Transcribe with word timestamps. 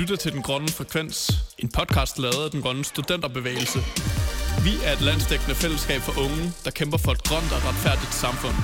lytter 0.00 0.16
til 0.16 0.32
Den 0.32 0.42
Grønne 0.42 0.68
Frekvens, 0.68 1.30
en 1.58 1.68
podcast 1.68 2.18
lavet 2.18 2.44
af 2.44 2.50
Den 2.50 2.62
Grønne 2.62 2.84
Studenterbevægelse. 2.84 3.78
Vi 4.66 4.72
er 4.86 4.92
et 4.92 5.00
landsdækkende 5.00 5.54
fællesskab 5.54 6.00
for 6.00 6.14
unge, 6.24 6.42
der 6.64 6.70
kæmper 6.70 6.98
for 6.98 7.12
et 7.12 7.22
grønt 7.28 7.50
og 7.56 7.60
retfærdigt 7.68 8.14
samfund. 8.14 8.56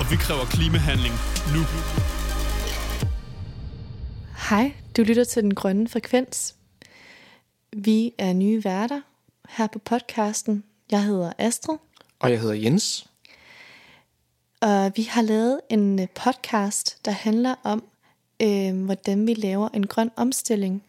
Og 0.00 0.04
vi 0.10 0.16
kræver 0.16 0.44
klimahandling 0.44 1.14
nu. 1.54 1.62
Hej, 4.50 4.72
du 4.96 5.02
lytter 5.02 5.24
til 5.24 5.42
Den 5.42 5.54
Grønne 5.54 5.88
Frekvens. 5.88 6.54
Vi 7.76 8.12
er 8.18 8.32
nye 8.32 8.64
værter 8.64 9.00
her 9.48 9.66
på 9.66 9.78
podcasten. 9.78 10.64
Jeg 10.90 11.02
hedder 11.04 11.32
Astrid, 11.38 11.76
Og 12.20 12.30
jeg 12.30 12.40
hedder 12.40 12.54
Jens. 12.54 13.06
og 14.60 14.92
vi 14.96 15.02
har 15.02 15.22
lavet 15.22 15.60
en 15.70 16.08
podcast, 16.14 17.04
der 17.04 17.10
handler 17.10 17.54
om, 17.64 17.84
øh, 18.42 18.84
hvordan 18.84 19.26
vi 19.26 19.34
laver 19.34 19.68
en 19.68 19.86
grøn 19.86 20.10
omstilling 20.16 20.82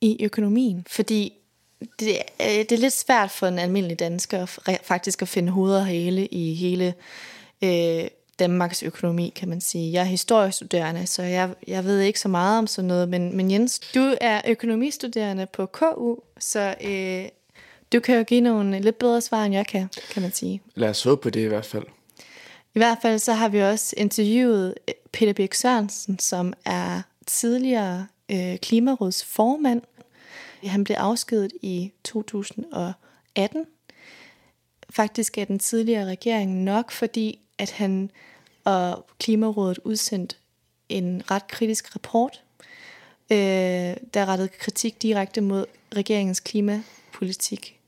i 0.00 0.24
økonomien. 0.24 0.84
Fordi 0.88 1.32
det, 1.80 2.16
øh, 2.40 2.46
det 2.46 2.72
er 2.72 2.76
lidt 2.76 2.92
svært 2.92 3.30
for 3.30 3.46
en 3.46 3.58
almindelig 3.58 3.98
dansker 3.98 4.46
faktisk 4.82 5.22
at 5.22 5.28
finde 5.28 5.52
hoved 5.52 5.74
og 5.74 5.86
hale 5.86 6.26
i 6.26 6.54
hele 6.54 6.94
øh, 7.64 8.08
Danmarks 8.38 8.82
økonomi, 8.82 9.32
kan 9.36 9.48
man 9.48 9.60
sige. 9.60 9.92
Jeg 9.92 10.00
er 10.00 10.04
historiestuderende, 10.04 11.06
så 11.06 11.22
jeg, 11.22 11.50
jeg 11.66 11.84
ved 11.84 12.00
ikke 12.00 12.20
så 12.20 12.28
meget 12.28 12.58
om 12.58 12.66
sådan 12.66 12.88
noget, 12.88 13.08
men, 13.08 13.36
men 13.36 13.50
Jens, 13.50 13.78
du 13.78 14.14
er 14.20 14.40
økonomistuderende 14.48 15.46
på 15.46 15.66
KU, 15.66 16.16
så 16.38 16.74
øh, 16.84 17.24
du 17.92 18.00
kan 18.00 18.16
jo 18.16 18.22
give 18.22 18.40
nogle 18.40 18.80
lidt 18.80 18.98
bedre 18.98 19.20
svar, 19.20 19.44
end 19.44 19.54
jeg 19.54 19.66
kan, 19.66 19.88
kan 20.10 20.22
man 20.22 20.32
sige. 20.32 20.62
Lad 20.74 20.88
os 20.88 21.02
håbe 21.02 21.22
på 21.22 21.30
det 21.30 21.40
i 21.40 21.46
hvert 21.46 21.66
fald. 21.66 21.84
I 22.74 22.78
hvert 22.78 22.98
fald 23.02 23.18
så 23.18 23.32
har 23.32 23.48
vi 23.48 23.62
også 23.62 23.94
interviewet 23.96 24.74
øh, 24.88 24.94
Peter 25.12 25.32
Birk 25.32 25.54
Sørensen, 25.54 26.18
som 26.18 26.52
er 26.64 27.02
tidligere 27.26 28.06
øh, 28.30 28.58
klimarådsformand. 28.58 29.82
Han 30.64 30.84
blev 30.84 30.96
afskedet 30.96 31.52
i 31.62 31.92
2018. 32.04 33.66
Faktisk 34.90 35.38
er 35.38 35.44
den 35.44 35.58
tidligere 35.58 36.04
regering 36.04 36.62
nok, 36.62 36.90
fordi 36.90 37.38
at 37.58 37.70
han 37.70 38.10
og 38.64 39.06
Klimarådet 39.18 39.78
udsendte 39.84 40.36
en 40.88 41.22
ret 41.30 41.46
kritisk 41.48 41.96
rapport, 41.96 42.42
øh, 43.32 43.36
der 44.14 44.26
rettede 44.26 44.48
kritik 44.48 45.02
direkte 45.02 45.40
mod 45.40 45.66
regeringens 45.96 46.40
klimapolitik. 46.40 47.79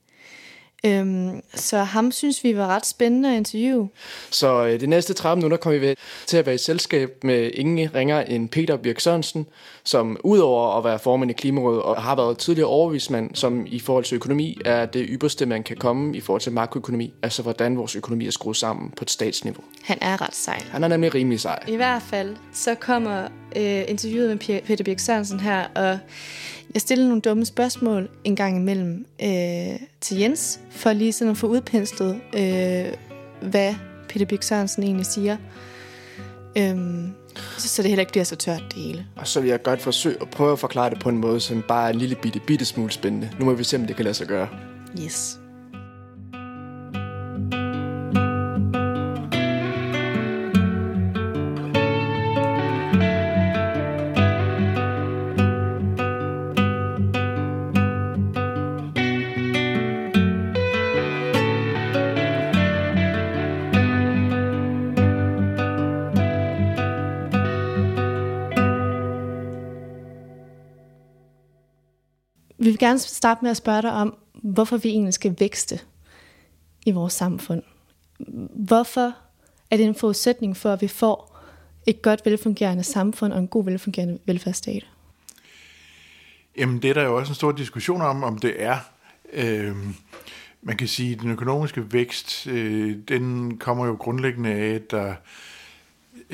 Øhm, 0.85 1.41
så 1.55 1.77
ham 1.77 2.11
synes 2.11 2.43
vi 2.43 2.57
var 2.57 2.67
ret 2.67 2.85
spændende 2.85 3.29
at 3.31 3.37
interviewe. 3.37 3.89
Så 4.29 4.65
øh, 4.65 4.79
de 4.79 4.87
næste 4.87 5.13
30 5.13 5.35
minutter 5.35 5.57
kommer 5.57 5.79
vi 5.79 5.95
til 6.25 6.37
at 6.37 6.45
være 6.45 6.55
i 6.55 6.57
selskab 6.57 7.23
med 7.23 7.51
ingen 7.53 7.95
ringer 7.95 8.21
end 8.21 8.49
Peter 8.49 8.77
Birk 8.77 8.99
Sørensen, 8.99 9.45
som 9.83 10.17
udover 10.23 10.77
at 10.77 10.83
være 10.83 10.99
formand 10.99 11.31
i 11.31 11.33
Klimarådet 11.33 11.81
og 11.81 12.01
har 12.01 12.15
været 12.15 12.37
tidligere 12.37 12.67
overvismand, 12.69 13.35
som 13.35 13.65
i 13.67 13.79
forhold 13.79 14.03
til 14.03 14.15
økonomi 14.15 14.57
er 14.65 14.85
det 14.85 15.05
ypperste, 15.09 15.45
man 15.45 15.63
kan 15.63 15.77
komme 15.77 16.17
i 16.17 16.21
forhold 16.21 16.41
til 16.41 16.51
makroøkonomi, 16.51 17.13
altså 17.23 17.41
hvordan 17.41 17.77
vores 17.77 17.95
økonomi 17.95 18.27
er 18.27 18.31
skruet 18.31 18.57
sammen 18.57 18.89
på 18.97 19.03
et 19.03 19.09
statsniveau. 19.11 19.63
Han 19.83 19.97
er 20.01 20.21
ret 20.21 20.35
sej. 20.35 20.63
Han 20.71 20.83
er 20.83 20.87
nemlig 20.87 21.15
rimelig 21.15 21.39
sej. 21.39 21.59
I 21.67 21.75
hvert 21.75 22.01
fald, 22.01 22.35
så 22.53 22.75
kommer 22.75 23.23
øh, 23.55 23.81
interviewet 23.87 24.29
med 24.29 24.37
Pe- 24.43 24.65
Peter 24.65 24.83
Birk 24.83 24.99
Sørensen 24.99 25.39
her, 25.39 25.65
og 25.75 25.99
jeg 26.73 26.81
stiller 26.81 27.05
nogle 27.05 27.21
dumme 27.21 27.45
spørgsmål 27.45 28.09
en 28.23 28.35
gang 28.35 28.57
imellem 28.57 29.05
øh, 29.23 29.79
til 30.01 30.17
Jens, 30.17 30.59
for 30.71 30.93
lige 30.93 31.13
sådan 31.13 31.31
at 31.31 31.37
få 31.37 31.47
udpenslet, 31.47 32.21
øh, 32.35 32.93
hvad 33.49 33.75
Peter 34.09 34.25
Birk 34.25 34.43
Sørensen 34.43 34.83
egentlig 34.83 35.05
siger. 35.05 35.37
Øhm, 36.57 37.13
så, 37.57 37.69
så 37.69 37.81
det 37.81 37.89
heller 37.89 38.01
ikke 38.01 38.11
bliver 38.11 38.23
så 38.23 38.35
tørt 38.35 38.63
det 38.75 38.83
hele. 38.83 39.05
Og 39.15 39.27
så 39.27 39.41
vil 39.41 39.49
jeg 39.49 39.63
godt 39.63 39.81
forsøge 39.81 40.15
at 40.21 40.29
prøve 40.29 40.51
at 40.51 40.59
forklare 40.59 40.89
det 40.89 40.99
på 40.99 41.09
en 41.09 41.17
måde, 41.17 41.39
som 41.39 41.63
bare 41.67 41.89
er 41.89 41.93
en 41.93 41.99
lille 41.99 42.15
bitte, 42.15 42.39
bitte 42.39 42.65
smule 42.65 42.91
spændende. 42.91 43.29
Nu 43.39 43.45
må 43.45 43.53
vi 43.53 43.63
se, 43.63 43.77
om 43.77 43.87
det 43.87 43.95
kan 43.95 44.05
lade 44.05 44.15
sig 44.15 44.27
gøre. 44.27 44.47
Yes. 45.03 45.39
Gerne 72.85 72.99
starte 72.99 73.39
med 73.41 73.51
at 73.51 73.57
spørge 73.57 73.81
dig 73.81 73.91
om, 73.91 74.17
hvorfor 74.33 74.77
vi 74.77 74.89
egentlig 74.89 75.13
skal 75.13 75.35
vækste 75.39 75.79
i 76.85 76.91
vores 76.91 77.13
samfund. 77.13 77.63
Hvorfor 78.55 79.15
er 79.71 79.77
det 79.77 79.85
en 79.85 79.95
forudsætning 79.95 80.57
for, 80.57 80.73
at 80.73 80.81
vi 80.81 80.87
får 80.87 81.39
et 81.87 82.01
godt 82.01 82.21
velfungerende 82.25 82.83
samfund 82.83 83.33
og 83.33 83.39
en 83.39 83.47
god 83.47 83.65
velfungerende 83.65 84.19
velfærdsstat? 84.25 84.87
Jamen, 86.57 86.81
det 86.81 86.89
er 86.89 86.93
der 86.93 87.03
jo 87.03 87.17
også 87.17 87.31
en 87.31 87.35
stor 87.35 87.51
diskussion 87.51 88.01
om, 88.01 88.23
om 88.23 88.37
det 88.37 88.63
er. 88.63 88.77
Øh, 89.33 89.75
man 90.61 90.77
kan 90.77 90.87
sige, 90.87 91.13
at 91.13 91.21
den 91.21 91.31
økonomiske 91.31 91.93
vækst, 91.93 92.47
øh, 92.47 92.97
den 93.07 93.57
kommer 93.57 93.85
jo 93.85 93.93
grundlæggende 93.93 94.49
af, 94.49 94.73
at 94.73 94.91
der 94.91 95.15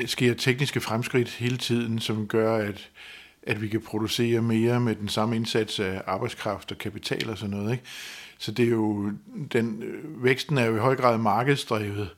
sker 0.06 0.34
tekniske 0.34 0.82
fremskridt 0.82 1.30
hele 1.30 1.58
tiden, 1.58 2.00
som 2.00 2.28
gør, 2.28 2.56
at, 2.56 2.90
at 3.44 3.62
vi 3.62 3.68
kan 3.68 3.82
producere 3.82 4.42
mere 4.42 4.80
med 4.80 4.96
den 4.96 5.10
samme 5.10 5.36
indsats 5.36 5.80
af 5.80 6.02
arbejdskraft 6.08 6.72
og 6.72 6.78
kapital 6.78 7.30
og 7.30 7.38
sådan 7.38 7.58
noget. 7.58 7.72
Ikke? 7.72 7.84
Så 8.38 8.52
det 8.52 8.66
er 8.66 8.70
jo, 8.70 9.12
den, 9.54 9.84
øh, 9.84 10.24
væksten 10.24 10.58
er 10.58 10.66
jo 10.66 10.76
i 10.76 10.80
høj 10.80 10.96
grad 10.96 11.18
markedsdrevet. 11.18 12.10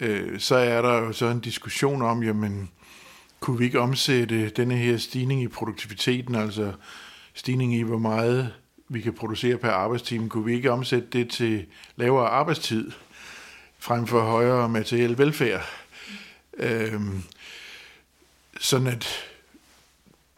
Øh, 0.00 0.40
så 0.40 0.56
er 0.56 0.82
der 0.82 0.98
jo 0.98 1.12
så 1.12 1.26
en 1.26 1.40
diskussion 1.40 2.02
om, 2.02 2.22
jamen, 2.22 2.70
kunne 3.40 3.58
vi 3.58 3.64
ikke 3.64 3.80
omsætte 3.80 4.48
denne 4.48 4.76
her 4.76 4.96
stigning 4.96 5.42
i 5.42 5.48
produktiviteten, 5.48 6.34
altså 6.34 6.72
stigning 7.34 7.74
i, 7.74 7.82
hvor 7.82 7.98
meget 7.98 8.52
vi 8.88 9.00
kan 9.00 9.12
producere 9.12 9.56
per 9.56 9.70
arbejdstime, 9.70 10.28
kunne 10.28 10.44
vi 10.44 10.54
ikke 10.54 10.70
omsætte 10.70 11.08
det 11.12 11.30
til 11.30 11.66
lavere 11.96 12.28
arbejdstid, 12.28 12.90
frem 13.78 14.06
for 14.06 14.20
højere 14.20 14.68
materiel 14.68 15.18
velfærd? 15.18 15.62
Øhm, 16.58 17.22
sådan 18.60 18.86
at 18.86 19.29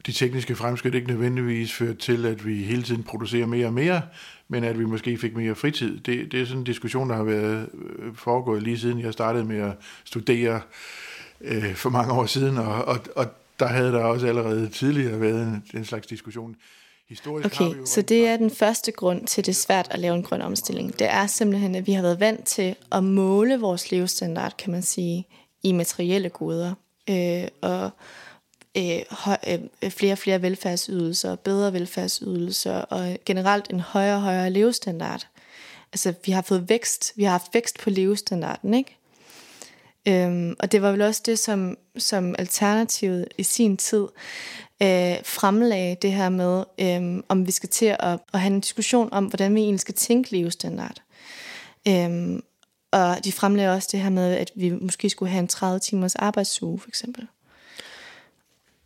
de 0.06 0.12
tekniske 0.12 0.56
fremskridt 0.56 0.94
ikke 0.94 1.08
nødvendigvis 1.08 1.72
fører 1.72 1.94
til, 1.94 2.26
at 2.26 2.46
vi 2.46 2.54
hele 2.62 2.82
tiden 2.82 3.02
producerer 3.02 3.46
mere 3.46 3.66
og 3.66 3.72
mere, 3.72 4.02
men 4.48 4.64
at 4.64 4.78
vi 4.78 4.84
måske 4.84 5.18
fik 5.18 5.36
mere 5.36 5.54
fritid. 5.54 6.00
Det, 6.00 6.32
det 6.32 6.40
er 6.40 6.44
sådan 6.44 6.58
en 6.58 6.64
diskussion, 6.64 7.10
der 7.10 7.16
har 7.16 7.24
været 7.24 7.68
øh, 7.98 8.14
foregået 8.14 8.62
lige 8.62 8.78
siden 8.78 9.00
jeg 9.00 9.12
startede 9.12 9.44
med 9.44 9.60
at 9.60 9.72
studere 10.04 10.60
øh, 11.40 11.74
for 11.74 11.90
mange 11.90 12.12
år 12.12 12.26
siden, 12.26 12.58
og, 12.58 12.84
og, 12.84 12.98
og 13.16 13.26
der 13.60 13.66
havde 13.66 13.92
der 13.92 14.04
også 14.04 14.26
allerede 14.26 14.68
tidligere 14.68 15.20
været 15.20 15.42
en, 15.42 15.64
en 15.74 15.84
slags 15.84 16.06
diskussion. 16.06 16.56
Historisk 17.08 17.54
har 17.54 17.64
vi 17.64 17.70
Okay, 17.70 17.80
jo 17.80 17.86
så 17.86 18.02
det 18.02 18.26
er 18.28 18.36
den 18.36 18.50
første 18.50 18.92
grund 18.92 19.26
til, 19.26 19.46
det 19.46 19.52
er 19.52 19.56
svært 19.56 19.88
at 19.90 19.98
lave 19.98 20.14
en 20.14 20.22
grøn 20.22 20.42
omstilling. 20.42 20.98
Det 20.98 21.10
er 21.10 21.26
simpelthen, 21.26 21.74
at 21.74 21.86
vi 21.86 21.92
har 21.92 22.02
været 22.02 22.20
vant 22.20 22.44
til 22.44 22.76
at 22.92 23.04
måle 23.04 23.60
vores 23.60 23.90
levestandard, 23.90 24.56
kan 24.56 24.72
man 24.72 24.82
sige, 24.82 25.26
i 25.62 25.72
materielle 25.72 26.28
goder. 26.28 26.74
Øh, 27.10 27.48
og 27.60 27.90
øh, 28.76 29.00
høj, 29.10 29.36
øh, 29.82 29.90
flere 29.90 30.12
og 30.12 30.18
flere 30.18 30.42
velfærdsydelser, 30.42 31.36
bedre 31.36 31.72
velfærdsydelser, 31.72 32.74
og 32.74 33.16
generelt 33.24 33.70
en 33.70 33.80
højere 33.80 34.16
og 34.16 34.22
højere 34.22 34.50
levestandard. 34.50 35.26
Altså, 35.92 36.14
vi 36.24 36.32
har 36.32 36.42
fået 36.42 36.68
vækst, 36.68 37.12
vi 37.16 37.24
har 37.24 37.30
haft 37.30 37.54
vækst 37.54 37.80
på 37.80 37.90
levestandarden, 37.90 38.74
ikke? 38.74 38.98
Øhm, 40.08 40.56
og 40.58 40.72
det 40.72 40.82
var 40.82 40.90
vel 40.90 41.02
også 41.02 41.22
det, 41.26 41.38
som, 41.38 41.78
som 41.98 42.34
Alternativet 42.38 43.28
i 43.38 43.42
sin 43.42 43.76
tid 43.76 44.06
øh, 44.82 45.16
fremlagde 45.24 45.96
det 46.02 46.12
her 46.12 46.28
med, 46.28 46.64
øh, 46.78 47.22
om 47.28 47.46
vi 47.46 47.52
skal 47.52 47.68
til 47.68 47.86
at, 47.86 48.18
at 48.32 48.40
have 48.40 48.54
en 48.54 48.60
diskussion 48.60 49.08
om, 49.12 49.24
hvordan 49.24 49.54
vi 49.54 49.60
egentlig 49.60 49.80
skal 49.80 49.94
tænke 49.94 50.32
levestandard. 50.32 51.02
Øhm, 51.88 52.42
og 52.92 53.24
de 53.24 53.32
fremlagde 53.32 53.74
også 53.74 53.88
det 53.92 54.00
her 54.00 54.10
med, 54.10 54.34
at 54.34 54.50
vi 54.54 54.70
måske 54.70 55.10
skulle 55.10 55.30
have 55.30 55.40
en 55.40 55.48
30 55.48 55.78
timers 55.78 56.14
arbejdsuge, 56.14 56.78
for 56.78 56.88
eksempel. 56.88 57.26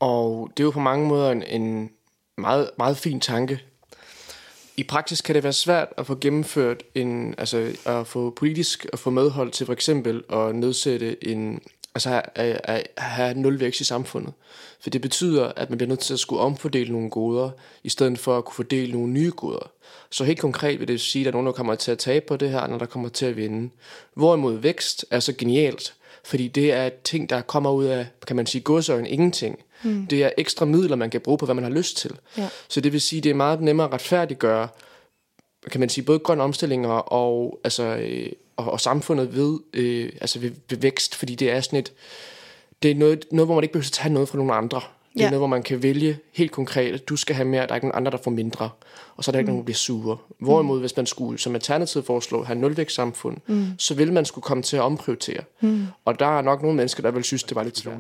Og 0.01 0.51
det 0.57 0.63
er 0.63 0.65
jo 0.65 0.71
på 0.71 0.81
mange 0.81 1.09
måder 1.09 1.31
en, 1.31 1.43
en 1.43 1.91
meget, 2.39 2.71
meget 2.79 2.97
fin 2.97 3.21
tanke. 3.21 3.61
I 4.77 4.83
praksis 4.83 5.21
kan 5.21 5.35
det 5.35 5.43
være 5.43 5.53
svært 5.53 5.89
at 5.97 6.07
få 6.07 6.15
gennemført 6.21 6.83
en, 6.95 7.35
altså 7.39 7.77
at 7.87 8.07
få 8.07 8.31
politisk 8.31 8.87
at 8.93 8.99
få 8.99 9.11
medhold 9.11 9.51
til 9.51 9.67
for 9.67 9.73
eksempel 9.73 10.23
at 10.33 10.55
nedsætte 10.55 11.29
en, 11.29 11.61
altså 11.95 12.23
at, 12.35 12.61
at, 12.65 12.87
have 12.99 13.35
nulvækst 13.35 13.81
i 13.81 13.85
samfundet. 13.85 14.33
For 14.81 14.91
det 14.91 15.01
betyder, 15.01 15.53
at 15.57 15.71
man 15.71 15.79
bliver 15.79 15.89
nødt 15.89 16.01
til 16.01 16.13
at 16.13 16.21
skulle 16.21 16.43
omfordele 16.43 16.93
nogle 16.93 17.11
goder, 17.11 17.51
i 17.85 17.89
stedet 17.89 18.19
for 18.19 18.39
at 18.39 18.45
kunne 18.45 18.55
fordele 18.55 18.93
nogle 18.93 19.13
nye 19.13 19.33
goder. 19.37 19.71
Så 20.11 20.25
helt 20.25 20.41
konkret 20.41 20.81
vil 20.81 20.89
det 20.89 21.01
sige, 21.01 21.23
at 21.23 21.25
der 21.25 21.31
er 21.31 21.33
nogen, 21.33 21.47
der 21.47 21.53
kommer 21.53 21.75
til 21.75 21.91
at 21.91 21.99
tabe 21.99 22.27
på 22.27 22.37
det 22.37 22.51
her, 22.51 22.67
når 22.67 22.79
der 22.79 22.87
kommer 22.87 23.09
til 23.09 23.27
at 23.27 23.37
vinde. 23.37 23.71
Hvorimod 24.15 24.57
vækst 24.57 25.05
er 25.11 25.21
så 25.21 25.33
genialt, 25.33 25.95
fordi 26.27 26.49
det 26.49 26.73
er 26.73 26.91
ting, 27.05 27.31
der 27.31 27.41
kommer 27.41 27.71
ud 27.71 27.85
af, 27.85 28.07
kan 28.27 28.37
man 28.37 28.47
sige, 28.47 28.63
godsøjen 28.63 29.07
ingenting. 29.07 29.59
Mm. 29.83 30.07
Det 30.07 30.25
er 30.25 30.31
ekstra 30.39 30.65
midler, 30.65 30.97
man 30.97 31.11
kan 31.11 31.21
bruge 31.21 31.39
på, 31.39 31.45
hvad 31.45 31.55
man 31.55 31.65
har 31.65 31.71
lyst 31.71 31.97
til. 31.97 32.19
Ja. 32.39 32.49
Så 32.69 32.81
det 32.81 32.93
vil 32.93 33.01
sige, 33.01 33.21
det 33.21 33.31
er 33.31 33.35
meget 33.35 33.61
nemmere 33.61 33.87
at 33.87 33.93
retfærdiggøre, 33.93 34.69
kan 35.71 35.81
man 35.81 35.89
sige, 35.89 36.05
både 36.05 36.19
grøn 36.19 36.41
omstilling 36.41 36.87
og, 36.87 37.13
og, 37.13 37.61
altså, 37.65 37.83
øh, 37.83 38.33
og, 38.57 38.73
og 38.73 38.81
samfundet 38.81 39.35
ved, 39.37 39.59
øh, 39.75 40.13
altså 40.21 40.39
ved, 40.39 40.51
ved 40.71 40.79
vækst, 40.79 41.15
fordi 41.15 41.35
det 41.35 41.51
er 41.51 41.61
sådan 41.61 41.79
et, 41.79 41.93
det 42.83 42.91
er 42.91 42.95
noget, 42.95 43.25
noget, 43.33 43.49
hvor 43.49 43.55
man 43.55 43.65
ikke 43.65 43.73
behøver 43.73 43.87
at 43.87 43.93
tage 43.93 44.15
noget 44.15 44.29
fra 44.29 44.39
nogen 44.39 44.53
andre. 44.53 44.81
Det 45.17 45.23
er 45.23 45.27
Ja. 45.27 45.31
noget, 45.31 45.41
hvor 45.41 45.47
man 45.47 45.63
kan 45.63 45.83
vælge 45.83 46.19
helt 46.33 46.53
konkret, 46.53 46.95
at 46.95 47.09
du 47.09 47.17
skal 47.17 47.37
have 47.37 47.49
mere, 47.49 47.63
der 47.63 47.69
er 47.69 47.75
ikke 47.75 47.87
nogen 47.87 47.97
andre, 47.97 48.11
der 48.11 48.19
får 48.25 48.31
mindre. 48.31 48.71
Og 49.17 49.25
så 49.25 49.31
er 49.31 49.33
der 49.33 49.39
ikke 49.39 49.51
nogen, 49.51 49.61
der 49.61 49.65
bliver 49.65 49.77
sure. 49.77 50.17
Hvorimod, 50.39 50.81
hvis 50.81 50.97
man 50.97 51.07
skulle 51.07 51.39
som 51.39 51.55
alternativ 51.55 52.03
foreslå 52.03 52.45
have 52.45 52.59
nulvækstsamfund, 52.59 53.37
mm. 53.47 53.67
så 53.79 53.95
vil 53.95 54.13
man 54.13 54.25
skulle 54.25 54.43
komme 54.43 54.63
til 54.63 54.77
at 54.77 54.83
omprioritere. 54.83 55.41
Mm. 55.61 55.87
Og 56.05 56.19
der 56.19 56.39
er 56.39 56.43
nok 56.43 56.63
nogle 56.63 56.77
mennesker, 56.77 57.03
der 57.03 57.11
vil 57.11 57.25
synes, 57.25 57.43
det 57.43 57.55
var 57.55 57.63
lidt 57.63 57.79
svært. 57.79 57.99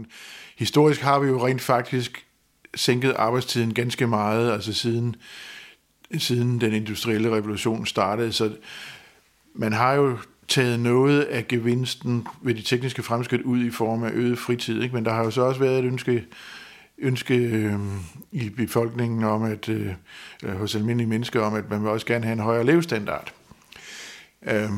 Historisk 0.59 1.01
har 1.01 1.19
vi 1.19 1.29
jo 1.29 1.47
rent 1.47 1.61
faktisk 1.61 2.27
sænket 2.75 3.15
arbejdstiden 3.19 3.75
ganske 3.75 4.07
meget, 4.07 4.53
altså 4.53 4.73
siden, 4.73 5.17
siden 6.19 6.61
den 6.61 6.73
industrielle 6.73 7.31
revolution 7.31 7.87
startede. 7.87 8.33
Så 8.33 8.53
man 9.55 9.73
har 9.73 9.93
jo 9.95 10.19
taget 10.49 10.81
noget 10.81 11.23
af 11.23 11.49
gevinsten 11.49 12.27
ved 12.43 12.55
de 12.55 12.63
tekniske 12.63 13.03
fremskridt 13.03 13.43
ud 13.43 13.65
i 13.65 13.71
form 13.71 14.05
af 14.05 14.11
øget 14.15 14.39
fritid. 14.39 14.83
Ikke? 14.83 14.95
Men 14.95 15.05
der 15.05 15.13
har 15.13 15.25
jo 15.25 15.31
så 15.31 15.43
også 15.43 15.61
været 15.61 15.79
et 15.79 15.85
ønske, 15.85 16.25
ønske 16.99 17.35
øh, 17.35 17.79
i 18.33 18.49
befolkningen 18.49 19.25
om, 19.25 19.43
at 19.43 19.69
øh, 19.69 19.93
øh, 20.45 20.57
hos 20.57 20.75
almindelige 20.75 21.09
mennesker 21.09 21.41
om, 21.41 21.55
at 21.55 21.71
man 21.71 21.83
vil 21.83 21.91
også 21.91 22.07
gerne 22.07 22.25
have 22.25 22.33
en 22.33 22.39
højere 22.39 22.67
levestandard. 22.67 23.33
Øh, 24.47 24.71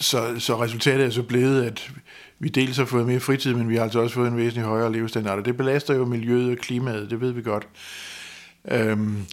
så, 0.00 0.34
så 0.38 0.62
resultatet 0.62 1.06
er 1.06 1.10
så 1.10 1.22
blevet, 1.22 1.64
at 1.64 1.90
vi 2.38 2.48
dels 2.48 2.76
har 2.76 2.84
fået 2.84 3.06
mere 3.06 3.20
fritid, 3.20 3.54
men 3.54 3.68
vi 3.68 3.76
har 3.76 3.82
altså 3.82 3.98
også 3.98 4.14
fået 4.14 4.28
en 4.28 4.36
væsentlig 4.36 4.64
højere 4.64 4.92
levestandard. 4.92 5.38
Og 5.38 5.44
det 5.44 5.56
belaster 5.56 5.94
jo 5.94 6.04
miljøet 6.04 6.50
og 6.50 6.56
klimaet, 6.56 7.10
det 7.10 7.20
ved 7.20 7.32
vi 7.32 7.42
godt. 7.42 7.68
Øhm, 8.70 9.26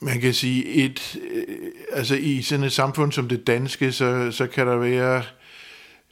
man 0.00 0.20
kan 0.20 0.34
sige, 0.34 0.66
et, 0.66 1.18
øh, 1.32 1.56
altså 1.92 2.14
i 2.14 2.42
sådan 2.42 2.64
et 2.64 2.72
samfund 2.72 3.12
som 3.12 3.28
det 3.28 3.46
danske, 3.46 3.92
så, 3.92 4.30
så 4.30 4.46
kan 4.46 4.66
der 4.66 4.76
være 4.76 5.22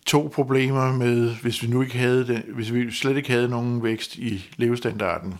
to 0.07 0.31
problemer 0.35 0.93
med, 0.93 1.35
hvis 1.43 1.63
vi 1.63 1.69
nu 1.69 1.83
ikke 1.83 1.99
havde 1.99 2.27
det, 2.27 2.43
hvis 2.55 2.73
vi 2.73 2.91
slet 2.91 3.17
ikke 3.17 3.31
havde 3.31 3.49
nogen 3.49 3.83
vækst 3.83 4.17
i 4.17 4.51
levestandarden. 4.57 5.35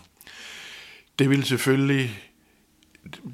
Det 1.19 1.29
ville 1.29 1.45
selvfølgelig, 1.45 2.19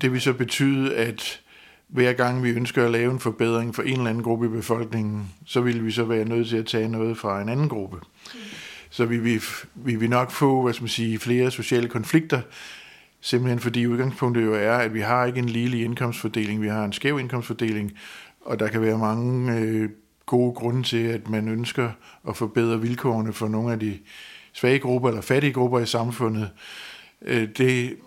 det 0.01 0.11
vil 0.11 0.21
så 0.21 0.33
betyde, 0.33 0.95
at 0.95 1.41
hver 1.87 2.13
gang 2.13 2.43
vi 2.43 2.49
ønsker 2.49 2.85
at 2.85 2.91
lave 2.91 3.11
en 3.11 3.19
forbedring 3.19 3.75
for 3.75 3.81
en 3.81 3.97
eller 3.97 4.09
anden 4.09 4.23
gruppe 4.23 4.45
i 4.45 4.49
befolkningen, 4.49 5.29
så 5.45 5.61
vil 5.61 5.85
vi 5.85 5.91
så 5.91 6.03
være 6.03 6.25
nødt 6.25 6.47
til 6.47 6.57
at 6.57 6.65
tage 6.65 6.87
noget 6.87 7.17
fra 7.17 7.41
en 7.41 7.49
anden 7.49 7.69
gruppe. 7.69 7.97
Så 8.89 9.05
vi 9.05 9.17
vil, 9.17 9.41
vi 9.75 9.95
vil 9.95 10.09
nok 10.09 10.31
få, 10.31 10.61
hvad 10.61 10.73
skal 10.73 10.83
man 10.83 10.89
sige, 10.89 11.19
flere 11.19 11.51
sociale 11.51 11.87
konflikter, 11.87 12.41
simpelthen 13.21 13.59
fordi 13.59 13.87
udgangspunktet 13.87 14.45
jo 14.45 14.53
er, 14.53 14.73
at 14.73 14.93
vi 14.93 14.99
har 14.99 15.25
ikke 15.25 15.39
en 15.39 15.49
ligelig 15.49 15.83
indkomstfordeling, 15.83 16.61
vi 16.61 16.67
har 16.67 16.85
en 16.85 16.93
skæv 16.93 17.19
indkomstfordeling, 17.19 17.91
og 18.41 18.59
der 18.59 18.67
kan 18.67 18.81
være 18.81 18.97
mange 18.97 19.57
øh, 19.57 19.89
gode 20.31 20.53
grunde 20.53 20.83
til, 20.83 21.07
at 21.07 21.29
man 21.29 21.47
ønsker 21.47 21.89
at 22.29 22.37
forbedre 22.37 22.81
vilkårene 22.81 23.33
for 23.33 23.47
nogle 23.47 23.73
af 23.73 23.79
de 23.79 23.99
svage 24.53 24.79
grupper 24.79 25.09
eller 25.09 25.21
fattige 25.21 25.53
grupper 25.53 25.79
i 25.79 25.85
samfundet. 25.85 26.49
Øh, 27.21 27.47
det, 27.57 27.97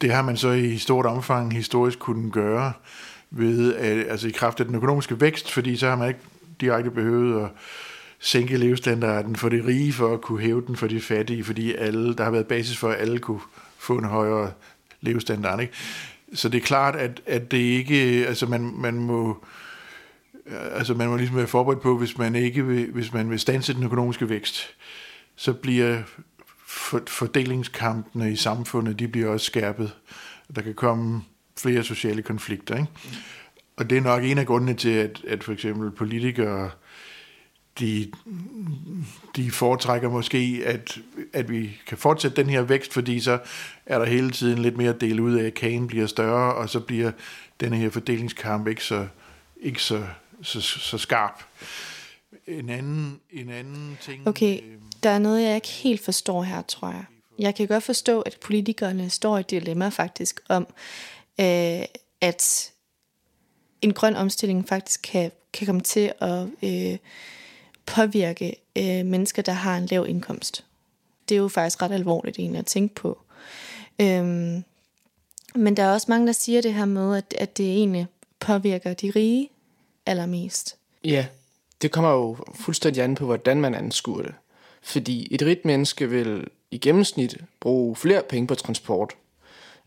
det 0.00 0.12
har 0.12 0.22
man 0.22 0.36
så 0.36 0.50
i 0.50 0.78
stort 0.78 1.06
omfang 1.06 1.52
historisk 1.52 1.98
kunnet 1.98 2.32
gøre 2.32 2.72
ved, 3.30 3.74
altså 4.08 4.28
i 4.28 4.30
kraft 4.30 4.60
af 4.60 4.66
den 4.66 4.74
økonomiske 4.74 5.20
vækst, 5.20 5.50
fordi 5.52 5.76
så 5.76 5.88
har 5.88 5.96
man 5.96 6.08
ikke 6.08 6.20
direkte 6.60 6.90
behøvet 6.90 7.44
at 7.44 7.50
sænke 8.18 8.56
levestandarden 8.56 9.36
for 9.36 9.48
de 9.48 9.66
rige 9.66 9.92
for 9.92 10.14
at 10.14 10.20
kunne 10.20 10.40
hæve 10.40 10.62
den 10.66 10.76
for 10.76 10.86
de 10.86 11.00
fattige, 11.00 11.44
fordi 11.44 11.74
alle, 11.74 12.14
der 12.14 12.24
har 12.24 12.30
været 12.30 12.46
basis 12.46 12.76
for, 12.76 12.88
at 12.88 13.00
alle 13.00 13.18
kunne 13.18 13.40
få 13.78 13.98
en 13.98 14.04
højere 14.04 14.52
levestandard. 15.00 15.60
Ikke? 15.60 15.72
Så 16.34 16.48
det 16.48 16.58
er 16.58 16.66
klart, 16.66 16.96
at, 16.96 17.22
at 17.26 17.50
det 17.50 17.58
ikke, 17.58 18.26
altså 18.26 18.46
man, 18.46 18.72
man 18.76 18.94
må, 18.94 19.44
altså 20.46 20.94
man 20.94 21.08
må 21.08 21.16
ligesom 21.16 21.36
være 21.36 21.46
forberedt 21.46 21.80
på, 21.80 21.98
hvis 21.98 22.18
man 22.18 22.34
ikke 22.34 22.66
vil, 22.66 22.90
hvis 22.92 23.12
man 23.12 23.30
vil 23.30 23.40
stanse 23.40 23.74
den 23.74 23.82
økonomiske 23.82 24.28
vækst, 24.28 24.74
så 25.36 25.52
bliver 25.52 26.02
for, 26.66 27.02
fordelingskampene 27.08 28.32
i 28.32 28.36
samfundet, 28.36 28.98
de 28.98 29.08
bliver 29.08 29.28
også 29.28 29.46
skærpet. 29.46 29.96
Der 30.54 30.62
kan 30.62 30.74
komme 30.74 31.22
flere 31.58 31.82
sociale 31.82 32.22
konflikter. 32.22 32.76
Ikke? 32.76 32.88
Og 33.76 33.90
det 33.90 33.98
er 33.98 34.02
nok 34.02 34.24
en 34.24 34.38
af 34.38 34.46
grundene 34.46 34.74
til, 34.74 34.90
at, 34.90 35.24
at 35.28 35.44
for 35.44 35.52
eksempel 35.52 35.90
politikere, 35.90 36.70
de, 37.78 38.12
de 39.36 39.50
foretrækker 39.50 40.10
måske, 40.10 40.62
at, 40.64 40.98
at 41.32 41.50
vi 41.50 41.80
kan 41.86 41.98
fortsætte 41.98 42.36
den 42.36 42.50
her 42.50 42.62
vækst, 42.62 42.92
fordi 42.92 43.20
så 43.20 43.38
er 43.86 43.98
der 43.98 44.06
hele 44.06 44.30
tiden 44.30 44.58
lidt 44.58 44.76
mere 44.76 44.92
del 44.92 45.20
ud 45.20 45.34
af, 45.34 45.46
at 45.46 45.54
kagen 45.54 45.86
bliver 45.86 46.06
større, 46.06 46.54
og 46.54 46.68
så 46.68 46.80
bliver 46.80 47.10
denne 47.60 47.76
her 47.76 47.90
fordelingskamp 47.90 48.68
ikke 48.68 48.84
så, 48.84 49.06
ikke 49.60 49.82
så, 49.82 50.04
så, 50.42 50.60
så 50.60 50.98
skarp. 50.98 51.44
En 52.46 52.68
anden, 52.68 53.20
en 53.30 53.50
anden 53.50 53.98
ting... 54.02 54.28
Okay, 54.28 54.60
øh, 54.62 54.78
der 55.02 55.10
er 55.10 55.18
noget, 55.18 55.42
jeg 55.42 55.54
ikke 55.54 55.68
helt 55.68 56.04
forstår 56.04 56.42
her, 56.42 56.62
tror 56.62 56.88
jeg. 56.88 57.04
Jeg 57.38 57.54
kan 57.54 57.68
godt 57.68 57.84
forstå, 57.84 58.20
at 58.20 58.38
politikerne 58.40 59.10
står 59.10 59.36
i 59.36 59.40
et 59.40 59.50
dilemma 59.50 59.88
faktisk 59.88 60.40
om, 60.48 60.66
øh, 61.40 61.84
at 62.20 62.72
en 63.82 63.92
grøn 63.92 64.16
omstilling 64.16 64.68
faktisk 64.68 65.02
kan, 65.02 65.30
kan 65.52 65.66
komme 65.66 65.80
til 65.80 66.12
at 66.20 66.46
øh, 66.62 66.98
påvirke 67.86 68.56
øh, 68.78 69.06
mennesker, 69.06 69.42
der 69.42 69.52
har 69.52 69.76
en 69.76 69.86
lav 69.86 70.06
indkomst. 70.08 70.64
Det 71.28 71.34
er 71.34 71.38
jo 71.38 71.48
faktisk 71.48 71.82
ret 71.82 71.92
alvorligt 71.92 72.38
egentlig 72.38 72.58
at 72.58 72.66
tænke 72.66 72.94
på. 72.94 73.18
Øhm, 74.00 74.64
men 75.54 75.76
der 75.76 75.82
er 75.82 75.92
også 75.92 76.06
mange, 76.08 76.26
der 76.26 76.32
siger 76.32 76.60
det 76.60 76.74
her 76.74 76.84
med, 76.84 77.16
at, 77.16 77.34
at 77.38 77.56
det 77.58 77.66
egentlig 77.66 78.06
påvirker 78.40 78.94
de 78.94 79.12
rige 79.16 79.48
allermest. 80.06 80.76
Ja, 81.04 81.26
det 81.82 81.90
kommer 81.90 82.10
jo 82.10 82.36
fuldstændig 82.54 83.02
an 83.02 83.14
på, 83.14 83.24
hvordan 83.24 83.60
man 83.60 83.74
anskuer 83.74 84.22
det. 84.22 84.34
Fordi 84.82 85.28
et 85.30 85.42
rigt 85.42 85.64
menneske 85.64 86.10
vil 86.10 86.46
i 86.70 86.78
gennemsnit 86.78 87.36
bruge 87.60 87.96
flere 87.96 88.22
penge 88.22 88.46
på 88.46 88.54
transport. 88.54 89.14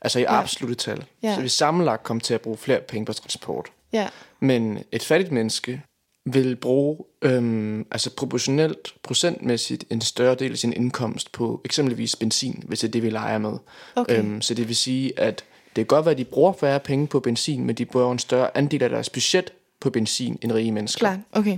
Altså 0.01 0.19
i 0.19 0.21
ja. 0.21 0.73
tal. 0.77 1.05
Ja. 1.23 1.35
Så 1.35 1.41
vi 1.41 1.49
sammenlagt 1.49 2.03
kommer 2.03 2.21
til 2.21 2.33
at 2.33 2.41
bruge 2.41 2.57
flere 2.57 2.81
penge 2.81 3.05
på 3.05 3.13
transport. 3.13 3.67
Ja, 3.93 4.07
Men 4.39 4.83
et 4.91 5.03
fattigt 5.03 5.31
menneske 5.31 5.81
vil 6.25 6.55
bruge 6.55 6.97
øhm, 7.21 7.87
altså 7.91 8.15
proportionelt, 8.15 8.93
procentmæssigt 9.03 9.85
en 9.89 10.01
større 10.01 10.35
del 10.35 10.51
af 10.51 10.57
sin 10.57 10.73
indkomst 10.73 11.31
på 11.31 11.61
eksempelvis 11.65 12.15
benzin, 12.15 12.63
hvis 12.67 12.79
det 12.79 12.87
er 12.87 12.91
det, 12.91 13.03
vi 13.03 13.09
leger 13.09 13.37
med. 13.37 13.57
Okay. 13.95 14.19
Øhm, 14.19 14.41
så 14.41 14.53
det 14.53 14.67
vil 14.67 14.75
sige, 14.75 15.19
at 15.19 15.43
det 15.67 15.75
kan 15.75 15.85
godt 15.85 16.05
være, 16.05 16.11
at 16.11 16.17
de 16.17 16.25
bruger 16.25 16.53
færre 16.53 16.79
penge 16.79 17.07
på 17.07 17.19
benzin, 17.19 17.65
men 17.65 17.75
de 17.75 17.85
bruger 17.85 18.11
en 18.11 18.19
større 18.19 18.57
andel 18.57 18.83
af 18.83 18.89
deres 18.89 19.09
budget 19.09 19.53
på 19.79 19.89
benzin 19.89 20.37
end 20.41 20.51
rige 20.51 20.71
mennesker. 20.71 20.99
klart. 20.99 21.19
Okay. 21.31 21.57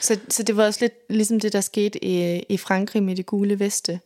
Så, 0.00 0.18
så 0.28 0.42
det 0.42 0.56
var 0.56 0.64
også 0.66 0.78
lidt 0.80 0.92
ligesom 1.10 1.40
det, 1.40 1.52
der 1.52 1.60
skete 1.60 2.04
i, 2.04 2.42
i 2.48 2.56
Frankrig 2.56 3.02
med 3.02 3.16
det 3.16 3.26
gule 3.26 3.58
veste. 3.60 4.00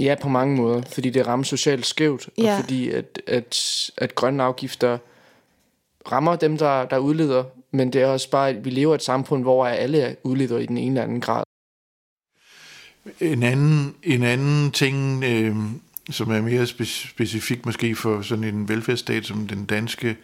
Ja, 0.00 0.14
på 0.22 0.28
mange 0.28 0.56
måder, 0.56 0.82
fordi 0.92 1.10
det 1.10 1.26
rammer 1.26 1.44
socialt 1.44 1.86
skævt, 1.86 2.28
Ja. 2.38 2.54
og 2.54 2.60
fordi 2.60 2.90
at, 2.90 3.22
at, 3.26 3.90
at 3.96 4.14
grønne 4.14 4.42
afgifter 4.42 4.98
rammer 6.12 6.36
dem, 6.36 6.58
der, 6.58 6.84
der 6.84 6.98
udleder, 6.98 7.44
men 7.70 7.92
det 7.92 8.02
er 8.02 8.06
også 8.06 8.30
bare, 8.30 8.48
at 8.48 8.64
vi 8.64 8.70
lever 8.70 8.94
i 8.94 8.96
et 8.96 9.02
samfund, 9.02 9.42
hvor 9.42 9.66
alle 9.66 10.16
udleder 10.22 10.58
i 10.58 10.66
den 10.66 10.78
ene 10.78 10.86
eller 10.90 11.02
anden 11.02 11.20
grad. 11.20 11.42
En 13.20 13.42
anden, 13.42 13.94
en 14.02 14.22
anden 14.22 14.70
ting, 14.70 15.24
øh, 15.24 15.56
som 16.10 16.30
er 16.30 16.40
mere 16.42 16.62
spe- 16.62 17.08
specifik 17.08 17.66
måske 17.66 17.96
for 17.96 18.22
sådan 18.22 18.44
en 18.44 18.68
velfærdsstat 18.68 19.24
som 19.26 19.48
den 19.48 19.64
danske, 19.64 20.16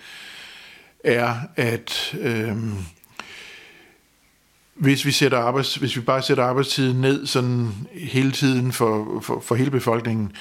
er, 1.05 1.35
at 1.57 2.17
øh, 2.21 2.57
hvis 4.75 5.05
vi, 5.05 5.11
sætter 5.11 5.39
arbejds, 5.39 5.75
hvis 5.75 5.97
vi 5.97 6.01
bare 6.01 6.23
sætter 6.23 6.45
arbejdstiden 6.45 7.01
ned 7.01 7.27
sådan 7.27 7.71
hele 7.93 8.33
tiden 8.33 8.73
for, 8.73 9.21
for, 9.23 9.41
for 9.41 9.55
hele 9.55 9.71
befolkningen, 9.71 10.33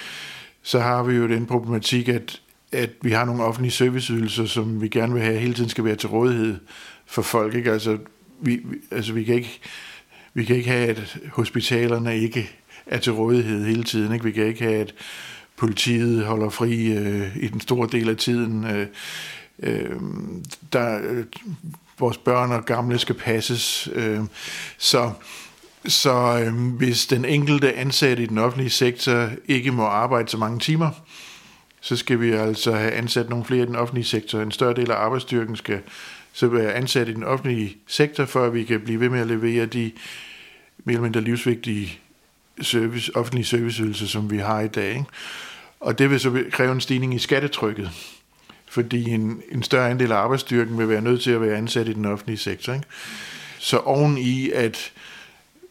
så 0.61 0.79
har 0.79 1.03
vi 1.03 1.15
jo 1.15 1.27
den 1.27 1.45
problematik, 1.45 2.09
at, 2.09 2.41
at 2.71 2.89
vi 3.01 3.11
har 3.11 3.25
nogle 3.25 3.43
offentlige 3.43 3.71
serviceydelser, 3.71 4.45
som 4.45 4.81
vi 4.81 4.87
gerne 4.87 5.13
vil 5.13 5.23
have 5.23 5.39
hele 5.39 5.53
tiden 5.53 5.69
skal 5.69 5.83
være 5.83 5.95
til 5.95 6.09
rådighed 6.09 6.57
for 7.05 7.21
folk. 7.21 7.55
Ikke? 7.55 7.71
Altså, 7.71 7.97
vi, 8.41 8.61
altså, 8.91 9.13
vi 9.13 9.23
kan 9.23 9.35
ikke 9.35 9.61
vi 10.33 10.43
kan 10.43 10.55
ikke 10.55 10.69
have, 10.69 10.89
at 10.89 11.17
hospitalerne 11.31 12.17
ikke 12.17 12.49
er 12.85 12.97
til 12.97 13.13
rådighed 13.13 13.65
hele 13.65 13.83
tiden. 13.83 14.13
Ikke? 14.13 14.25
Vi 14.25 14.31
kan 14.31 14.45
ikke 14.45 14.63
have, 14.63 14.81
at 14.81 14.93
politiet 15.57 16.25
holder 16.25 16.49
fri 16.49 16.97
øh, 16.97 17.37
i 17.37 17.47
den 17.47 17.61
store 17.61 17.89
del 17.91 18.09
af 18.09 18.17
tiden. 18.17 18.65
Øh, 18.65 18.87
øh, 19.59 19.99
der, 20.73 20.99
øh, 21.03 21.25
vores 21.99 22.17
børn 22.17 22.51
og 22.51 22.65
gamle 22.65 22.99
skal 22.99 23.15
passes. 23.15 23.89
Øh, 23.93 24.19
så 24.77 25.11
så 25.87 26.43
øh, 26.45 26.75
hvis 26.77 27.07
den 27.07 27.25
enkelte 27.25 27.73
ansatte 27.73 28.23
i 28.23 28.25
den 28.25 28.37
offentlige 28.37 28.69
sektor 28.69 29.29
ikke 29.47 29.71
må 29.71 29.83
arbejde 29.83 30.29
så 30.29 30.37
mange 30.37 30.59
timer, 30.59 30.89
så 31.81 31.95
skal 31.95 32.19
vi 32.19 32.31
altså 32.31 32.71
have 32.71 32.91
ansat 32.91 33.29
nogle 33.29 33.45
flere 33.45 33.63
i 33.63 33.65
den 33.65 33.75
offentlige 33.75 34.05
sektor. 34.05 34.41
En 34.41 34.51
større 34.51 34.73
del 34.73 34.91
af 34.91 34.95
arbejdsstyrken 34.95 35.55
skal 35.55 35.79
så 36.33 36.47
være 36.47 36.73
ansat 36.73 37.07
i 37.07 37.13
den 37.13 37.23
offentlige 37.23 37.77
sektor, 37.87 38.25
for 38.25 38.45
at 38.45 38.53
vi 38.53 38.63
kan 38.63 38.81
blive 38.81 38.99
ved 38.99 39.09
med 39.09 39.19
at 39.19 39.27
levere 39.27 39.65
de 39.65 39.91
mere 40.83 40.93
eller 40.93 41.03
mindre 41.03 41.21
livsvigtige 41.21 41.99
service, 42.61 43.15
offentlige 43.15 43.45
serviceydelser, 43.45 44.07
som 44.07 44.31
vi 44.31 44.37
har 44.37 44.59
i 44.59 44.67
dag. 44.67 44.89
Ikke? 44.89 45.05
Og 45.79 45.99
det 45.99 46.09
vil 46.09 46.19
så 46.19 46.43
kræve 46.51 46.71
en 46.71 46.81
stigning 46.81 47.15
i 47.15 47.19
skattetrykket, 47.19 47.91
fordi 48.73 49.09
en, 49.09 49.41
en 49.51 49.63
større 49.63 49.89
andel 49.89 50.11
af 50.11 50.15
arbejdsstyrken 50.15 50.77
vil 50.77 50.89
være 50.89 51.01
nødt 51.01 51.21
til 51.21 51.31
at 51.31 51.41
være 51.41 51.57
ansat 51.57 51.87
i 51.87 51.93
den 51.93 52.05
offentlige 52.05 52.37
sektor. 52.37 52.73
Ikke? 52.73 52.85
Så 53.59 53.77
oven 53.77 54.17
i, 54.17 54.49
at 54.49 54.91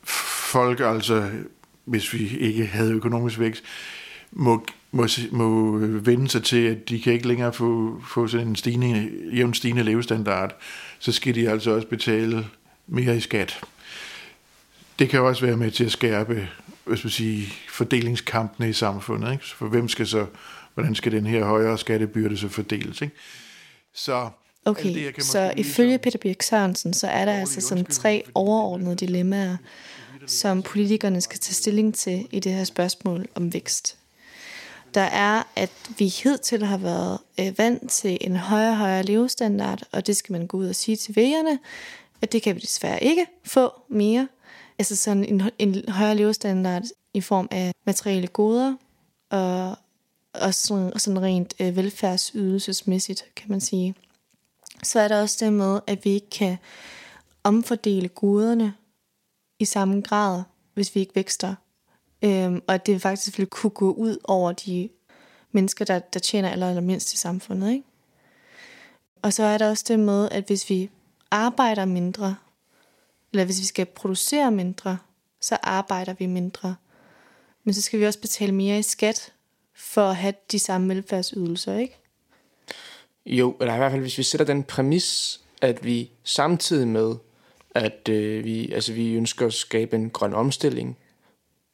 folk 0.04 0.80
altså, 0.80 1.30
hvis 1.84 2.14
vi 2.14 2.38
ikke 2.38 2.66
havde 2.66 2.92
økonomisk 2.92 3.38
vækst, 3.38 3.64
må, 4.32 4.66
må, 4.92 5.06
må 5.30 5.78
vende 5.78 6.28
sig 6.28 6.42
til, 6.42 6.66
at 6.66 6.88
de 6.88 7.00
kan 7.00 7.12
ikke 7.12 7.28
længere 7.28 7.52
få, 7.52 8.00
få 8.08 8.26
sådan 8.26 8.48
en 8.48 8.56
stigning, 8.56 9.10
jævn 9.32 9.54
stigende 9.54 9.82
levestandard, 9.82 10.56
så 10.98 11.12
skal 11.12 11.34
de 11.34 11.50
altså 11.50 11.70
også 11.70 11.88
betale 11.88 12.46
mere 12.86 13.16
i 13.16 13.20
skat. 13.20 13.60
Det 14.98 15.08
kan 15.08 15.20
også 15.20 15.46
være 15.46 15.56
med 15.56 15.70
til 15.70 15.84
at 15.84 15.92
skærpe 15.92 16.48
hvis 16.84 17.04
man 17.04 17.10
sige, 17.10 17.52
fordelingskampene 17.68 18.68
i 18.68 18.72
samfundet. 18.72 19.32
Ikke? 19.32 19.44
For 19.44 19.66
hvem 19.66 19.88
skal 19.88 20.06
så, 20.06 20.26
hvordan 20.74 20.94
skal 20.94 21.12
den 21.12 21.26
her 21.26 21.44
højere 21.44 21.78
skattebyrde 21.78 22.36
så 22.36 22.48
fordeles? 22.48 23.02
Ikke? 23.02 23.14
Så 23.94 24.30
Okay, 24.64 24.94
det, 24.94 25.24
så 25.24 25.52
ifølge 25.56 25.98
Peter 25.98 26.18
Birk 26.18 26.42
Sørensen, 26.42 26.94
så 26.94 27.06
er 27.06 27.24
der 27.24 27.32
altså 27.32 27.60
sådan 27.60 27.84
tre 27.84 28.24
overordnede 28.34 28.96
dilemmaer, 28.96 29.56
som 30.26 30.62
politikerne 30.62 31.20
skal 31.20 31.38
tage 31.38 31.54
stilling 31.54 31.94
til 31.94 32.28
i 32.30 32.40
det 32.40 32.52
her 32.52 32.64
spørgsmål 32.64 33.28
om 33.34 33.54
vækst. 33.54 33.98
Der 34.94 35.00
er, 35.00 35.42
at 35.56 35.70
vi 35.98 36.06
hidtil 36.06 36.64
har 36.64 36.76
været 36.76 37.18
øh, 37.40 37.58
vant 37.58 37.90
til 37.90 38.18
en 38.20 38.36
højere 38.36 38.74
højere 38.74 39.02
levestandard, 39.02 39.82
og 39.92 40.06
det 40.06 40.16
skal 40.16 40.32
man 40.32 40.46
gå 40.46 40.56
ud 40.56 40.68
og 40.68 40.74
sige 40.74 40.96
til 40.96 41.16
vælgerne, 41.16 41.58
at 42.22 42.32
det 42.32 42.42
kan 42.42 42.54
vi 42.54 42.60
desværre 42.60 43.04
ikke 43.04 43.26
få 43.44 43.72
mere. 43.88 44.28
Altså 44.78 44.96
sådan 44.96 45.24
en, 45.24 45.42
en 45.58 45.88
højere 45.88 46.14
levestandard 46.14 46.82
i 47.14 47.20
form 47.20 47.48
af 47.50 47.72
materielle 47.86 48.26
goder, 48.26 48.74
og, 49.30 49.76
og 50.34 50.54
sådan, 50.54 50.98
sådan 50.98 51.22
rent 51.22 51.54
øh, 51.60 51.76
velfærdsydelsesmæssigt, 51.76 53.24
kan 53.36 53.50
man 53.50 53.60
sige. 53.60 53.94
Så 54.82 55.00
er 55.00 55.08
der 55.08 55.22
også 55.22 55.44
det 55.44 55.52
med, 55.52 55.80
at 55.86 56.04
vi 56.04 56.10
ikke 56.10 56.30
kan 56.30 56.56
omfordele 57.44 58.08
goderne 58.08 58.74
i 59.58 59.64
samme 59.64 60.00
grad, 60.00 60.42
hvis 60.74 60.94
vi 60.94 61.00
ikke 61.00 61.14
vækster. 61.14 61.54
Øhm, 62.22 62.62
og 62.66 62.74
at 62.74 62.86
det 62.86 63.02
faktisk 63.02 63.38
vil 63.38 63.46
kunne 63.46 63.70
gå 63.70 63.92
ud 63.92 64.16
over 64.24 64.52
de 64.52 64.88
mennesker, 65.52 65.84
der, 65.84 65.98
der 65.98 66.20
tjener 66.20 66.50
aller, 66.50 66.68
aller 66.68 66.82
mindst 66.82 67.12
i 67.12 67.16
samfundet. 67.16 67.72
Ikke? 67.72 67.84
Og 69.22 69.32
så 69.32 69.42
er 69.42 69.58
der 69.58 69.70
også 69.70 69.84
det 69.88 70.00
med, 70.00 70.28
at 70.30 70.44
hvis 70.46 70.70
vi 70.70 70.90
arbejder 71.30 71.84
mindre, 71.84 72.36
eller 73.32 73.44
hvis 73.44 73.60
vi 73.60 73.66
skal 73.66 73.86
producere 73.86 74.50
mindre, 74.50 74.98
så 75.40 75.58
arbejder 75.62 76.12
vi 76.12 76.26
mindre. 76.26 76.76
Men 77.64 77.74
så 77.74 77.82
skal 77.82 78.00
vi 78.00 78.06
også 78.06 78.20
betale 78.20 78.52
mere 78.52 78.78
i 78.78 78.82
skat, 78.82 79.32
for 79.82 80.02
at 80.02 80.16
have 80.16 80.34
de 80.52 80.58
samme 80.58 80.94
velfærdsydelser, 80.94 81.78
ikke? 81.78 81.98
Jo, 83.26 83.56
eller 83.60 83.74
i 83.74 83.76
hvert 83.76 83.90
fald 83.90 84.02
hvis 84.02 84.18
vi 84.18 84.22
sætter 84.22 84.46
den 84.46 84.62
præmis, 84.62 85.40
at 85.60 85.84
vi 85.84 86.10
samtidig 86.24 86.88
med, 86.88 87.14
at 87.74 88.08
øh, 88.08 88.44
vi, 88.44 88.72
altså, 88.72 88.92
vi 88.92 89.14
ønsker 89.14 89.46
at 89.46 89.52
skabe 89.52 89.96
en 89.96 90.10
grøn 90.10 90.34
omstilling, 90.34 90.98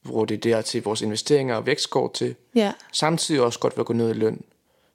hvor 0.02 0.24
det 0.24 0.34
er 0.34 0.50
der 0.50 0.62
til 0.62 0.82
vores 0.82 1.02
investeringer 1.02 1.56
og 1.56 1.66
vækst 1.66 1.90
går 1.90 2.10
til, 2.14 2.34
ja. 2.54 2.72
samtidig 2.92 3.40
også 3.40 3.58
godt 3.58 3.76
vil 3.76 3.84
gå 3.84 3.92
ned 3.92 4.10
i 4.10 4.12
løn, 4.12 4.42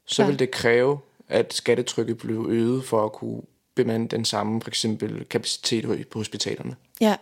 så 0.06 0.24
ja. 0.24 0.30
vil 0.30 0.40
det 0.40 0.52
kræve, 0.52 1.00
at 1.30 1.54
skattetrykket 1.54 2.18
bliver 2.18 2.46
øget 2.50 2.86
for 2.86 3.06
at 3.06 3.12
kunne 3.12 3.42
bemande 3.76 4.08
den 4.08 4.26
samme 4.26 4.62
for 4.62 4.70
eksempel 4.70 5.26
kapacitet 5.26 6.08
på 6.10 6.20
hospitalerne. 6.20 6.76
Ja. 7.02 7.16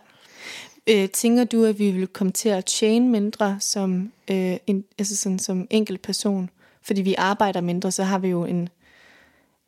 Øh, 0.88 1.08
tænker 1.08 1.44
du, 1.44 1.64
at 1.64 1.78
vi 1.78 1.90
vil 1.90 2.06
komme 2.06 2.32
til 2.32 2.48
at 2.48 2.64
tjene 2.64 3.08
mindre 3.08 3.56
som, 3.60 4.12
øh, 4.30 4.56
en, 4.66 4.84
altså 4.98 5.16
sådan, 5.16 5.38
som 5.38 5.66
enkelt 5.70 6.02
person? 6.02 6.50
Fordi 6.82 7.02
vi 7.02 7.14
arbejder 7.18 7.60
mindre, 7.60 7.90
så 7.92 8.02
har 8.02 8.18
vi 8.18 8.28
jo 8.28 8.44
en 8.44 8.68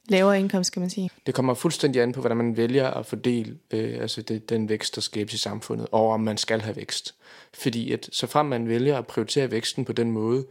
lavere 0.08 0.40
indkomst, 0.40 0.72
kan 0.72 0.80
man 0.80 0.90
sige. 0.90 1.10
Det 1.26 1.34
kommer 1.34 1.54
fuldstændig 1.54 2.02
an 2.02 2.12
på, 2.12 2.20
hvordan 2.20 2.36
man 2.36 2.56
vælger 2.56 2.90
at 2.90 3.06
fordele 3.06 3.56
øh, 3.70 4.00
altså 4.00 4.22
det, 4.22 4.48
den 4.48 4.68
vækst, 4.68 4.94
der 4.94 5.00
skabes 5.00 5.34
i 5.34 5.38
samfundet, 5.38 5.86
og 5.92 6.10
om 6.10 6.20
man 6.20 6.36
skal 6.36 6.60
have 6.60 6.76
vækst. 6.76 7.14
Fordi 7.54 7.92
at, 7.92 8.08
så 8.12 8.26
frem 8.26 8.46
man 8.46 8.68
vælger 8.68 8.98
at 8.98 9.06
prioritere 9.06 9.50
væksten 9.50 9.84
på 9.84 9.92
den 9.92 10.10
måde, 10.10 10.44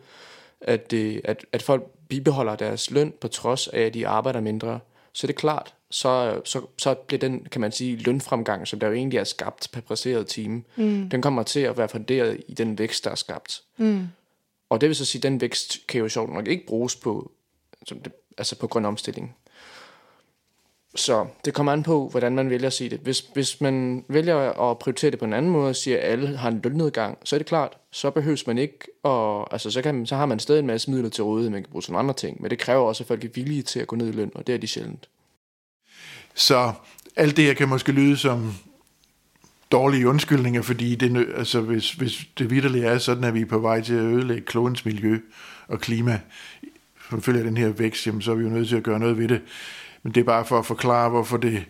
at, 0.62 0.94
øh, 0.94 1.22
at, 1.24 1.46
at 1.52 1.62
folk 1.62 1.84
bibeholder 2.10 2.56
deres 2.56 2.92
løn 2.92 3.14
på 3.22 3.28
trods 3.28 3.68
af, 3.68 3.82
at 3.82 3.94
de 3.94 4.08
arbejder 4.08 4.42
mindre, 4.42 4.80
så 5.14 5.26
er 5.26 5.28
det 5.28 5.36
klart, 5.36 5.74
så, 5.94 6.42
så, 6.46 6.62
så 6.78 6.94
bliver 6.94 7.20
den, 7.20 7.48
kan 7.52 7.62
man 7.62 7.72
sige, 7.72 7.96
lønfremgang, 7.96 8.68
som 8.68 8.80
der 8.80 8.88
jo 8.88 8.94
egentlig 8.94 9.18
er 9.18 9.24
skabt 9.24 9.70
per 9.74 9.82
præsteret 9.82 10.28
time, 10.28 10.64
mm. 10.76 11.10
den 11.10 11.22
kommer 11.22 11.44
til 11.44 11.60
at 11.60 11.78
være 11.78 11.90
funderet 11.90 12.42
i 12.48 12.54
den 12.54 12.78
vækst, 12.78 13.04
der 13.04 13.12
er 13.12 13.16
skabt. 13.16 13.62
Mm. 13.78 14.08
Og 14.70 14.82
det 14.82 14.90
vil 14.90 14.96
så 14.96 15.06
sige, 15.06 15.20
at 15.20 15.24
den 15.24 15.42
vækst 15.42 15.88
kan 15.88 16.02
jo 16.02 16.10
sjovt 16.10 16.34
nok 16.34 16.48
ikke 16.48 16.66
bruges 16.66 16.96
på, 16.96 17.32
som 17.86 18.00
det, 18.00 18.12
altså 18.38 18.56
på 18.56 18.68
grøn 18.68 18.86
omstilling. 18.86 19.36
Så 20.96 21.28
det 21.46 21.54
kommer 21.54 21.72
an 21.72 21.84
på, 21.84 22.08
hvordan 22.08 22.36
man 22.36 22.50
vælger 22.50 22.68
at 22.68 22.74
sige 22.74 22.90
det. 22.90 23.00
Hvis, 23.00 23.20
hvis 23.20 23.62
man 23.62 24.06
vælger 24.08 24.70
at 24.70 24.80
prioritere 24.80 25.12
det 25.12 25.20
på 25.20 25.26
en 25.26 25.34
anden 25.34 25.52
måde 25.52 25.70
og 25.70 25.76
siger, 25.76 25.98
at 25.98 26.04
alle 26.04 26.38
har 26.38 26.50
en 26.50 26.62
lønnedgang, 26.64 27.18
så 27.24 27.36
er 27.36 27.38
det 27.38 27.48
klart, 27.48 27.78
så 27.92 28.10
behøves 28.10 28.48
man 28.48 28.58
ikke, 28.58 28.80
og, 29.04 29.54
altså, 29.54 29.72
så, 29.72 29.82
kan, 29.82 30.06
så 30.06 30.16
har 30.16 30.26
man 30.26 30.40
stadig 30.40 30.60
en 30.60 30.68
masse 30.68 30.92
midler 30.92 31.10
til 31.10 31.24
rådighed, 31.24 31.50
man 31.50 31.64
kan 31.64 31.72
bruge 31.72 31.82
til 31.82 31.94
andre 31.94 32.14
ting. 32.14 32.42
Men 32.42 32.52
det 32.52 32.60
kræver 32.60 32.88
også, 32.88 33.04
at 33.04 33.08
folk 33.08 33.24
er 33.24 33.30
villige 33.30 33.62
til 33.62 33.80
at 33.80 33.88
gå 33.88 33.96
ned 33.96 34.08
i 34.08 34.12
løn, 34.12 34.32
og 34.36 34.48
det 34.48 34.56
er 34.56 34.60
de 34.60 34.68
sjældent. 34.68 35.10
Så 36.34 36.74
alt 37.16 37.38
det 37.38 37.46
her 37.46 37.54
kan 37.54 37.70
måske 37.70 37.92
lyde 37.92 38.18
som 38.18 38.54
dårlige 39.72 40.08
undskyldninger, 40.08 40.62
fordi 40.62 40.96
det, 40.96 41.28
altså, 41.38 41.62
hvis, 41.62 41.92
hvis 41.92 42.28
det 42.38 42.50
vidderligt 42.50 42.86
er 42.86 42.98
sådan, 42.98 43.24
at 43.24 43.34
vi 43.34 43.42
er 43.42 43.46
på 43.46 43.60
vej 43.60 43.82
til 43.82 43.94
at 43.94 44.00
ødelægge 44.00 44.46
klodens 44.46 44.86
miljø 44.86 45.20
og 45.68 45.80
klima, 45.80 46.20
som 47.10 47.22
følger 47.22 47.44
den 47.44 47.58
her 47.58 47.70
vækst, 47.70 48.08
jamen, 48.08 48.22
så 48.22 48.32
er 48.32 48.36
vi 48.36 48.44
jo 48.44 48.50
nødt 48.50 48.70
til 48.70 48.76
at 48.76 48.84
gøre 48.84 49.00
noget 49.00 49.18
ved 49.18 49.28
det. 49.28 49.42
Men 50.04 50.14
det 50.14 50.22
er 50.22 50.26
bare 50.26 50.46
for 50.46 50.60
at 50.60 50.66
forklare, 50.66 51.10
hvorfor 51.10 51.38
det 51.38 51.66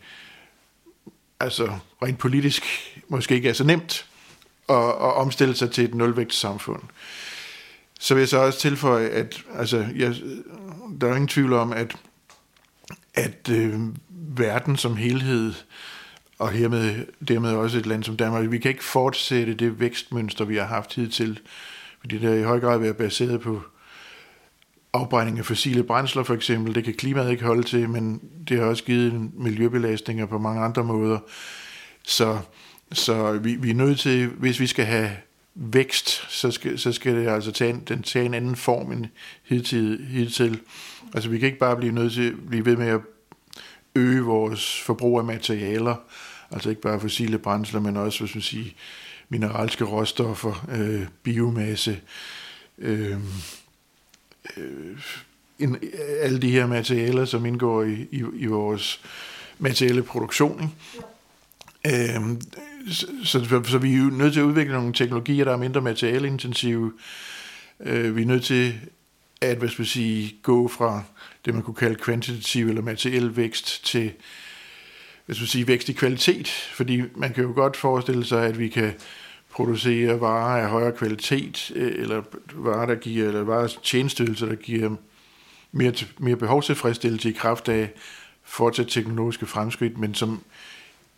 altså 1.40 1.74
rent 2.04 2.20
politisk 2.20 2.64
måske 3.08 3.36
ikke 3.36 3.50
er 3.50 3.54
så 3.54 3.64
nemt 3.64 4.06
at, 4.70 4.76
at 4.76 5.14
omstille 5.14 5.56
sig 5.56 5.72
til 5.72 5.84
et 5.84 5.96
nulvækstsamfund. 5.96 6.82
Så 8.00 8.14
vil 8.14 8.22
jeg 8.22 8.30
så 8.30 8.38
også 8.38 8.60
tilføje, 8.60 9.08
at 9.08 9.44
altså, 9.56 9.88
jeg, 9.96 10.16
der 11.02 11.08
er 11.08 11.16
ingen 11.16 11.28
tvivl 11.28 11.54
om, 11.54 11.74
at, 11.74 11.96
at 13.14 13.50
øh, 13.50 13.80
verden 14.38 14.78
som 14.78 14.96
helhed, 14.96 15.54
og 16.40 16.52
hermed, 16.52 17.06
dermed 17.28 17.52
også 17.52 17.78
et 17.78 17.86
land 17.86 18.04
som 18.04 18.18
Danmark, 18.18 18.52
vi 18.52 18.58
kan 18.58 18.72
ikke 18.72 18.84
fortsætte 18.84 19.54
det 19.54 19.80
vækstmønster, 19.80 20.46
vi 20.46 20.58
har 20.58 20.66
haft 20.66 20.96
hidtil, 20.96 21.40
fordi 22.00 22.18
det 22.18 22.30
er 22.30 22.36
i 22.36 22.44
høj 22.44 22.60
grad 22.60 22.80
været 22.80 22.98
baseret 22.98 23.42
på 23.42 23.62
afbrænding 24.94 25.40
af 25.40 25.46
fossile 25.46 25.84
brændsler 25.84 26.24
for 26.24 26.34
eksempel. 26.34 26.76
Det 26.76 26.84
kan 26.84 26.94
klimaet 26.94 27.32
ikke 27.32 27.44
holde 27.44 27.64
til, 27.64 27.90
men 27.90 28.22
det 28.50 28.60
har 28.60 28.66
også 28.66 28.84
givet 28.84 29.32
miljøbelastninger 29.34 30.26
på 30.26 30.38
mange 30.38 30.62
andre 30.62 30.84
måder. 30.84 31.20
Så, 32.04 32.40
så 32.92 33.32
vi, 33.32 33.56
vi 33.56 33.70
er 33.70 33.74
nødt 33.74 34.00
til, 34.00 34.28
hvis 34.28 34.60
vi 34.60 34.68
skal 34.68 34.86
have 34.86 35.12
vækst, 35.56 36.32
så 36.32 36.52
skal, 36.52 36.80
så 36.80 36.92
skal 36.92 37.16
det 37.16 37.28
altså 37.28 37.52
tage 37.52 37.70
en, 37.70 37.84
den 37.88 38.04
tage 38.04 38.26
en 38.26 38.34
anden 38.34 38.56
form 38.56 38.92
end 38.92 39.06
hidtil, 39.44 40.06
hidtil. 40.10 40.60
Altså 41.14 41.30
vi 41.30 41.40
kan 41.40 41.46
ikke 41.46 41.60
bare 41.60 41.78
blive 41.78 41.94
nødt 41.94 42.14
til 42.14 42.28
at 42.28 42.34
blive 42.50 42.66
ved 42.66 42.78
med 42.78 42.88
at 42.88 43.02
øge 43.96 44.22
vores 44.22 44.82
forbrug 44.82 45.20
af 45.20 45.26
materialer, 45.26 45.96
altså 46.52 46.70
ikke 46.70 46.82
bare 46.82 47.00
fossile 47.00 47.38
brændsler, 47.38 47.80
men 47.80 47.98
også, 47.98 48.20
hvis 48.20 48.36
man 48.36 48.42
siger, 48.42 48.72
mineralske 49.30 49.84
råstoffer, 49.84 50.66
øh, 50.72 51.08
biomasse, 51.24 52.00
øh, 52.78 53.18
øh, 54.58 55.00
en, 55.60 55.78
alle 56.22 56.40
de 56.40 56.52
her 56.52 56.68
materialer, 56.68 57.26
som 57.26 57.46
indgår 57.46 57.84
i, 57.84 58.08
i, 58.12 58.24
i 58.36 58.46
vores 58.46 59.02
materielle 59.60 60.04
produktion. 60.04 60.72
Ikke? 61.84 62.16
Øh, 62.16 62.22
så, 62.92 63.08
så, 63.24 63.62
så 63.66 63.78
vi 63.78 63.94
er 63.94 63.98
jo 63.98 64.04
nødt 64.04 64.34
til 64.34 64.40
at 64.40 64.46
udvikle 64.46 64.74
nogle 64.74 64.94
teknologier, 64.94 65.46
der 65.46 65.52
er 65.54 65.58
mindre 65.58 65.82
materialeintensive. 65.82 66.94
Øh, 67.80 68.16
vi 68.16 68.22
er 68.22 68.26
nødt 68.26 68.44
til 68.44 68.80
at 69.46 69.58
hvis 69.58 69.80
vi 69.80 69.86
sige, 69.86 70.36
gå 70.42 70.68
fra 70.68 71.04
det, 71.46 71.54
man 71.54 71.64
kunne 71.64 71.76
kalde 71.76 71.96
kvantitativ 71.96 72.68
eller 72.68 72.82
materiel 72.82 73.36
vækst 73.36 73.86
til 73.86 74.12
hvis 75.26 75.42
vi 75.42 75.46
sige, 75.46 75.68
vækst 75.68 75.90
i 75.90 75.94
kvalitet. 75.94 76.48
Fordi 76.48 77.02
man 77.16 77.34
kan 77.34 77.44
jo 77.44 77.52
godt 77.56 77.78
forestille 77.78 78.26
sig, 78.26 78.46
at 78.46 78.60
vi 78.60 78.68
kan 78.68 78.94
producere 79.52 80.22
varer 80.22 80.64
af 80.64 80.70
højere 80.70 80.92
kvalitet, 80.92 81.72
øh, 81.76 82.02
eller 82.02 82.24
varer, 82.54 82.86
der 82.86 82.96
giver, 82.96 83.28
eller 83.28 83.44
varer 83.44 83.68
tjenesteydelser, 83.84 84.46
der 84.46 84.56
giver 84.56 84.96
mere, 85.72 85.94
mere 86.18 86.36
behovstilfredsstillelse 86.36 87.30
i 87.30 87.34
kraft 87.34 87.70
af 87.70 87.92
fortsat 88.44 88.88
teknologiske 88.88 89.46
fremskridt, 89.46 89.98
men 89.98 90.14
som 90.14 90.44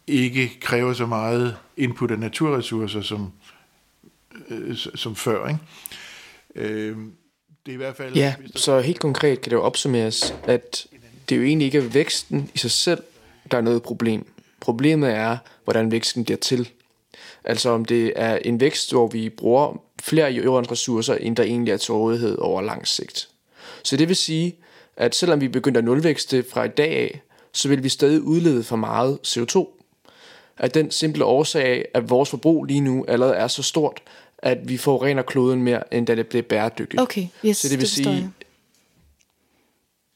ikke 0.07 0.59
kræver 0.59 0.93
så 0.93 1.05
meget 1.05 1.57
input 1.77 2.11
af 2.11 2.19
naturressourcer 2.19 3.01
som, 3.01 3.31
øh, 4.49 4.75
som 4.75 5.15
før. 5.15 5.47
Ikke? 5.47 5.59
Øh, 6.55 6.97
det 7.65 7.71
er 7.71 7.73
i 7.73 7.77
hvert 7.77 7.95
fald... 7.95 8.15
Ja, 8.15 8.35
så 8.55 8.79
helt 8.79 8.99
konkret 8.99 9.41
kan 9.41 9.49
det 9.49 9.55
jo 9.55 9.61
opsummeres, 9.61 10.33
at 10.43 10.87
det 11.29 11.37
jo 11.37 11.43
egentlig 11.43 11.65
ikke 11.65 11.77
er 11.77 11.81
væksten 11.81 12.51
i 12.53 12.57
sig 12.57 12.71
selv, 12.71 13.03
der 13.51 13.57
er 13.57 13.61
noget 13.61 13.83
problem. 13.83 14.27
Problemet 14.59 15.09
er, 15.09 15.37
hvordan 15.63 15.91
væksten 15.91 16.23
bliver 16.23 16.37
til. 16.37 16.69
Altså 17.43 17.69
om 17.69 17.85
det 17.85 18.13
er 18.15 18.35
en 18.35 18.59
vækst, 18.59 18.91
hvor 18.91 19.07
vi 19.07 19.29
bruger 19.29 19.81
flere 20.01 20.31
jordens 20.31 20.71
ressourcer, 20.71 21.15
end 21.15 21.35
der 21.35 21.43
egentlig 21.43 21.71
er 21.71 21.77
til 21.77 21.93
rådighed 21.93 22.37
over 22.37 22.61
lang 22.61 22.87
sigt. 22.87 23.29
Så 23.83 23.97
det 23.97 24.07
vil 24.07 24.15
sige, 24.15 24.55
at 24.97 25.15
selvom 25.15 25.41
vi 25.41 25.47
begynder 25.47 25.77
at 25.77 25.85
nulvækste 25.85 26.45
fra 26.49 26.63
i 26.63 26.67
dag 26.67 26.89
af, 26.89 27.21
så 27.51 27.69
vil 27.69 27.83
vi 27.83 27.89
stadig 27.89 28.21
udlede 28.21 28.63
for 28.63 28.75
meget 28.75 29.19
CO2. 29.27 29.67
Af 30.57 30.71
den 30.71 30.91
simple 30.91 31.25
årsag 31.25 31.85
at 31.93 32.09
vores 32.09 32.29
forbrug 32.29 32.65
lige 32.65 32.81
nu 32.81 33.05
allerede 33.07 33.35
er 33.35 33.47
så 33.47 33.63
stort, 33.63 34.01
at 34.45 34.69
vi 34.69 34.77
forurener 34.77 35.21
kloden 35.21 35.63
mere, 35.63 35.93
end 35.93 36.07
da 36.07 36.15
det 36.15 36.27
bliver 36.27 36.43
bæredygtigt. 36.43 37.01
Okay, 37.01 37.27
yes, 37.45 37.57
så 37.57 37.67
det 37.67 37.77
vil 37.77 37.81
det 37.81 37.89
sige, 37.89 38.09
jeg. 38.09 38.29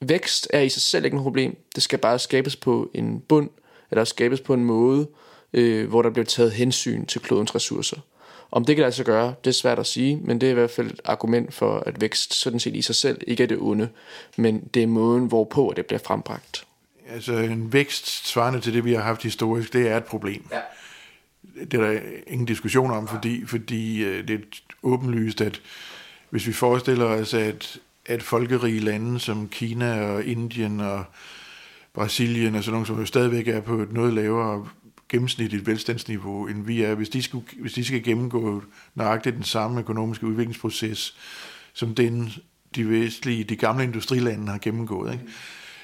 vækst 0.01 0.47
er 0.53 0.59
i 0.59 0.69
sig 0.69 0.81
selv 0.81 1.05
ikke 1.05 1.17
noget 1.17 1.25
problem. 1.25 1.57
Det 1.75 1.83
skal 1.83 1.99
bare 1.99 2.19
skabes 2.19 2.55
på 2.55 2.91
en 2.93 3.19
bund, 3.19 3.49
eller 3.91 4.03
skabes 4.03 4.39
på 4.39 4.53
en 4.53 4.65
måde, 4.65 5.07
øh, 5.53 5.89
hvor 5.89 6.01
der 6.01 6.09
bliver 6.09 6.25
taget 6.25 6.51
hensyn 6.51 7.05
til 7.05 7.21
klodens 7.21 7.55
ressourcer. 7.55 7.97
Om 8.51 8.65
det 8.65 8.75
kan 8.75 8.81
lade 8.81 8.91
sig 8.91 9.05
gøre, 9.05 9.33
det 9.43 9.49
er 9.49 9.53
svært 9.53 9.79
at 9.79 9.85
sige, 9.85 10.15
men 10.15 10.41
det 10.41 10.47
er 10.47 10.51
i 10.51 10.53
hvert 10.53 10.71
fald 10.71 10.91
et 10.91 11.01
argument 11.05 11.53
for, 11.53 11.83
at 11.85 12.01
vækst 12.01 12.33
sådan 12.33 12.59
set 12.59 12.75
i 12.75 12.81
sig 12.81 12.95
selv 12.95 13.21
ikke 13.27 13.43
er 13.43 13.47
det 13.47 13.57
onde, 13.61 13.89
men 14.37 14.69
det 14.73 14.83
er 14.83 14.87
måden, 14.87 15.25
hvorpå 15.25 15.73
det 15.75 15.85
bliver 15.85 15.99
frembragt. 15.99 16.65
Altså 17.09 17.33
en 17.33 17.73
vækst 17.73 18.27
svarende 18.27 18.61
til 18.61 18.73
det, 18.73 18.85
vi 18.85 18.93
har 18.93 19.01
haft 19.01 19.23
historisk, 19.23 19.73
det 19.73 19.87
er 19.87 19.97
et 19.97 20.03
problem. 20.03 20.45
Ja. 20.51 20.59
Det 21.43 21.73
er 21.73 21.91
der 21.91 21.99
ingen 22.27 22.45
diskussion 22.45 22.91
om, 22.91 23.07
fordi, 23.07 23.45
fordi 23.45 24.03
øh, 24.03 24.27
det 24.27 24.35
er 24.35 24.43
åbenlyst, 24.83 25.41
at 25.41 25.61
hvis 26.29 26.47
vi 26.47 26.53
forestiller 26.53 27.05
os, 27.05 27.33
at, 27.33 27.79
at 28.05 28.23
folkerige 28.23 28.79
lande 28.79 29.19
som 29.19 29.49
Kina 29.49 30.01
og 30.01 30.23
Indien 30.23 30.79
og 30.79 31.05
Brasilien 31.93 32.55
og 32.55 32.63
sådan 32.63 32.73
nogle, 32.73 32.87
som 32.87 32.99
jo 32.99 33.05
stadigvæk 33.05 33.47
er 33.47 33.61
på 33.61 33.81
et 33.81 33.91
noget 33.93 34.13
lavere 34.13 34.67
gennemsnitligt 35.09 35.67
velstandsniveau, 35.67 36.47
end 36.47 36.65
vi 36.65 36.81
er, 36.83 36.95
hvis 36.95 37.09
de, 37.09 37.21
skulle, 37.21 37.45
hvis 37.59 37.73
de 37.73 37.85
skal 37.85 38.03
gennemgå 38.03 38.63
nøjagtigt 38.95 39.35
den 39.35 39.43
samme 39.43 39.79
økonomiske 39.79 40.27
udviklingsproces, 40.27 41.15
som 41.73 41.95
den 41.95 42.31
de 42.75 42.89
vestlige, 42.89 43.43
de 43.43 43.55
gamle 43.55 43.83
industrilande 43.83 44.51
har 44.51 44.57
gennemgået, 44.57 45.13
ikke? 45.13 45.25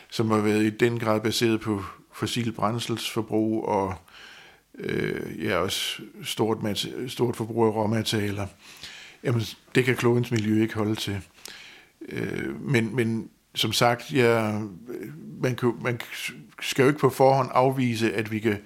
som 0.09 0.31
har 0.31 0.37
været 0.37 0.63
i 0.63 0.69
den 0.69 0.99
grad 0.99 1.21
baseret 1.21 1.61
på 1.61 1.83
fossil 2.13 2.51
brændselsforbrug 2.51 3.65
og 3.65 3.95
øh, 4.77 5.45
ja, 5.45 5.57
også 5.57 6.01
stort, 6.23 6.57
stort 7.07 7.35
forbrug 7.35 7.65
af 7.65 7.71
råmaterialer. 7.71 8.47
Jamen, 9.23 9.41
det 9.75 9.85
kan 9.85 9.95
klodens 9.95 10.31
miljø 10.31 10.61
ikke 10.61 10.75
holde 10.75 10.95
til. 10.95 11.21
Øh, 12.09 12.61
men, 12.61 12.95
men 12.95 13.29
som 13.55 13.73
sagt, 13.73 14.13
ja, 14.13 14.59
man, 15.41 15.55
kan, 15.55 15.73
man 15.81 15.99
skal 16.61 16.83
jo 16.83 16.87
ikke 16.87 16.99
på 16.99 17.09
forhånd 17.09 17.49
afvise, 17.53 18.13
at 18.13 18.31
vi 18.31 18.39
kan 18.39 18.57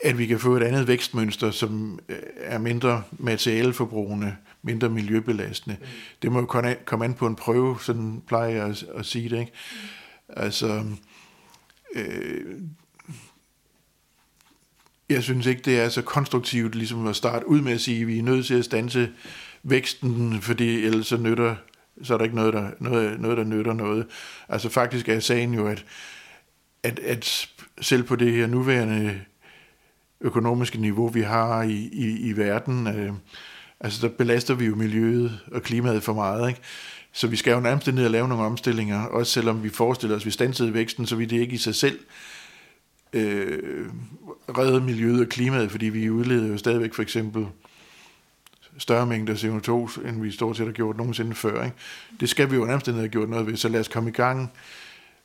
at 0.00 0.18
vi 0.18 0.26
kan 0.26 0.38
få 0.38 0.56
et 0.56 0.62
andet 0.62 0.88
vækstmønster, 0.88 1.50
som 1.50 1.98
øh, 2.08 2.16
er 2.36 2.58
mindre 2.58 3.02
materialeforbrugende, 3.18 4.36
mindre 4.62 4.88
miljøbelastende. 4.88 5.76
Mm. 5.80 5.86
Det 6.22 6.32
må 6.32 6.40
jo 6.40 6.74
komme 6.84 7.04
an 7.04 7.14
på 7.14 7.26
en 7.26 7.36
prøve, 7.36 7.76
sådan 7.80 8.22
plejer 8.26 8.48
jeg 8.48 8.66
at, 8.66 8.84
at 8.94 9.06
sige 9.06 9.28
det. 9.28 9.40
Ikke? 9.40 9.52
Mm. 9.72 10.34
Altså, 10.36 10.84
øh, 11.94 12.60
jeg 15.08 15.22
synes 15.22 15.46
ikke, 15.46 15.62
det 15.62 15.80
er 15.80 15.88
så 15.88 16.02
konstruktivt 16.02 16.74
ligesom 16.74 17.06
at 17.06 17.16
starte 17.16 17.48
ud 17.48 17.60
med 17.60 17.72
at 17.72 17.80
sige, 17.80 18.00
at 18.00 18.06
vi 18.06 18.18
er 18.18 18.22
nødt 18.22 18.46
til 18.46 18.54
at 18.54 18.64
stanse 18.64 19.10
væksten, 19.62 20.42
fordi 20.42 20.84
ellers 20.84 21.06
så 21.06 21.16
nytter 21.16 21.54
så 22.02 22.14
er 22.14 22.18
der 22.18 22.24
ikke 22.24 22.36
noget, 22.36 22.54
der, 22.54 22.70
noget, 22.80 23.20
noget, 23.20 23.36
der 23.36 23.44
nytter 23.44 23.72
noget. 23.72 24.06
Altså 24.48 24.68
faktisk 24.68 25.08
er 25.08 25.20
sagen 25.20 25.54
jo, 25.54 25.66
at, 25.66 25.84
at, 26.82 26.98
at 26.98 27.48
selv 27.80 28.02
på 28.02 28.16
det 28.16 28.32
her 28.32 28.46
nuværende 28.46 29.20
økonomiske 30.20 30.80
niveau, 30.80 31.08
vi 31.08 31.22
har 31.22 31.62
i, 31.62 31.88
i, 31.92 32.28
i 32.28 32.36
verden, 32.36 32.86
øh, 32.86 33.12
altså 33.80 34.06
der 34.06 34.12
belaster 34.14 34.54
vi 34.54 34.66
jo 34.66 34.74
miljøet 34.74 35.40
og 35.52 35.62
klimaet 35.62 36.02
for 36.02 36.12
meget, 36.12 36.48
ikke? 36.48 36.60
Så 37.12 37.26
vi 37.26 37.36
skal 37.36 37.52
jo 37.52 37.60
nærmest 37.60 37.92
ned 37.92 38.04
og 38.04 38.10
lave 38.10 38.28
nogle 38.28 38.44
omstillinger, 38.44 39.04
også 39.04 39.32
selvom 39.32 39.62
vi 39.62 39.68
forestiller 39.68 40.16
os, 40.16 40.22
at 40.22 40.26
vi 40.26 40.30
stansede 40.30 40.74
væksten, 40.74 41.06
så 41.06 41.16
vi 41.16 41.24
det 41.24 41.40
ikke 41.40 41.54
i 41.54 41.58
sig 41.58 41.74
selv 41.74 41.98
øh, 43.12 43.88
redde 44.48 44.80
miljøet 44.80 45.20
og 45.20 45.26
klimaet, 45.26 45.70
fordi 45.70 45.86
vi 45.86 46.10
udleder 46.10 46.48
jo 46.48 46.58
stadigvæk 46.58 46.94
for 46.94 47.02
eksempel 47.02 47.46
større 48.78 49.06
mængder 49.06 49.34
CO2, 49.34 50.08
end 50.08 50.22
vi 50.22 50.30
stort 50.30 50.56
set 50.56 50.66
har 50.66 50.72
gjort 50.72 50.96
nogensinde 50.96 51.34
før. 51.34 51.64
Ikke? 51.64 51.76
Det 52.20 52.28
skal 52.28 52.50
vi 52.50 52.56
jo 52.56 52.64
nærmest 52.64 52.86
have 52.86 53.08
gjort 53.08 53.28
noget 53.28 53.46
ved, 53.46 53.56
så 53.56 53.68
lad 53.68 53.80
os 53.80 53.88
komme 53.88 54.10
i 54.10 54.12
gang 54.12 54.52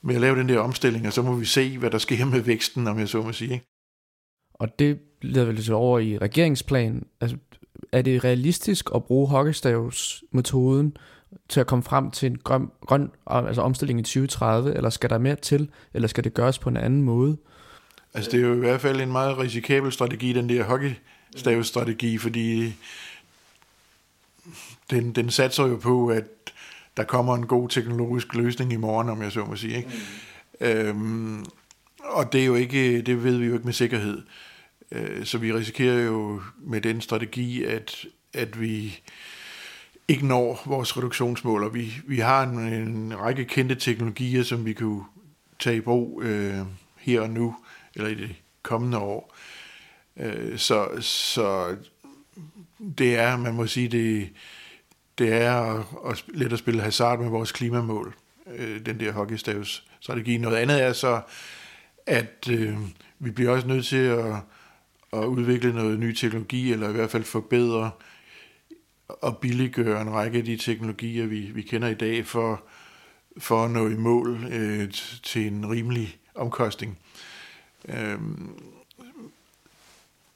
med 0.01 0.15
at 0.15 0.21
lave 0.21 0.39
den 0.39 0.49
der 0.49 0.59
omstilling, 0.59 1.07
og 1.07 1.13
så 1.13 1.21
må 1.21 1.35
vi 1.35 1.45
se, 1.45 1.77
hvad 1.77 1.91
der 1.91 1.97
sker 1.97 2.25
med 2.25 2.41
væksten, 2.41 2.87
om 2.87 2.99
jeg 2.99 3.09
så 3.09 3.21
må 3.21 3.31
sige. 3.31 3.53
Ikke? 3.53 3.65
Og 4.53 4.79
det 4.79 4.99
leder 5.21 5.45
vel 5.45 5.63
så 5.63 5.73
over 5.73 5.99
i 5.99 6.17
regeringsplanen. 6.17 7.07
Altså, 7.21 7.37
er 7.91 8.01
det 8.01 8.23
realistisk 8.23 8.89
at 8.95 9.03
bruge 9.03 9.27
hockeystavsmetoden 9.27 10.97
til 11.49 11.59
at 11.59 11.67
komme 11.67 11.83
frem 11.83 12.11
til 12.11 12.31
en 12.31 12.37
grøn, 12.37 12.71
grøn 12.81 13.11
altså 13.27 13.61
omstilling 13.61 13.99
i 13.99 14.03
2030, 14.03 14.75
eller 14.75 14.89
skal 14.89 15.09
der 15.09 15.17
mere 15.17 15.35
til, 15.35 15.69
eller 15.93 16.07
skal 16.07 16.23
det 16.23 16.33
gøres 16.33 16.59
på 16.59 16.69
en 16.69 16.77
anden 16.77 17.01
måde? 17.01 17.37
Altså 18.13 18.31
det 18.31 18.43
er 18.43 18.47
jo 18.47 18.55
i 18.55 18.59
hvert 18.59 18.81
fald 18.81 19.01
en 19.01 19.11
meget 19.11 19.37
risikabel 19.37 19.91
strategi, 19.91 20.33
den 20.33 20.49
der 20.49 20.63
hockeystavsstrategi, 20.63 22.17
fordi 22.17 22.73
den, 24.89 25.11
den 25.11 25.31
satser 25.31 25.67
jo 25.67 25.75
på, 25.75 26.07
at 26.07 26.25
der 26.97 27.03
kommer 27.03 27.35
en 27.35 27.47
god 27.47 27.69
teknologisk 27.69 28.33
løsning 28.33 28.73
i 28.73 28.75
morgen, 28.75 29.09
om 29.09 29.21
jeg 29.21 29.31
så 29.31 29.45
må 29.45 29.55
sige. 29.55 29.77
Ikke? 29.77 29.89
Mm. 30.59 30.67
Øhm, 30.67 31.45
og 31.99 32.33
det 32.33 32.41
er 32.41 32.45
jo 32.45 32.55
ikke, 32.55 33.01
det 33.01 33.23
ved 33.23 33.37
vi 33.37 33.45
jo 33.45 33.53
ikke 33.53 33.65
med 33.65 33.73
sikkerhed. 33.73 34.21
Øh, 34.91 35.25
så 35.25 35.37
vi 35.37 35.53
risikerer 35.53 36.03
jo 36.03 36.41
med 36.57 36.81
den 36.81 37.01
strategi, 37.01 37.63
at, 37.63 38.05
at 38.33 38.61
vi 38.61 38.99
ikke 40.07 40.27
når 40.27 40.61
vores 40.65 40.97
reduktionsmål, 40.97 41.63
og 41.63 41.73
vi, 41.73 41.93
vi 42.05 42.19
har 42.19 42.43
en, 42.43 42.59
en 42.59 43.19
række 43.19 43.45
kendte 43.45 43.75
teknologier, 43.75 44.43
som 44.43 44.65
vi 44.65 44.73
kunne 44.73 45.03
tage 45.59 45.77
i 45.77 45.81
brug 45.81 46.21
øh, 46.23 46.59
her 46.97 47.21
og 47.21 47.29
nu, 47.29 47.55
eller 47.95 48.09
i 48.09 48.15
det 48.15 48.35
kommende 48.63 48.97
år. 48.97 49.35
Øh, 50.17 50.57
så, 50.57 50.87
så 50.99 51.75
det 52.97 53.15
er, 53.15 53.37
man 53.37 53.53
må 53.53 53.67
sige, 53.67 53.87
det, 53.87 54.29
det 55.17 55.33
er 55.33 55.51
at, 55.51 55.85
at 56.11 56.25
lidt 56.27 56.53
at 56.53 56.59
spille 56.59 56.81
hasard 56.81 57.19
med 57.19 57.29
vores 57.29 57.51
klimamål, 57.51 58.15
øh, 58.55 58.85
den 58.85 58.99
der 58.99 59.11
hockeystavs 59.11 59.87
strategi. 59.99 60.37
Noget 60.37 60.57
andet 60.57 60.83
er 60.83 60.93
så, 60.93 61.21
at 62.05 62.49
øh, 62.49 62.77
vi 63.19 63.31
bliver 63.31 63.51
også 63.51 63.67
nødt 63.67 63.85
til 63.85 63.97
at, 63.97 64.35
at 65.13 65.25
udvikle 65.25 65.73
noget 65.73 65.99
ny 65.99 66.13
teknologi, 66.13 66.71
eller 66.71 66.89
i 66.89 66.93
hvert 66.93 67.11
fald 67.11 67.23
forbedre 67.23 67.91
og 69.07 69.37
billiggøre 69.37 70.01
en 70.01 70.09
række 70.09 70.37
af 70.37 70.45
de 70.45 70.57
teknologier, 70.57 71.25
vi, 71.25 71.39
vi 71.39 71.61
kender 71.61 71.87
i 71.87 71.93
dag, 71.93 72.25
for, 72.25 72.63
for 73.37 73.65
at 73.65 73.71
nå 73.71 73.89
i 73.89 73.95
mål 73.95 74.45
øh, 74.51 74.91
til 75.23 75.47
en 75.47 75.69
rimelig 75.69 76.17
omkostning. 76.35 76.97
Øh, 77.01 77.32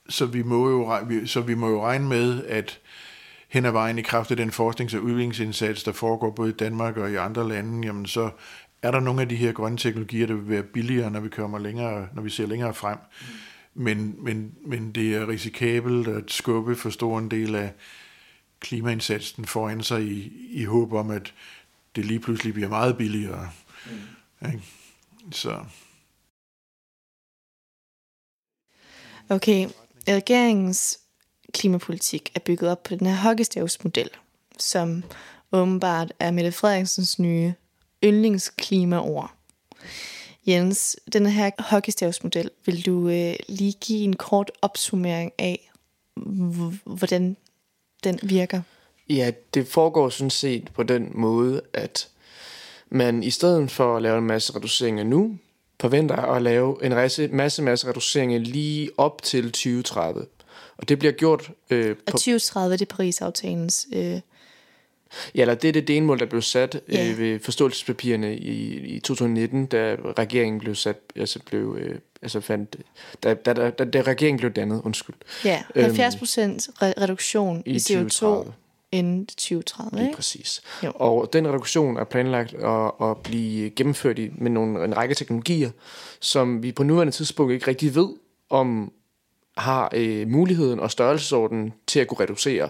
så 0.10 0.26
vi 0.26 0.44
må 0.44 0.70
jo, 0.70 1.26
så 1.26 1.42
vi 1.42 1.56
må 1.56 1.70
jo 1.70 1.86
regne 1.86 2.08
med, 2.08 2.46
at 2.46 2.80
hen 3.48 3.66
ad 3.66 3.72
vejen 3.72 4.00
i 4.00 4.02
kraft 4.02 4.32
af 4.32 4.38
den 4.38 4.50
forsknings- 4.50 4.96
og 4.96 5.04
udviklingsindsats, 5.04 5.84
der 5.84 5.92
foregår 5.92 6.32
både 6.32 6.50
i 6.50 6.54
Danmark 6.54 6.98
og 6.98 7.12
i 7.12 7.16
andre 7.16 7.48
lande, 7.48 7.88
jamen 7.88 8.06
så 8.06 8.30
er 8.82 8.92
der 8.92 9.00
nogle 9.00 9.22
af 9.22 9.30
de 9.30 9.36
her 9.36 9.52
grønne 9.52 9.78
teknologier, 9.78 10.28
der 10.28 10.34
vil 10.34 10.50
være 10.50 10.64
billigere, 10.64 11.12
når 11.12 11.20
vi 11.20 11.30
kommer 11.30 11.60
længere, 11.60 12.08
når 12.14 12.22
vi 12.22 12.30
ser 12.30 12.46
længere 12.46 12.74
frem. 12.74 12.98
Mm. 12.98 13.84
Men, 13.84 14.16
men, 14.18 14.56
men 14.66 14.92
det 14.92 15.16
er 15.16 15.28
risikabelt 15.28 16.08
at 16.08 16.32
skubbe 16.32 16.76
for 16.76 16.90
stor 16.90 17.20
en 17.20 17.32
del 17.32 17.56
af 17.56 17.74
klimaindsatsen 18.60 19.46
foran 19.46 19.84
sig 19.84 20.04
i, 20.04 20.32
i 20.52 20.64
håb 20.64 20.94
om, 20.94 21.12
at 21.12 21.34
det 21.96 22.06
lige 22.06 22.20
pludselig 22.20 22.54
bliver 22.54 22.70
meget 22.70 22.98
billigere. 22.98 23.50
Mm. 23.86 24.48
Ikke? 24.48 24.64
Så. 25.32 25.64
Okay, 29.30 29.68
regeringens 30.08 31.00
klimapolitik 31.54 32.32
er 32.36 32.40
bygget 32.40 32.72
op 32.72 32.84
på 32.84 32.96
den 32.96 33.08
her 33.08 33.16
hockeystavsmodel, 33.16 34.10
som 34.60 35.04
åbenbart 35.52 36.14
er 36.20 36.32
Mette 36.32 36.52
Frederiksens 36.52 37.20
nye 37.20 37.54
yndlingsklimaord. 38.04 39.32
Jens, 40.48 40.98
den 41.14 41.26
her 41.26 41.52
hockeystavsmodel, 41.60 42.50
vil 42.66 42.86
du 42.86 43.10
øh, 43.10 43.36
lige 43.48 43.74
give 43.82 44.04
en 44.04 44.16
kort 44.16 44.52
opsummering 44.62 45.32
af, 45.38 45.72
hvordan 46.86 47.38
den 48.04 48.20
virker? 48.24 48.62
Ja, 49.10 49.32
det 49.54 49.68
foregår 49.68 50.10
sådan 50.10 50.30
set 50.30 50.70
på 50.74 50.84
den 50.84 51.12
måde, 51.14 51.62
at 51.74 52.10
man 52.90 53.24
i 53.24 53.30
stedet 53.30 53.72
for 53.72 53.96
at 53.96 54.02
lave 54.02 54.18
en 54.18 54.28
masse 54.28 54.56
reduceringer 54.56 55.04
nu, 55.04 55.38
forventer 55.82 56.16
at 56.16 56.42
lave 56.42 56.86
en 56.86 56.92
masse, 56.92 57.28
masse, 57.28 57.62
masse 57.62 57.88
reduceringer 57.88 58.40
lige 58.40 58.90
op 58.98 59.22
til 59.24 59.44
2030. 59.44 60.26
Og 60.78 60.90
det 60.90 61.00
bliver 61.00 61.12
gjort... 61.12 61.52
Øh, 61.70 61.96
på... 61.96 62.02
Og 62.08 62.12
2030 62.12 62.78
det 62.78 62.82
er 62.92 62.96
Paris-aftalens 62.96 63.88
øh, 63.94 64.20
Ja, 65.36 65.42
eller 65.42 65.56
det 65.56 65.68
er 65.68 65.72
det 65.72 65.88
delmål, 65.88 66.20
der 66.20 66.26
blev 66.26 66.42
sat 66.42 66.82
Ja. 66.92 67.10
øh, 67.12 67.18
ved 67.20 67.40
forståelsespapirerne 67.40 68.38
i, 68.38 68.76
i 68.96 69.00
2019, 69.00 69.66
da 69.66 69.96
regeringen 70.18 70.60
blev 70.60 70.76
sat, 70.76 70.98
altså 71.16 71.40
blev, 71.46 71.78
øh, 71.80 71.96
altså 72.22 72.42
fandt, 72.42 72.76
da, 73.24 73.34
da, 73.34 73.54
da, 73.54 73.70
da, 73.70 73.86
da 73.86 74.02
regeringen 74.02 74.40
blev 74.40 74.52
dannet, 74.52 74.82
undskyld, 74.86 75.16
Ja, 75.46 75.64
Øhm, 75.76 75.84
70 75.86 76.16
procent 76.16 76.70
reduktion 76.82 77.64
i, 77.66 77.70
i 77.70 77.74
i 77.74 77.78
CO2 77.78 77.80
2030. 77.80 78.54
inden 78.92 79.26
2030, 79.26 79.98
lige 79.98 80.08
ikke? 80.08 80.16
præcis. 80.16 80.62
Jo. 80.84 80.92
Og 80.96 81.30
den 81.34 81.48
reduktion 81.48 81.98
er 81.98 82.04
planlagt 82.04 82.54
at, 82.54 82.92
at 83.02 83.18
blive 83.18 83.70
gennemført 83.70 84.20
i, 84.20 84.30
med 84.38 84.52
nogle, 84.52 84.86
en 84.86 84.98
række 84.98 85.16
teknologier, 85.16 85.72
som 86.20 86.64
vi 86.64 86.72
på 86.72 86.84
nuværende 86.84 87.14
tidspunkt 87.14 87.54
ikke 87.54 87.68
rigtig 87.68 87.96
ved, 87.96 88.10
om 88.50 88.92
har 89.58 89.90
øh, 89.94 90.28
muligheden 90.28 90.80
og 90.80 90.92
størrelsesordenen 90.92 91.74
til 91.88 92.00
at 92.00 92.08
kunne 92.08 92.20
reducere 92.20 92.70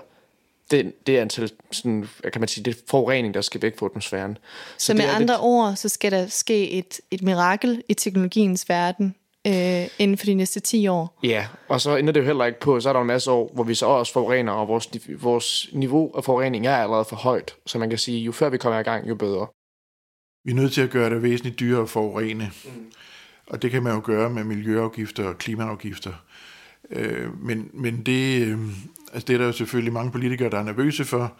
det, 0.72 1.08
det 1.08 1.18
antal, 1.18 1.52
sådan, 1.72 2.08
kan 2.34 2.42
man 2.42 2.48
sige, 2.48 2.64
det 2.64 2.84
forurening, 2.88 3.34
der 3.34 3.42
skal 3.42 3.62
væk 3.62 3.78
fra 3.80 3.86
atmosfæren. 3.86 4.38
Så 4.78 4.94
med 4.94 5.02
det 5.02 5.10
er 5.10 5.16
andre 5.16 5.34
lidt- 5.34 5.42
ord, 5.42 5.76
så 5.76 5.90
skal 5.90 6.12
der 6.12 6.28
ske 6.28 6.72
et, 6.72 7.00
et 7.12 7.22
mirakel 7.22 7.84
i 7.90 7.94
teknologiens 7.94 8.70
verden 8.70 9.16
øh, 9.48 9.90
inden 10.00 10.18
for 10.18 10.26
de 10.26 10.34
næste 10.34 10.60
10 10.60 10.88
år. 10.88 11.20
Ja, 11.24 11.48
og 11.68 11.82
så 11.82 11.96
ender 11.96 12.14
det 12.14 12.20
jo 12.20 12.26
heller 12.26 12.46
ikke 12.46 12.60
på, 12.60 12.80
så 12.80 12.90
er 12.90 12.94
der 12.94 13.02
en 13.02 13.08
masse 13.08 13.32
år, 13.32 13.52
hvor 13.54 13.64
vi 13.64 13.76
så 13.76 13.86
også 13.86 14.14
forurener, 14.14 14.52
og 14.52 14.68
vores, 14.68 14.90
vores 15.22 15.70
niveau 15.74 16.12
af 16.18 16.24
forurening 16.24 16.68
er 16.68 16.76
allerede 16.76 17.06
for 17.06 17.16
højt. 17.16 17.56
Så 17.66 17.80
man 17.80 17.90
kan 17.90 17.98
sige, 18.00 18.20
jo 18.20 18.32
før 18.32 18.50
vi 18.50 18.58
kommer 18.58 18.80
i 18.80 18.84
gang, 18.84 19.10
jo 19.10 19.16
bedre. 19.16 19.48
Vi 20.46 20.52
er 20.52 20.56
nødt 20.56 20.74
til 20.74 20.82
at 20.82 20.90
gøre 20.90 21.10
det 21.10 21.24
væsentligt 21.24 21.60
dyrere 21.60 21.82
at 21.82 21.90
forurene. 21.90 22.52
Mm. 22.66 22.92
Og 23.48 23.62
det 23.62 23.72
kan 23.72 23.84
man 23.84 23.94
jo 23.94 24.02
gøre 24.04 24.30
med 24.30 24.44
miljøafgifter 24.44 25.28
og 25.28 25.38
klimaafgifter. 25.38 26.14
Øh, 26.90 27.44
men, 27.44 27.70
men 27.74 28.04
det, 28.06 28.48
øh, 28.48 28.60
altså 29.14 29.26
det 29.28 29.34
er 29.34 29.38
der 29.38 29.46
jo 29.46 29.52
selvfølgelig 29.52 29.94
mange 29.94 30.12
politikere, 30.12 30.50
der 30.50 30.60
er 30.60 30.64
nervøse 30.64 31.06
for, 31.06 31.34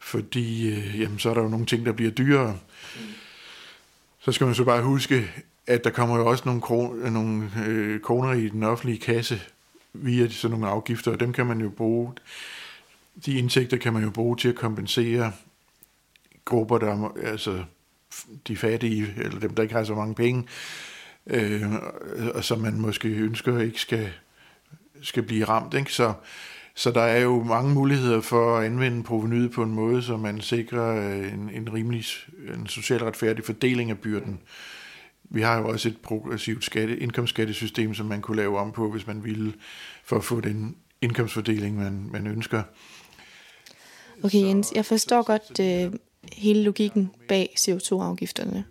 fordi 0.00 0.68
øh, 0.68 1.00
jamen, 1.00 1.18
så 1.18 1.30
er 1.30 1.34
der 1.34 1.42
jo 1.42 1.48
nogle 1.48 1.66
ting, 1.66 1.86
der 1.86 1.92
bliver 1.92 2.10
dyrere. 2.10 2.58
Mm. 2.96 3.00
Så 4.20 4.32
skal 4.32 4.46
man 4.46 4.54
så 4.54 4.64
bare 4.64 4.82
huske, 4.82 5.30
at 5.66 5.84
der 5.84 5.90
kommer 5.90 6.16
jo 6.16 6.26
også 6.26 6.42
nogle, 6.46 6.60
kroner, 6.60 7.10
nogle 7.10 7.50
øh, 7.66 8.00
kroner 8.00 8.32
i 8.32 8.48
den 8.48 8.62
offentlige 8.62 8.98
kasse 8.98 9.40
via 9.92 10.28
sådan 10.28 10.58
nogle 10.58 10.68
afgifter, 10.68 11.10
og 11.10 11.20
dem 11.20 11.32
kan 11.32 11.46
man 11.46 11.60
jo 11.60 11.68
bruge, 11.68 12.12
de 13.26 13.38
indtægter 13.38 13.76
kan 13.76 13.92
man 13.92 14.02
jo 14.02 14.10
bruge 14.10 14.36
til 14.36 14.48
at 14.48 14.54
kompensere 14.54 15.32
grupper, 16.44 16.78
der 16.78 17.12
altså 17.24 17.64
de 18.48 18.56
fattige, 18.56 19.14
eller 19.16 19.40
dem, 19.40 19.54
der 19.54 19.62
ikke 19.62 19.74
har 19.74 19.84
så 19.84 19.94
mange 19.94 20.14
penge, 20.14 20.46
øh, 21.26 21.62
og 22.34 22.44
som 22.44 22.60
man 22.60 22.80
måske 22.80 23.08
ønsker 23.08 23.58
ikke 23.58 23.80
skal, 23.80 24.12
skal 25.02 25.22
blive 25.22 25.44
ramt. 25.44 25.74
Ikke? 25.74 25.92
Så, 25.92 26.12
så 26.74 26.90
der 26.90 27.02
er 27.02 27.20
jo 27.20 27.42
mange 27.42 27.74
muligheder 27.74 28.20
for 28.20 28.58
at 28.58 28.64
anvende 28.64 29.02
provenyet 29.02 29.50
på 29.52 29.62
en 29.62 29.74
måde, 29.74 30.02
så 30.02 30.16
man 30.16 30.40
sikrer 30.40 31.08
øh, 31.08 31.32
en, 31.32 31.50
en 31.50 31.72
rimelig, 31.72 32.04
en 32.54 32.66
socialt 32.66 33.02
retfærdig 33.02 33.44
fordeling 33.44 33.90
af 33.90 33.98
byrden. 33.98 34.40
Vi 35.34 35.42
har 35.42 35.58
jo 35.58 35.68
også 35.68 35.88
et 35.88 35.96
progressivt 36.02 36.64
skatte, 36.64 36.98
indkomstskattesystem, 36.98 37.94
som 37.94 38.06
man 38.06 38.20
kunne 38.20 38.36
lave 38.36 38.58
om 38.58 38.72
på, 38.72 38.90
hvis 38.90 39.06
man 39.06 39.24
ville, 39.24 39.52
for 40.04 40.16
at 40.16 40.24
få 40.24 40.40
den 40.40 40.76
indkomstfordeling, 41.00 41.76
man, 41.76 42.08
man 42.12 42.26
ønsker. 42.26 42.62
Okay, 44.24 44.38
Jens, 44.38 44.72
jeg 44.74 44.86
forstår 44.86 45.22
godt 45.22 45.60
øh, 45.60 45.98
hele 46.32 46.62
logikken 46.62 47.10
bag 47.28 47.54
CO2-afgifterne. 47.58 48.64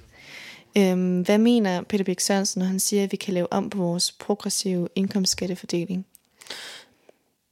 Øhm, 0.77 1.21
hvad 1.21 1.37
mener 1.37 1.81
Peter 1.81 2.03
Bæk 2.03 2.19
Sørensen, 2.19 2.59
når 2.59 2.67
han 2.67 2.79
siger, 2.79 3.03
at 3.03 3.11
vi 3.11 3.17
kan 3.17 3.33
lave 3.33 3.53
om 3.53 3.69
på 3.69 3.77
vores 3.77 4.11
progressive 4.11 4.87
indkomstskattefordeling? 4.95 6.05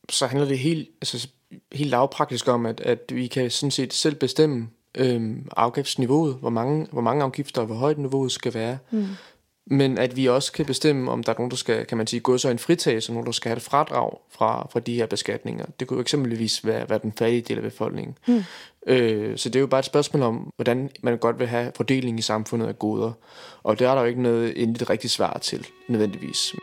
så 0.10 0.28
handler 0.28 0.48
det 0.48 0.60
helt, 0.60 0.90
altså, 1.02 1.28
helt 1.72 1.90
lavpraktisk 1.90 2.48
om, 2.48 2.66
at, 2.66 2.80
at 2.80 3.00
vi 3.10 3.28
kan 3.28 3.52
sådan 3.52 3.72
set 3.72 3.94
selv 3.94 4.16
bestemme 4.16 4.70
øhm, 4.98 5.48
afgiftsniveauet, 5.58 6.36
hvor 6.36 6.50
mange, 6.50 6.88
hvor 6.92 7.02
mange 7.02 7.24
afgifter 7.24 7.62
og 7.62 7.68
hvor 7.68 7.76
højt 7.76 7.98
niveauet 7.98 8.32
skal 8.32 8.54
være. 8.54 8.78
Mm. 8.92 9.06
Men 9.72 9.98
at 9.98 10.18
vi 10.18 10.26
også 10.26 10.52
kan 10.52 10.66
bestemme, 10.66 11.12
om 11.12 11.24
der 11.24 11.34
er 11.34 11.38
nogen, 11.38 11.52
der 11.52 11.58
skal, 11.58 11.86
kan 11.86 11.98
man 11.98 12.08
sige, 12.08 12.20
gå 12.20 12.38
så 12.38 12.50
en 12.50 12.60
fritagelse, 12.60 13.12
nogen, 13.12 13.26
der 13.26 13.32
skal 13.32 13.50
have 13.50 13.58
et 13.58 13.64
fradrag 13.64 14.18
fra, 14.32 14.68
fra 14.72 14.80
de 14.80 14.96
her 14.96 15.06
beskatninger. 15.06 15.66
Det 15.80 15.88
kunne 15.88 15.98
jo 15.98 16.02
eksempelvis 16.02 16.66
være, 16.66 16.90
være 16.90 17.00
den 17.04 17.14
fattige 17.18 17.42
del 17.42 17.58
af 17.58 17.64
befolkningen. 17.64 18.18
Mm. 18.28 18.44
Øh, 18.88 19.38
så 19.38 19.50
det 19.50 19.56
er 19.56 19.60
jo 19.60 19.68
bare 19.68 19.80
et 19.80 19.86
spørgsmål 19.86 20.24
om, 20.24 20.54
hvordan 20.56 20.90
man 21.02 21.18
godt 21.18 21.40
vil 21.40 21.48
have 21.48 21.72
fordeling 21.76 22.20
i 22.20 22.22
samfundet 22.22 22.68
af 22.68 22.80
goder. 22.80 23.12
Og 23.64 23.80
der 23.80 23.90
er 23.90 23.96
der 23.96 24.02
jo 24.02 24.08
ikke 24.08 24.22
noget 24.22 24.64
endeligt 24.64 24.90
rigtigt 24.90 25.14
svar 25.14 25.38
til, 25.38 25.68
nødvendigvis. 25.88 26.56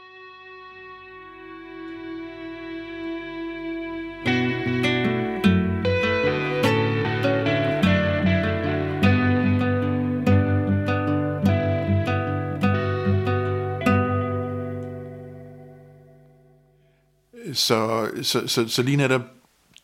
Så, 17.57 18.11
så, 18.23 18.47
så, 18.47 18.69
så 18.69 18.83
lige 18.83 18.97
netop 18.97 19.23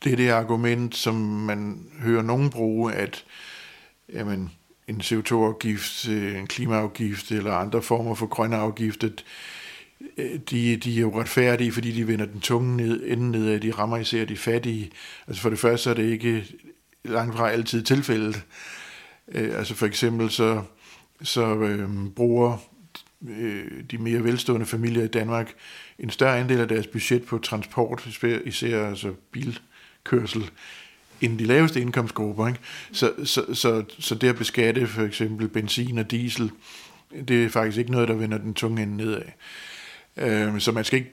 det 0.04 0.18
der 0.18 0.34
argument, 0.34 0.96
som 0.96 1.14
man 1.14 1.86
hører 2.00 2.22
nogen 2.22 2.50
bruge, 2.50 2.92
at 2.92 3.24
jamen, 4.12 4.50
en 4.88 5.00
CO2-afgift, 5.00 6.08
øh, 6.08 6.38
en 6.38 6.46
klimaafgift 6.46 7.30
eller 7.30 7.52
andre 7.52 7.82
former 7.82 8.14
for 8.14 8.26
grønne 8.26 8.56
afgifter, 8.56 9.08
øh, 10.16 10.40
de, 10.50 10.76
de 10.76 10.96
er 10.96 11.00
jo 11.00 11.20
retfærdige, 11.20 11.72
fordi 11.72 11.92
de 11.92 12.06
vender 12.06 12.26
den 12.26 12.40
tunge 12.40 12.76
ned, 12.76 13.02
ende 13.06 13.30
nedad, 13.30 13.60
de 13.60 13.70
rammer 13.70 13.96
især 13.96 14.24
de 14.24 14.36
fattige. 14.36 14.90
Altså 15.26 15.42
for 15.42 15.50
det 15.50 15.58
første 15.58 15.84
så 15.84 15.90
er 15.90 15.94
det 15.94 16.10
ikke 16.10 16.46
langt 17.04 17.36
fra 17.36 17.50
altid 17.50 17.82
tilfældet. 17.82 18.42
Øh, 19.28 19.58
altså 19.58 19.74
for 19.74 19.86
eksempel 19.86 20.30
så, 20.30 20.62
så 21.22 21.54
øh, 21.56 21.88
bruger 22.16 22.71
øh, 23.28 23.82
de 23.90 23.98
mere 23.98 24.24
velstående 24.24 24.66
familier 24.66 25.04
i 25.04 25.08
Danmark 25.08 25.54
en 25.98 26.10
større 26.10 26.38
andel 26.38 26.60
af 26.60 26.68
deres 26.68 26.86
budget 26.86 27.24
på 27.24 27.38
transport, 27.38 28.22
især 28.44 28.86
altså 28.88 29.14
bilkørsel, 29.30 30.50
end 31.20 31.38
de 31.38 31.44
laveste 31.44 31.80
indkomstgrupper. 31.80 32.48
Ikke? 32.48 32.60
Så, 32.92 33.12
så, 33.24 33.54
så, 33.54 33.84
så 33.98 34.14
det 34.14 34.28
at 34.28 34.36
beskatte 34.36 34.86
for 34.86 35.02
eksempel 35.02 35.48
benzin 35.48 35.98
og 35.98 36.10
diesel, 36.10 36.50
det 37.28 37.44
er 37.44 37.48
faktisk 37.48 37.78
ikke 37.78 37.92
noget, 37.92 38.08
der 38.08 38.14
vender 38.14 38.38
den 38.38 38.54
tunge 38.54 38.82
ende 38.82 38.96
nedad. 38.96 39.22
Øh, 40.16 40.60
så 40.60 40.72
man 40.72 40.84
skal 40.84 40.98
ikke 40.98 41.12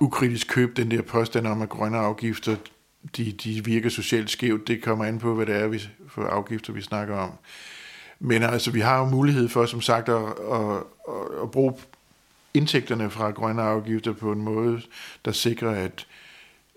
ukritisk 0.00 0.48
købe 0.48 0.72
den 0.76 0.90
der 0.90 1.02
påstand 1.02 1.46
om, 1.46 1.62
at 1.62 1.68
grønne 1.68 1.98
afgifter, 1.98 2.56
de, 3.16 3.32
de 3.32 3.64
virker 3.64 3.88
socialt 3.88 4.30
skævt. 4.30 4.68
Det 4.68 4.82
kommer 4.82 5.04
an 5.04 5.18
på, 5.18 5.34
hvad 5.34 5.46
det 5.46 5.56
er 5.56 5.68
vi, 5.68 5.82
for 6.08 6.22
afgifter, 6.26 6.72
vi 6.72 6.82
snakker 6.82 7.16
om. 7.16 7.32
Men 8.20 8.42
altså, 8.42 8.70
vi 8.70 8.80
har 8.80 8.98
jo 8.98 9.04
mulighed 9.04 9.48
for, 9.48 9.66
som 9.66 9.80
sagt, 9.80 10.08
at, 10.08 10.22
at, 10.52 10.76
at, 11.08 11.42
at 11.42 11.50
bruge 11.50 11.74
indtægterne 12.54 13.10
fra 13.10 13.30
grønne 13.30 13.62
afgifter 13.62 14.12
på 14.12 14.32
en 14.32 14.42
måde, 14.42 14.82
der 15.24 15.32
sikrer, 15.32 15.70
at, 15.70 16.06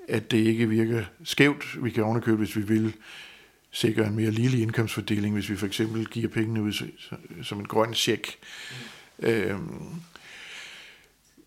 at 0.08 0.32
det 0.32 0.38
ikke 0.38 0.70
virker 0.70 1.04
skævt. 1.24 1.84
Vi 1.84 1.90
kan 1.90 2.04
ovenikøbe, 2.04 2.38
hvis 2.38 2.56
vi 2.56 2.62
vil, 2.62 2.94
sikre 3.74 4.08
en 4.08 4.16
mere 4.16 4.32
ligelig 4.32 4.62
indkomstfordeling, 4.62 5.34
hvis 5.34 5.50
vi 5.50 5.56
for 5.56 5.66
eksempel 5.66 6.06
giver 6.06 6.28
pengene 6.28 6.62
ud 6.62 6.90
som 7.44 7.60
en 7.60 7.66
grøn 7.66 7.94
check. 7.94 8.36
Mm. 9.20 9.28
Øhm, 9.28 9.90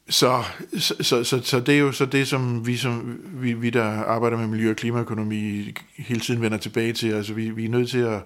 så, 0.09 0.45
så, 0.79 0.95
så, 1.01 1.25
så, 1.25 1.43
så 1.43 1.61
det 1.61 1.75
er 1.75 1.79
jo 1.79 1.93
så 1.93 2.07
det, 2.07 2.29
som 2.29 2.67
vi, 2.67 2.77
som 2.77 3.21
vi, 3.25 3.53
vi 3.53 3.71
der 3.71 3.85
arbejder 3.85 4.37
med 4.37 4.47
miljø- 4.47 4.71
og 4.71 4.77
klimaøkonomi, 4.77 5.73
hele 5.97 6.21
tiden 6.21 6.43
vender 6.43 6.59
tilbage 6.59 6.93
til. 6.93 7.13
Altså 7.13 7.35
vi, 7.35 7.51
vi 7.51 7.65
er 7.65 7.69
nødt 7.69 7.91
til 7.91 7.99
at, 7.99 8.23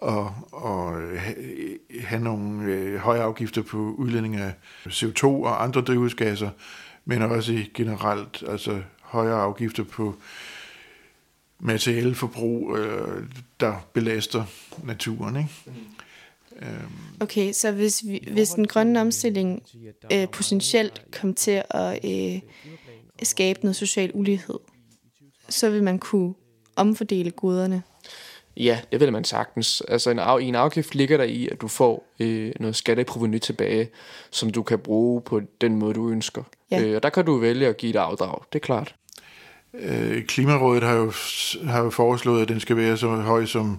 og, 0.00 0.34
og 0.52 1.02
øh, 1.02 1.20
have 2.00 2.22
nogle 2.22 2.64
øh, 2.64 2.96
høje 2.96 3.20
afgifter 3.20 3.62
på 3.62 3.76
udledning 3.76 4.36
af 4.36 4.52
CO2 4.86 5.24
og 5.24 5.62
andre 5.62 5.80
drivhusgasser, 5.80 6.50
men 7.04 7.22
også 7.22 7.64
generelt 7.74 8.44
altså 8.48 8.82
højere 9.00 9.40
afgifter 9.40 9.84
på 9.84 10.14
materialeforbrug, 11.58 12.76
øh, 12.76 13.24
der 13.60 13.86
belaster 13.92 14.44
naturen. 14.84 15.36
Ikke? 15.36 15.50
Mm. 15.66 15.72
Okay, 17.20 17.52
så 17.52 17.72
hvis, 17.72 18.02
vi, 18.06 18.28
hvis 18.32 18.50
den 18.50 18.66
grønne 18.66 19.00
omstilling 19.00 19.62
øh, 20.12 20.28
potentielt 20.28 21.02
kom 21.12 21.34
til 21.34 21.62
at 21.70 22.04
øh, 22.04 22.40
skabe 23.22 23.60
noget 23.62 23.76
social 23.76 24.10
ulighed, 24.14 24.58
så 25.48 25.70
vil 25.70 25.82
man 25.82 25.98
kunne 25.98 26.34
omfordele 26.76 27.30
goderne. 27.30 27.82
Ja, 28.56 28.80
det 28.92 29.00
vil 29.00 29.12
man 29.12 29.24
sagtens. 29.24 29.82
Altså 29.88 30.10
en 30.10 30.18
af, 30.18 30.40
i 30.40 30.44
en 30.44 30.54
afgift 30.54 30.94
ligger 30.94 31.16
der 31.16 31.24
i, 31.24 31.48
at 31.48 31.60
du 31.60 31.68
får 31.68 32.06
øh, 32.20 32.52
noget 32.60 32.76
skatteproveny 32.76 33.38
tilbage, 33.38 33.88
som 34.30 34.50
du 34.50 34.62
kan 34.62 34.78
bruge 34.78 35.22
på 35.22 35.40
den 35.60 35.76
måde, 35.76 35.94
du 35.94 36.10
ønsker. 36.10 36.42
Ja. 36.70 36.82
Øh, 36.82 36.96
og 36.96 37.02
der 37.02 37.10
kan 37.10 37.24
du 37.24 37.38
vælge 37.38 37.66
at 37.66 37.76
give 37.76 37.90
et 37.90 37.96
afdrag, 37.96 38.38
det 38.52 38.58
er 38.58 38.64
klart. 38.64 38.94
Øh, 39.74 40.24
Klimarådet 40.24 40.82
har 40.82 40.94
jo, 40.94 41.12
har 41.64 41.82
jo 41.82 41.90
foreslået, 41.90 42.42
at 42.42 42.48
den 42.48 42.60
skal 42.60 42.76
være 42.76 42.96
så 42.96 43.08
høj 43.08 43.46
som 43.46 43.78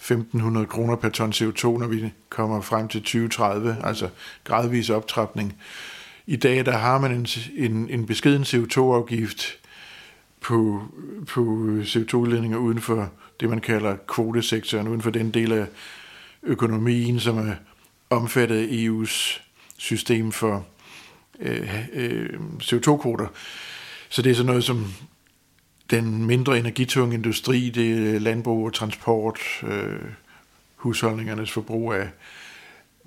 1.500 0.00 0.64
kroner 0.66 0.96
per 0.96 1.08
ton 1.08 1.30
CO2, 1.32 1.78
når 1.78 1.86
vi 1.86 2.12
kommer 2.28 2.60
frem 2.60 2.88
til 2.88 3.00
2030, 3.00 3.76
altså 3.84 4.08
gradvis 4.44 4.90
optrapning. 4.90 5.56
I 6.26 6.36
dag 6.36 6.66
der 6.66 6.72
har 6.72 6.98
man 6.98 7.12
en, 7.12 7.26
en, 7.56 7.88
en 7.90 8.06
beskeden 8.06 8.42
CO2-afgift 8.42 9.58
på, 10.40 10.82
på 11.28 11.40
CO2-udledninger 11.82 12.56
uden 12.56 12.80
for 12.80 13.10
det, 13.40 13.50
man 13.50 13.60
kalder 13.60 13.96
kvotesektoren, 13.96 14.88
uden 14.88 15.02
for 15.02 15.10
den 15.10 15.30
del 15.30 15.52
af 15.52 15.66
økonomien, 16.42 17.20
som 17.20 17.38
er 17.38 17.54
omfattet 18.10 18.56
af 18.56 18.66
EU's 18.66 19.40
system 19.76 20.32
for 20.32 20.66
øh, 21.40 21.74
øh, 21.92 22.40
CO2-kvoter. 22.62 23.26
Så 24.08 24.22
det 24.22 24.30
er 24.30 24.34
sådan 24.34 24.46
noget 24.46 24.64
som 24.64 24.86
den 25.90 26.24
mindre 26.24 26.58
energitunge 26.58 27.14
industri, 27.14 27.70
det 27.70 28.14
er 28.14 28.18
landbrug 28.18 28.66
og 28.66 28.72
transport, 28.72 29.38
øh, 29.62 30.00
husholdningernes 30.76 31.50
forbrug 31.50 31.92
af, 31.92 32.08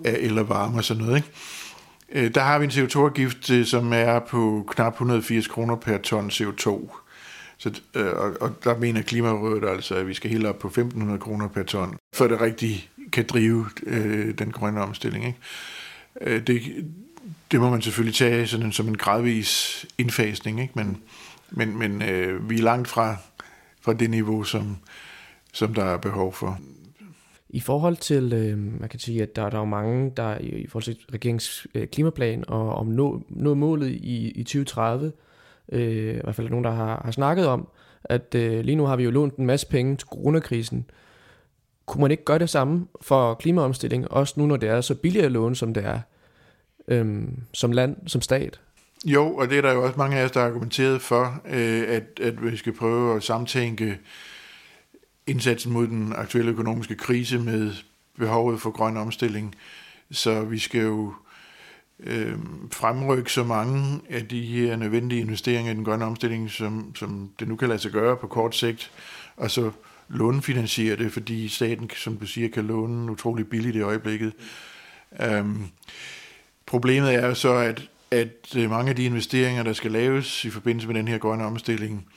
af 0.05 0.17
el 0.19 0.37
og 0.37 0.49
varme 0.49 0.77
og 0.77 0.83
sådan 0.83 1.03
noget. 1.03 1.17
Ikke? 1.17 1.29
Øh, 2.11 2.35
der 2.35 2.41
har 2.41 2.59
vi 2.59 2.65
en 2.65 2.71
CO2-afgift, 2.71 3.49
øh, 3.51 3.65
som 3.65 3.93
er 3.93 4.19
på 4.19 4.65
knap 4.69 4.93
180 4.93 5.47
kroner 5.47 5.75
per 5.75 5.97
ton 5.97 6.29
CO2. 6.29 7.00
Så, 7.61 7.81
øh, 7.95 8.13
og, 8.13 8.33
og 8.41 8.63
der 8.63 8.77
mener 8.77 9.01
Klimarådet 9.01 9.69
altså, 9.69 9.95
at 9.95 10.07
vi 10.07 10.13
skal 10.13 10.31
helt 10.31 10.45
op 10.45 10.59
på 10.59 10.67
1.500 10.67 11.17
kroner 11.17 11.47
per 11.47 11.63
ton, 11.63 11.97
for 12.13 12.27
det 12.27 12.41
rigtig 12.41 12.89
kan 13.11 13.25
drive 13.25 13.65
øh, 13.83 14.37
den 14.37 14.51
grønne 14.51 14.81
omstilling. 14.81 15.25
Ikke? 15.25 15.37
Øh, 16.21 16.47
det, 16.47 16.61
det 17.51 17.59
må 17.59 17.69
man 17.69 17.81
selvfølgelig 17.81 18.15
tage 18.15 18.47
sådan, 18.47 18.71
som 18.71 18.87
en 18.87 18.97
gradvis 18.97 19.85
indfasning, 19.97 20.61
ikke? 20.61 20.73
men, 20.75 20.97
men, 21.49 21.77
men 21.77 22.01
øh, 22.01 22.49
vi 22.49 22.57
er 22.57 22.63
langt 22.63 22.87
fra, 22.87 23.15
fra 23.81 23.93
det 23.93 24.09
niveau, 24.09 24.43
som, 24.43 24.77
som 25.53 25.73
der 25.73 25.83
er 25.83 25.97
behov 25.97 26.33
for. 26.33 26.59
I 27.49 27.59
forhold 27.59 27.97
til, 27.97 28.33
øh, 28.33 28.79
man 28.79 28.89
kan 28.89 28.99
sige, 28.99 29.21
at 29.21 29.35
der, 29.35 29.49
der 29.49 29.57
er 29.57 29.61
jo 29.61 29.65
mange, 29.65 30.13
der 30.17 30.37
i, 30.37 30.67
forhold 30.67 30.83
til 30.83 30.97
regerings 31.13 31.67
øh, 31.75 31.87
klimaplan 31.87 32.43
og 32.47 32.75
om 32.75 32.87
nå, 32.87 33.23
nå 33.29 33.53
målet 33.53 33.89
i, 33.89 34.29
i 34.29 34.43
2030, 34.43 35.11
øh, 35.71 36.15
i 36.15 36.19
hvert 36.23 36.35
fald 36.35 36.49
nogen, 36.49 36.65
der 36.65 36.71
har, 36.71 37.01
har 37.05 37.11
snakket 37.11 37.47
om, 37.47 37.67
at 38.03 38.35
øh, 38.35 38.59
lige 38.59 38.75
nu 38.75 38.85
har 38.85 38.95
vi 38.95 39.03
jo 39.03 39.11
lånt 39.11 39.35
en 39.35 39.45
masse 39.45 39.67
penge 39.67 39.95
til 39.95 40.07
coronakrisen. 40.07 40.85
Kunne 41.85 42.01
man 42.01 42.11
ikke 42.11 42.23
gøre 42.23 42.39
det 42.39 42.49
samme 42.49 42.87
for 43.01 43.33
klimaomstilling, 43.33 44.11
også 44.11 44.33
nu 44.37 44.45
når 44.45 44.57
det 44.57 44.69
er 44.69 44.81
så 44.81 44.95
billigt 44.95 45.25
at 45.25 45.31
låne, 45.31 45.55
som 45.55 45.73
det 45.73 45.85
er, 45.85 45.99
øh, 46.87 47.23
som 47.53 47.71
land, 47.71 47.95
som 48.07 48.21
stat? 48.21 48.59
Jo, 49.05 49.35
og 49.35 49.49
det 49.49 49.57
er 49.57 49.61
der 49.61 49.73
jo 49.73 49.83
også 49.83 49.97
mange 49.97 50.17
af 50.17 50.25
os, 50.25 50.31
der 50.31 50.39
har 50.39 50.47
argumenteret 50.47 51.01
for, 51.01 51.41
øh, 51.45 51.83
at, 51.87 52.19
at 52.21 52.51
vi 52.51 52.57
skal 52.57 52.73
prøve 52.73 53.15
at 53.15 53.23
samtænke 53.23 53.99
indsatsen 55.27 55.73
mod 55.73 55.87
den 55.87 56.13
aktuelle 56.15 56.51
økonomiske 56.51 56.95
krise 56.95 57.39
med 57.39 57.71
behovet 58.19 58.61
for 58.61 58.71
grøn 58.71 58.97
omstilling. 58.97 59.55
Så 60.11 60.43
vi 60.43 60.59
skal 60.59 60.81
jo 60.81 61.07
øh, 61.07 61.30
Øh, 62.03 62.35
fremrykke 62.71 63.31
så 63.31 63.43
mange 63.43 64.01
af 64.09 64.27
de 64.27 64.41
her 64.41 64.75
nødvendige 64.75 65.21
investeringer 65.21 65.71
i 65.71 65.75
den 65.75 65.85
grønne 65.85 66.05
omstilling, 66.05 66.51
som, 66.51 66.95
som 66.95 67.29
det 67.39 67.47
nu 67.47 67.55
kan 67.55 67.67
lade 67.67 67.79
sig 67.79 67.91
gøre 67.91 68.17
på 68.17 68.27
kort 68.27 68.55
sigt, 68.55 68.91
og 69.37 69.51
så 69.51 69.71
lånefinansiere 70.09 70.95
det, 70.95 71.11
fordi 71.11 71.47
staten, 71.47 71.89
som 71.95 72.17
du 72.17 72.25
siger, 72.25 72.49
kan 72.49 72.65
låne 72.65 73.11
utrolig 73.11 73.47
billigt 73.47 73.75
i 73.75 73.81
øjeblikket. 73.81 74.33
Øhm, 75.21 75.63
problemet 76.65 77.13
er 77.13 77.27
jo 77.27 77.33
så, 77.33 77.53
at, 77.53 77.89
at 78.11 78.55
øh, 78.57 78.69
mange 78.69 78.89
af 78.89 78.95
de 78.95 79.03
investeringer, 79.03 79.63
der 79.63 79.73
skal 79.73 79.91
laves 79.91 80.45
i 80.45 80.49
forbindelse 80.49 80.87
med 80.87 80.95
den 80.95 81.07
her 81.07 81.17
grønne 81.17 81.45
omstilling, 81.45 82.07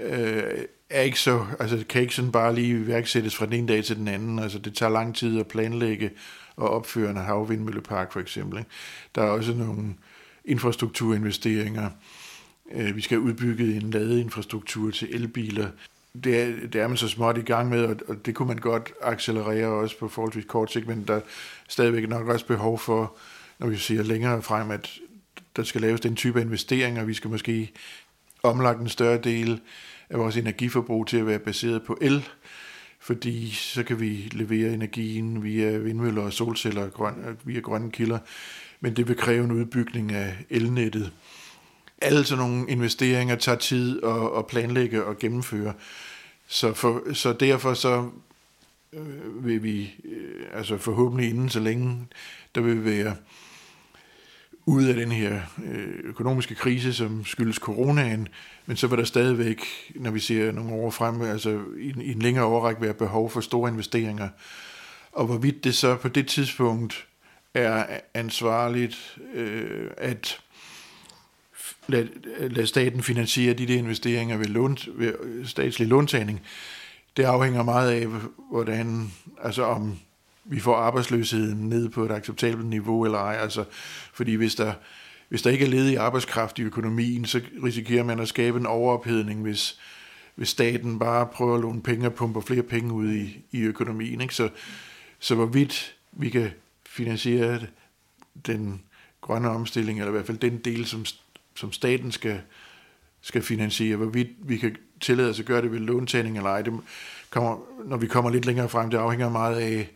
øh, 0.00 0.42
er 0.90 1.00
ikke 1.00 1.20
så, 1.20 1.46
altså 1.60 1.84
kan 1.88 2.02
ikke 2.02 2.14
sådan 2.14 2.32
bare 2.32 2.54
lige 2.54 2.68
iværksættes 2.68 3.36
fra 3.36 3.46
den 3.46 3.52
ene 3.52 3.68
dag 3.68 3.84
til 3.84 3.96
den 3.96 4.08
anden. 4.08 4.38
Altså 4.38 4.58
det 4.58 4.74
tager 4.74 4.90
lang 4.90 5.14
tid 5.16 5.40
at 5.40 5.46
planlægge 5.46 6.10
og 6.58 6.70
opføre 6.70 7.10
en 7.10 7.16
havvindmøllepark 7.16 8.12
for 8.12 8.20
eksempel. 8.20 8.58
Ikke? 8.58 8.70
Der 9.14 9.22
er 9.22 9.28
også 9.28 9.54
nogle 9.54 9.94
infrastrukturinvesteringer. 10.44 11.90
Øh, 12.72 12.96
vi 12.96 13.00
skal 13.00 13.18
have 13.18 13.26
udbygget 13.26 13.76
en 13.76 13.90
ladeinfrastruktur 13.90 14.90
til 14.90 15.14
elbiler. 15.14 15.68
Det 16.24 16.42
er, 16.42 16.66
det 16.72 16.80
er 16.80 16.88
man 16.88 16.96
så 16.96 17.08
småt 17.08 17.38
i 17.38 17.40
gang 17.40 17.68
med, 17.68 17.84
og 18.08 18.26
det 18.26 18.34
kunne 18.34 18.48
man 18.48 18.56
godt 18.56 18.92
accelerere 19.02 19.66
også 19.66 19.98
på 19.98 20.08
forholdsvis 20.08 20.44
kort 20.44 20.72
sigt, 20.72 20.86
men 20.86 21.04
der 21.08 21.14
er 21.14 21.20
stadigvæk 21.68 22.08
nok 22.08 22.28
også 22.28 22.46
behov 22.46 22.78
for, 22.78 23.16
når 23.58 23.66
vi 23.66 23.76
siger 23.76 24.02
længere 24.02 24.42
frem, 24.42 24.70
at 24.70 24.98
der 25.56 25.62
skal 25.62 25.80
laves 25.80 26.00
den 26.00 26.16
type 26.16 26.40
investeringer. 26.40 27.04
Vi 27.04 27.14
skal 27.14 27.30
måske 27.30 27.72
omlagt 28.42 28.80
en 28.80 28.88
større 28.88 29.18
del 29.18 29.60
af 30.10 30.18
vores 30.18 30.36
energiforbrug 30.36 31.06
til 31.06 31.16
at 31.16 31.26
være 31.26 31.38
baseret 31.38 31.82
på 31.82 31.98
el, 32.00 32.28
fordi 33.00 33.50
så 33.50 33.82
kan 33.82 34.00
vi 34.00 34.28
levere 34.32 34.72
energien 34.72 35.42
via 35.42 35.78
vindmøller 35.78 36.22
og 36.22 36.32
solceller 36.32 36.88
grøn, 36.88 37.14
øh, 37.28 37.34
via 37.44 37.60
grønne 37.60 37.90
kilder, 37.90 38.18
men 38.80 38.96
det 38.96 39.08
vil 39.08 39.16
kræve 39.16 39.44
en 39.44 39.52
udbygning 39.52 40.12
af 40.12 40.36
elnettet. 40.50 41.12
Alle 42.02 42.24
sådan 42.24 42.44
nogle 42.44 42.70
investeringer 42.70 43.36
tager 43.36 43.58
tid 43.58 44.02
at, 44.02 44.38
at 44.38 44.46
planlægge 44.46 45.04
og 45.04 45.18
gennemføre, 45.18 45.74
så, 46.46 46.72
for, 46.72 47.14
så 47.14 47.32
derfor 47.32 47.74
så 47.74 48.10
øh, 48.92 49.46
vil 49.46 49.62
vi, 49.62 49.94
øh, 50.04 50.46
altså 50.52 50.78
forhåbentlig 50.78 51.28
inden 51.28 51.48
så 51.48 51.60
længe, 51.60 52.06
der 52.54 52.60
vil 52.60 52.84
være 52.84 53.16
ud 54.68 54.84
af 54.84 54.94
den 54.94 55.12
her 55.12 55.40
øh, 55.64 55.94
økonomiske 56.04 56.54
krise, 56.54 56.94
som 56.94 57.24
skyldes 57.24 57.56
coronaen, 57.56 58.28
men 58.66 58.76
så 58.76 58.86
vil 58.86 58.98
der 58.98 59.04
stadigvæk, 59.04 59.60
når 59.94 60.10
vi 60.10 60.20
ser 60.20 60.52
nogle 60.52 60.72
år 60.72 60.90
frem, 60.90 61.22
altså 61.22 61.60
i, 61.78 61.94
i 62.02 62.12
en 62.12 62.22
længere 62.22 62.44
overrække 62.44 62.82
være 62.82 62.94
behov 62.94 63.30
for 63.30 63.40
store 63.40 63.70
investeringer. 63.70 64.28
Og 65.12 65.26
hvorvidt 65.26 65.64
det 65.64 65.74
så 65.74 65.96
på 65.96 66.08
det 66.08 66.26
tidspunkt 66.26 67.06
er 67.54 67.86
ansvarligt 68.14 69.18
øh, 69.34 69.90
at 69.96 70.40
lade, 71.86 72.08
lade 72.40 72.66
staten 72.66 73.02
finansiere 73.02 73.54
de 73.54 73.66
der 73.66 73.78
investeringer 73.78 74.36
ved, 74.36 74.46
lån, 74.46 74.78
ved 74.94 75.46
statslig 75.46 75.88
låntagning, 75.88 76.40
det 77.16 77.24
afhænger 77.24 77.62
meget 77.62 77.90
af, 77.90 78.06
hvordan, 78.50 79.12
altså 79.42 79.62
om 79.62 79.98
vi 80.50 80.60
får 80.60 80.76
arbejdsløsheden 80.76 81.68
ned 81.68 81.88
på 81.88 82.04
et 82.04 82.10
acceptabelt 82.10 82.66
niveau 82.66 83.04
eller 83.04 83.18
ej. 83.18 83.36
Altså, 83.40 83.64
fordi 84.12 84.34
hvis 84.34 84.54
der, 84.54 84.72
hvis 85.28 85.42
der 85.42 85.50
ikke 85.50 85.64
er 85.64 85.68
ledig 85.68 85.98
arbejdskraft 85.98 86.58
i 86.58 86.62
økonomien, 86.62 87.24
så 87.24 87.40
risikerer 87.64 88.04
man 88.04 88.20
at 88.20 88.28
skabe 88.28 88.58
en 88.58 88.66
overophedning, 88.66 89.42
hvis, 89.42 89.78
hvis 90.34 90.48
staten 90.48 90.98
bare 90.98 91.26
prøver 91.26 91.54
at 91.54 91.60
låne 91.60 91.82
penge 91.82 92.06
og 92.06 92.14
pumper 92.14 92.40
flere 92.40 92.62
penge 92.62 92.92
ud 92.92 93.12
i, 93.12 93.44
i 93.52 93.60
økonomien. 93.60 94.20
Ikke? 94.20 94.34
Så, 94.34 94.48
så 95.18 95.34
hvorvidt 95.34 95.94
vi 96.12 96.30
kan 96.30 96.50
finansiere 96.86 97.60
den 98.46 98.82
grønne 99.20 99.50
omstilling, 99.50 99.98
eller 99.98 100.10
i 100.10 100.12
hvert 100.12 100.26
fald 100.26 100.38
den 100.38 100.58
del, 100.58 100.86
som, 100.86 101.04
som 101.54 101.72
staten 101.72 102.12
skal, 102.12 102.40
skal 103.20 103.42
finansiere, 103.42 103.96
hvorvidt 103.96 104.28
vi 104.38 104.56
kan 104.56 104.76
tillade 105.00 105.30
os 105.30 105.40
at 105.40 105.46
gøre 105.46 105.62
det 105.62 105.72
ved 105.72 105.78
låntagning 105.78 106.36
eller 106.36 106.50
ej, 106.50 106.62
det 106.62 106.72
kommer, 107.30 107.56
når 107.84 107.96
vi 107.96 108.06
kommer 108.06 108.30
lidt 108.30 108.44
længere 108.44 108.68
frem, 108.68 108.90
det 108.90 108.98
afhænger 108.98 109.28
meget 109.28 109.56
af, 109.56 109.90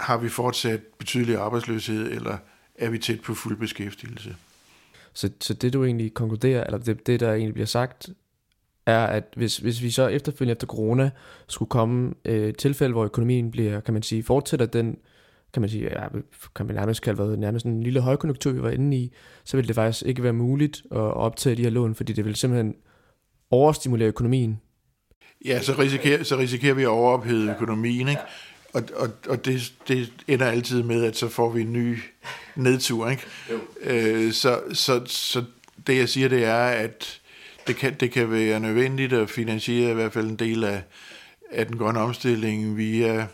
har 0.00 0.18
vi 0.18 0.28
fortsat 0.28 0.80
betydelig 0.98 1.36
arbejdsløshed, 1.36 2.10
eller 2.10 2.38
er 2.74 2.90
vi 2.90 2.98
tæt 2.98 3.20
på 3.20 3.34
fuld 3.34 3.56
beskæftigelse? 3.56 4.36
Så, 5.12 5.30
så 5.40 5.54
det 5.54 5.72
du 5.72 5.84
egentlig 5.84 6.14
konkluderer, 6.14 6.64
eller 6.64 6.78
det, 6.78 7.06
det 7.06 7.20
der 7.20 7.32
egentlig 7.32 7.54
bliver 7.54 7.66
sagt, 7.66 8.08
er, 8.86 9.06
at 9.06 9.24
hvis, 9.36 9.56
hvis 9.56 9.82
vi 9.82 9.90
så 9.90 10.06
efterfølgende 10.06 10.52
efter 10.52 10.66
corona 10.66 11.10
skulle 11.48 11.68
komme 11.68 12.14
øh, 12.24 12.48
et 12.48 12.56
tilfælde, 12.56 12.92
hvor 12.92 13.04
økonomien 13.04 13.50
bliver, 13.50 13.80
kan 13.80 13.94
man 13.94 14.02
sige, 14.02 14.22
fortsætter 14.22 14.66
den, 14.66 14.96
kan 15.52 15.60
man 15.60 15.70
sige, 15.70 15.84
ja, 15.84 16.08
kan 16.56 16.66
man 16.66 16.74
nærmest 16.74 17.02
kalde 17.02 17.22
det 17.22 17.38
nærmest 17.38 17.66
en 17.66 17.82
lille 17.82 18.00
højkonjunktur, 18.00 18.52
vi 18.52 18.62
var 18.62 18.70
inde 18.70 18.96
i, 18.96 19.12
så 19.44 19.56
vil 19.56 19.68
det 19.68 19.74
faktisk 19.74 20.06
ikke 20.06 20.22
være 20.22 20.32
muligt 20.32 20.82
at 20.90 20.98
optage 20.98 21.56
de 21.56 21.62
her 21.62 21.70
lån, 21.70 21.94
fordi 21.94 22.12
det 22.12 22.24
vil 22.24 22.36
simpelthen 22.36 22.74
overstimulere 23.50 24.08
økonomien. 24.08 24.60
Ja, 25.44 25.60
så 25.60 25.72
risikerer, 25.78 26.22
så 26.22 26.38
risikerer 26.38 26.74
vi 26.74 26.82
at 26.82 26.88
overophede 26.88 27.50
økonomien, 27.50 28.08
ikke? 28.08 28.20
Og, 28.72 28.82
og, 28.96 29.10
og 29.28 29.44
det, 29.44 29.72
det 29.88 30.12
ender 30.28 30.46
altid 30.46 30.82
med, 30.82 31.04
at 31.04 31.16
så 31.16 31.28
får 31.28 31.50
vi 31.50 31.60
en 31.60 31.72
ny 31.72 31.98
nedtur. 32.56 33.10
Ikke? 33.10 33.22
Øh, 33.80 34.32
så, 34.32 34.62
så, 34.72 35.02
så 35.06 35.44
det 35.86 35.96
jeg 35.96 36.08
siger, 36.08 36.28
det 36.28 36.44
er, 36.44 36.64
at 36.64 37.20
det 37.66 37.76
kan, 37.76 37.94
det 38.00 38.10
kan 38.10 38.30
være 38.30 38.60
nødvendigt 38.60 39.12
at 39.12 39.30
finansiere 39.30 39.90
i 39.90 39.94
hvert 39.94 40.12
fald 40.12 40.26
en 40.26 40.36
del 40.36 40.64
af, 40.64 40.82
af 41.50 41.66
den 41.66 41.78
grønne 41.78 42.00
omstilling 42.00 42.76
via 42.76 43.26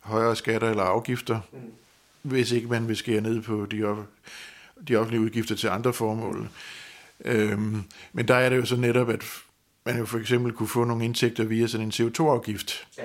højere 0.00 0.36
skatter 0.36 0.70
eller 0.70 0.82
afgifter, 0.82 1.40
mm. 1.52 1.58
hvis 2.22 2.52
ikke 2.52 2.68
man 2.68 2.88
vil 2.88 2.96
skære 2.96 3.20
ned 3.20 3.42
på 3.42 3.66
de, 3.66 3.84
op, 3.84 3.98
de 4.88 4.96
offentlige 4.96 5.20
udgifter 5.20 5.54
til 5.54 5.68
andre 5.68 5.92
formål. 5.92 6.48
Øhm, 7.24 7.82
men 8.12 8.28
der 8.28 8.34
er 8.34 8.48
det 8.48 8.56
jo 8.56 8.64
så 8.64 8.76
netop, 8.76 9.10
at 9.10 9.24
man 9.84 9.98
jo 9.98 10.06
for 10.06 10.18
eksempel 10.18 10.52
kunne 10.52 10.68
få 10.68 10.84
nogle 10.84 11.04
indtægter 11.04 11.44
via 11.44 11.66
sådan 11.66 11.86
en 11.86 11.92
CO2-afgift. 11.92 12.86
Ja 12.98 13.04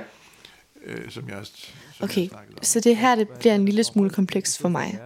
øh, 0.85 1.11
som 1.11 1.29
jeg 1.29 1.45
som 1.45 2.03
Okay, 2.03 2.29
jeg 2.29 2.39
så 2.61 2.79
det 2.79 2.97
her 2.97 3.15
det 3.15 3.29
bliver 3.29 3.55
en 3.55 3.65
lille 3.65 3.83
smule 3.83 4.09
komplekst 4.09 4.59
for 4.59 4.69
mig. 4.69 4.99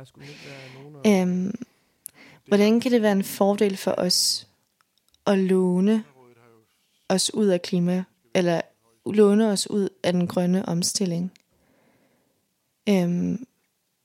Øhm, 1.08 1.56
hvordan 2.48 2.80
kan 2.80 2.92
det 2.92 3.02
være 3.02 3.12
en 3.12 3.24
fordel 3.24 3.78
for 3.78 3.92
os 3.98 4.48
at 5.28 5.40
låne 5.40 6.04
os 7.10 7.34
ud 7.34 7.48
af 7.48 7.62
klima, 7.62 8.04
eller 8.34 8.62
låne 9.06 9.48
os 9.48 9.70
ud 9.70 9.90
af 10.04 10.14
den 10.14 10.28
grønne 10.28 10.66
omstilling? 10.66 11.32
Øhm, 12.90 13.46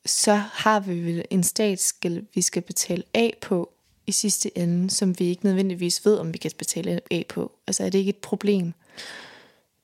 så 0.07 0.35
har 0.35 0.81
vi 0.81 1.01
vel 1.01 1.25
en 1.31 1.43
statsgæld, 1.43 2.27
vi 2.35 2.43
skal 2.43 2.63
betale 2.63 3.03
af 3.15 3.37
på 3.41 3.73
i 4.07 4.13
sidste 4.13 4.59
ende, 4.59 4.91
som 4.91 5.19
vi 5.19 5.25
ikke 5.25 5.45
nødvendigvis 5.45 6.05
ved, 6.05 6.19
om 6.19 6.33
vi 6.33 6.39
kan 6.39 6.51
betale 6.59 7.01
af 7.11 7.27
på? 7.29 7.53
Altså 7.67 7.85
er 7.85 7.91
det 7.91 7.99
ikke 7.99 8.09
et 8.09 8.17
problem? 8.17 8.73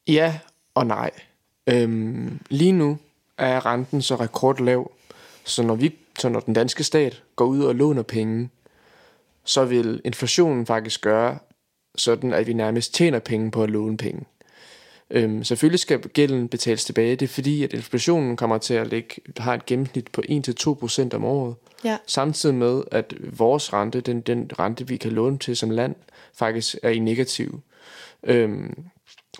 Ja 0.06 0.38
og 0.74 0.86
nej. 0.86 1.10
Øhm, 1.66 2.40
lige 2.48 2.72
nu 2.72 2.98
er 3.38 3.66
renten 3.66 4.02
så 4.02 4.16
rekordlav, 4.16 4.90
så 5.44 5.62
når, 5.62 5.74
vi, 5.74 5.94
så 6.18 6.28
når 6.28 6.40
den 6.40 6.54
danske 6.54 6.84
stat 6.84 7.22
går 7.36 7.44
ud 7.44 7.62
og 7.62 7.74
låner 7.74 8.02
penge, 8.02 8.48
så 9.44 9.64
vil 9.64 10.00
inflationen 10.04 10.66
faktisk 10.66 11.00
gøre 11.00 11.38
sådan, 11.94 12.32
at 12.32 12.46
vi 12.46 12.52
nærmest 12.52 12.94
tjener 12.94 13.18
penge 13.18 13.50
på 13.50 13.62
at 13.62 13.70
låne 13.70 13.96
penge. 13.96 14.24
Øhm, 15.10 15.44
selvfølgelig 15.44 15.80
skal 15.80 15.98
gælden 16.00 16.48
betales 16.48 16.84
tilbage. 16.84 17.16
Det 17.16 17.26
er 17.26 17.32
fordi, 17.32 17.64
at 17.64 17.72
inflationen 17.72 18.36
kommer 18.36 18.58
til 18.58 18.74
at 18.74 18.86
ligge, 18.86 19.14
har 19.36 19.54
et 19.54 19.66
gennemsnit 19.66 20.08
på 20.12 20.22
1-2% 20.28 21.14
om 21.14 21.24
året. 21.24 21.54
Ja. 21.84 21.98
Samtidig 22.06 22.54
med, 22.54 22.82
at 22.90 23.14
vores 23.38 23.72
rente, 23.72 24.00
den, 24.00 24.20
den 24.20 24.50
rente, 24.58 24.88
vi 24.88 24.96
kan 24.96 25.12
låne 25.12 25.38
til 25.38 25.56
som 25.56 25.70
land, 25.70 25.94
faktisk 26.34 26.76
er 26.82 26.90
i 26.90 26.98
negativ. 26.98 27.60
Øhm, 28.22 28.84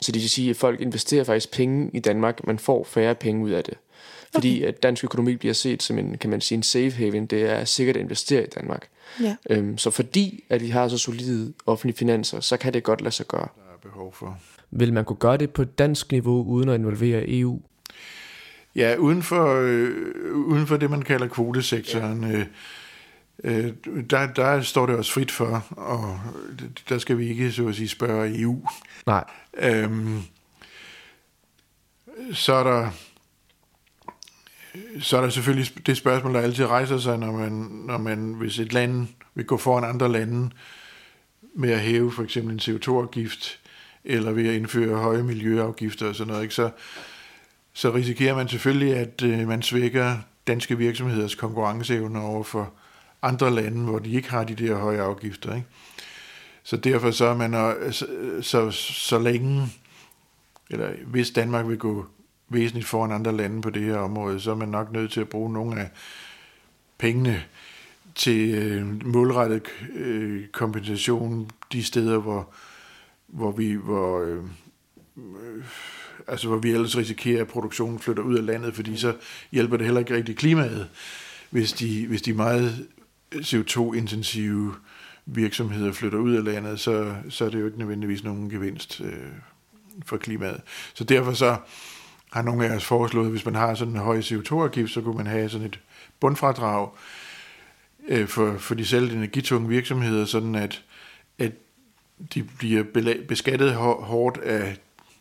så 0.00 0.12
det 0.12 0.22
vil 0.22 0.30
sige, 0.30 0.50
at 0.50 0.57
folk 0.57 0.80
investerer 0.80 1.24
faktisk 1.24 1.50
penge 1.50 1.90
i 1.92 2.00
Danmark, 2.00 2.46
man 2.46 2.59
får 2.59 2.85
færre 2.85 3.14
penge 3.14 3.44
ud 3.44 3.50
af 3.50 3.64
det. 3.64 3.74
Fordi 4.35 4.62
at 4.62 4.83
dansk 4.83 5.04
økonomi 5.04 5.37
bliver 5.37 5.54
set 5.54 5.83
som 5.83 5.98
en, 5.98 6.18
kan 6.18 6.30
man 6.30 6.40
sige, 6.40 6.57
en 6.57 6.62
safe 6.62 6.90
haven. 6.90 7.26
Det 7.26 7.50
er 7.50 7.64
sikkert 7.64 7.96
at 7.96 8.02
investere 8.02 8.42
i 8.42 8.46
Danmark. 8.46 8.88
Ja. 9.22 9.37
Øhm, 9.50 9.78
så 9.78 9.90
fordi 9.90 10.44
at 10.50 10.61
vi 10.61 10.68
har 10.68 10.88
så 10.88 10.98
solide 10.98 11.52
offentlige 11.66 11.96
finanser, 11.96 12.40
så 12.40 12.57
kan 12.57 12.72
det 12.72 12.83
godt 12.83 13.00
lade 13.00 13.14
sig 13.14 13.26
gøre. 13.26 13.48
Der 13.57 13.72
er 13.74 13.78
behov 13.83 14.12
for. 14.12 14.38
Vil 14.70 14.92
man 14.92 15.04
kunne 15.04 15.16
gøre 15.16 15.37
det 15.37 15.50
på 15.50 15.64
dansk 15.64 16.12
niveau, 16.12 16.44
uden 16.44 16.68
at 16.68 16.74
involvere 16.74 17.24
EU? 17.26 17.61
Ja, 18.76 18.96
uden 18.96 19.22
for, 19.22 19.61
øh, 19.61 19.90
uden 20.35 20.66
for 20.66 20.76
det, 20.76 20.90
man 20.90 21.02
kalder 21.02 21.26
kvotesektoren, 21.26 22.24
øh, 22.24 22.46
øh, 23.44 23.73
der, 24.11 24.27
der 24.27 24.61
står 24.61 24.87
det 24.87 24.97
også 24.97 25.12
frit 25.12 25.31
for, 25.31 25.66
og 25.70 26.20
der 26.88 26.99
skal 26.99 27.18
vi 27.18 27.29
ikke, 27.29 27.53
så 27.53 27.68
at 27.68 27.75
sige, 27.75 27.88
spørge 27.88 28.40
EU. 28.40 28.68
Nej. 29.07 29.25
Øhm, 29.59 30.23
så 32.33 32.53
er 32.53 32.64
der 32.64 32.90
så 35.01 35.16
er 35.16 35.20
der 35.20 35.29
selvfølgelig 35.29 35.87
det 35.87 35.97
spørgsmål, 35.97 36.35
der 36.35 36.40
altid 36.40 36.66
rejser 36.66 36.99
sig, 36.99 37.18
når 37.18 37.33
man, 37.33 37.53
når 37.87 37.99
man 37.99 38.33
hvis 38.33 38.59
et 38.59 38.73
land 38.73 39.07
vil 39.35 39.44
gå 39.44 39.57
foran 39.57 39.85
andre 39.85 40.12
lande 40.12 40.51
med 41.55 41.70
at 41.70 41.81
hæve 41.81 42.12
for 42.12 42.23
eksempel 42.23 42.53
en 42.53 42.61
CO2-afgift, 42.61 43.61
eller 44.05 44.33
ved 44.33 44.49
at 44.49 44.55
indføre 44.55 44.99
høje 44.99 45.23
miljøafgifter 45.23 46.09
og 46.09 46.14
sådan 46.14 46.29
noget, 46.29 46.42
ikke? 46.42 46.55
Så, 46.55 46.70
så 47.73 47.94
risikerer 47.94 48.35
man 48.35 48.49
selvfølgelig, 48.49 48.97
at 48.97 49.23
øh, 49.23 49.49
man 49.49 49.62
svækker 49.62 50.16
danske 50.47 50.79
virksomheders 50.79 51.35
konkurrenceevne 51.35 52.20
over 52.20 52.44
for 52.44 52.73
andre 53.24 53.54
lande, 53.54 53.84
hvor 53.84 53.98
de 53.98 54.10
ikke 54.10 54.30
har 54.30 54.44
de 54.44 54.54
der 54.54 54.76
høje 54.76 55.00
afgifter. 55.00 55.54
Ikke? 55.54 55.66
Så 56.62 56.76
derfor 56.76 57.10
så 57.10 57.24
er 57.24 57.34
man, 57.34 57.52
så, 57.92 58.06
så, 58.42 58.70
så 58.70 59.18
længe, 59.18 59.66
eller 60.70 60.90
hvis 61.06 61.30
Danmark 61.30 61.68
vil 61.68 61.78
gå 61.78 62.06
væsentligt 62.48 62.87
foran 62.87 63.12
andre 63.12 63.37
lande 63.37 63.62
på 63.62 63.70
det 63.70 63.82
her 63.82 63.96
område, 63.96 64.40
så 64.40 64.50
er 64.50 64.54
man 64.54 64.68
nok 64.68 64.92
nødt 64.92 65.12
til 65.12 65.20
at 65.20 65.28
bruge 65.28 65.52
nogle 65.52 65.80
af 65.80 65.90
pengene 66.98 67.42
til 68.14 68.54
øh, 68.54 69.06
målrettet 69.06 69.62
øh, 69.94 70.46
kompensation 70.46 71.50
de 71.72 71.84
steder, 71.84 72.18
hvor, 72.18 72.48
hvor 73.26 73.52
vi 73.52 73.72
hvor, 73.72 74.20
øh, 74.20 74.42
øh, 75.16 75.64
altså 76.26 76.48
hvor 76.48 76.56
vi 76.56 76.70
ellers 76.70 76.96
risikerer, 76.96 77.40
at 77.40 77.48
produktionen 77.48 77.98
flytter 77.98 78.22
ud 78.22 78.37
af 78.37 78.46
landet, 78.46 78.74
fordi 78.74 78.96
så 78.96 79.16
hjælper 79.52 79.76
det 79.76 79.87
heller 79.87 80.00
ikke 80.00 80.16
rigtig 80.16 80.37
klimaet, 80.37 80.88
hvis 81.50 81.72
de, 81.72 82.06
hvis 82.06 82.22
de 82.22 82.32
meget 82.32 82.88
CO2-intensive 83.35 84.75
virksomheder 85.27 85.92
flytter 85.92 86.18
ud 86.18 86.35
af 86.35 86.44
landet, 86.44 86.81
så, 86.81 87.14
så 87.29 87.44
er 87.44 87.51
det 87.51 87.61
jo 87.61 87.66
ikke 87.66 87.79
nødvendigvis 87.79 88.25
nogen 88.25 88.51
gevinst 88.51 89.01
øh, 89.01 89.33
for 90.07 90.16
klimaet. 90.16 90.61
Så 90.94 91.05
derfor 91.05 91.33
så 91.33 91.57
har 92.33 92.42
nogle 92.42 92.66
af 92.66 92.77
os 92.77 92.85
foreslået, 92.85 93.27
at 93.27 93.31
hvis 93.31 93.44
man 93.44 93.55
har 93.55 93.75
sådan 93.75 93.94
en 93.94 94.01
høj 94.01 94.20
CO2-afgift, 94.20 94.92
så 94.92 95.01
kunne 95.01 95.16
man 95.16 95.27
have 95.27 95.49
sådan 95.49 95.66
et 95.66 95.81
bundfradrag 96.20 96.88
øh, 98.09 98.29
for, 98.29 98.59
for 98.59 98.75
de 98.75 98.87
selv 98.87 99.12
energitunge 99.12 99.68
virksomheder, 99.68 100.25
sådan 100.25 100.55
at, 100.55 100.83
at 101.38 101.53
de 102.35 102.42
bliver 102.42 102.85
beskattet 103.29 103.75
hårdt 103.75 104.38
af 104.38 104.77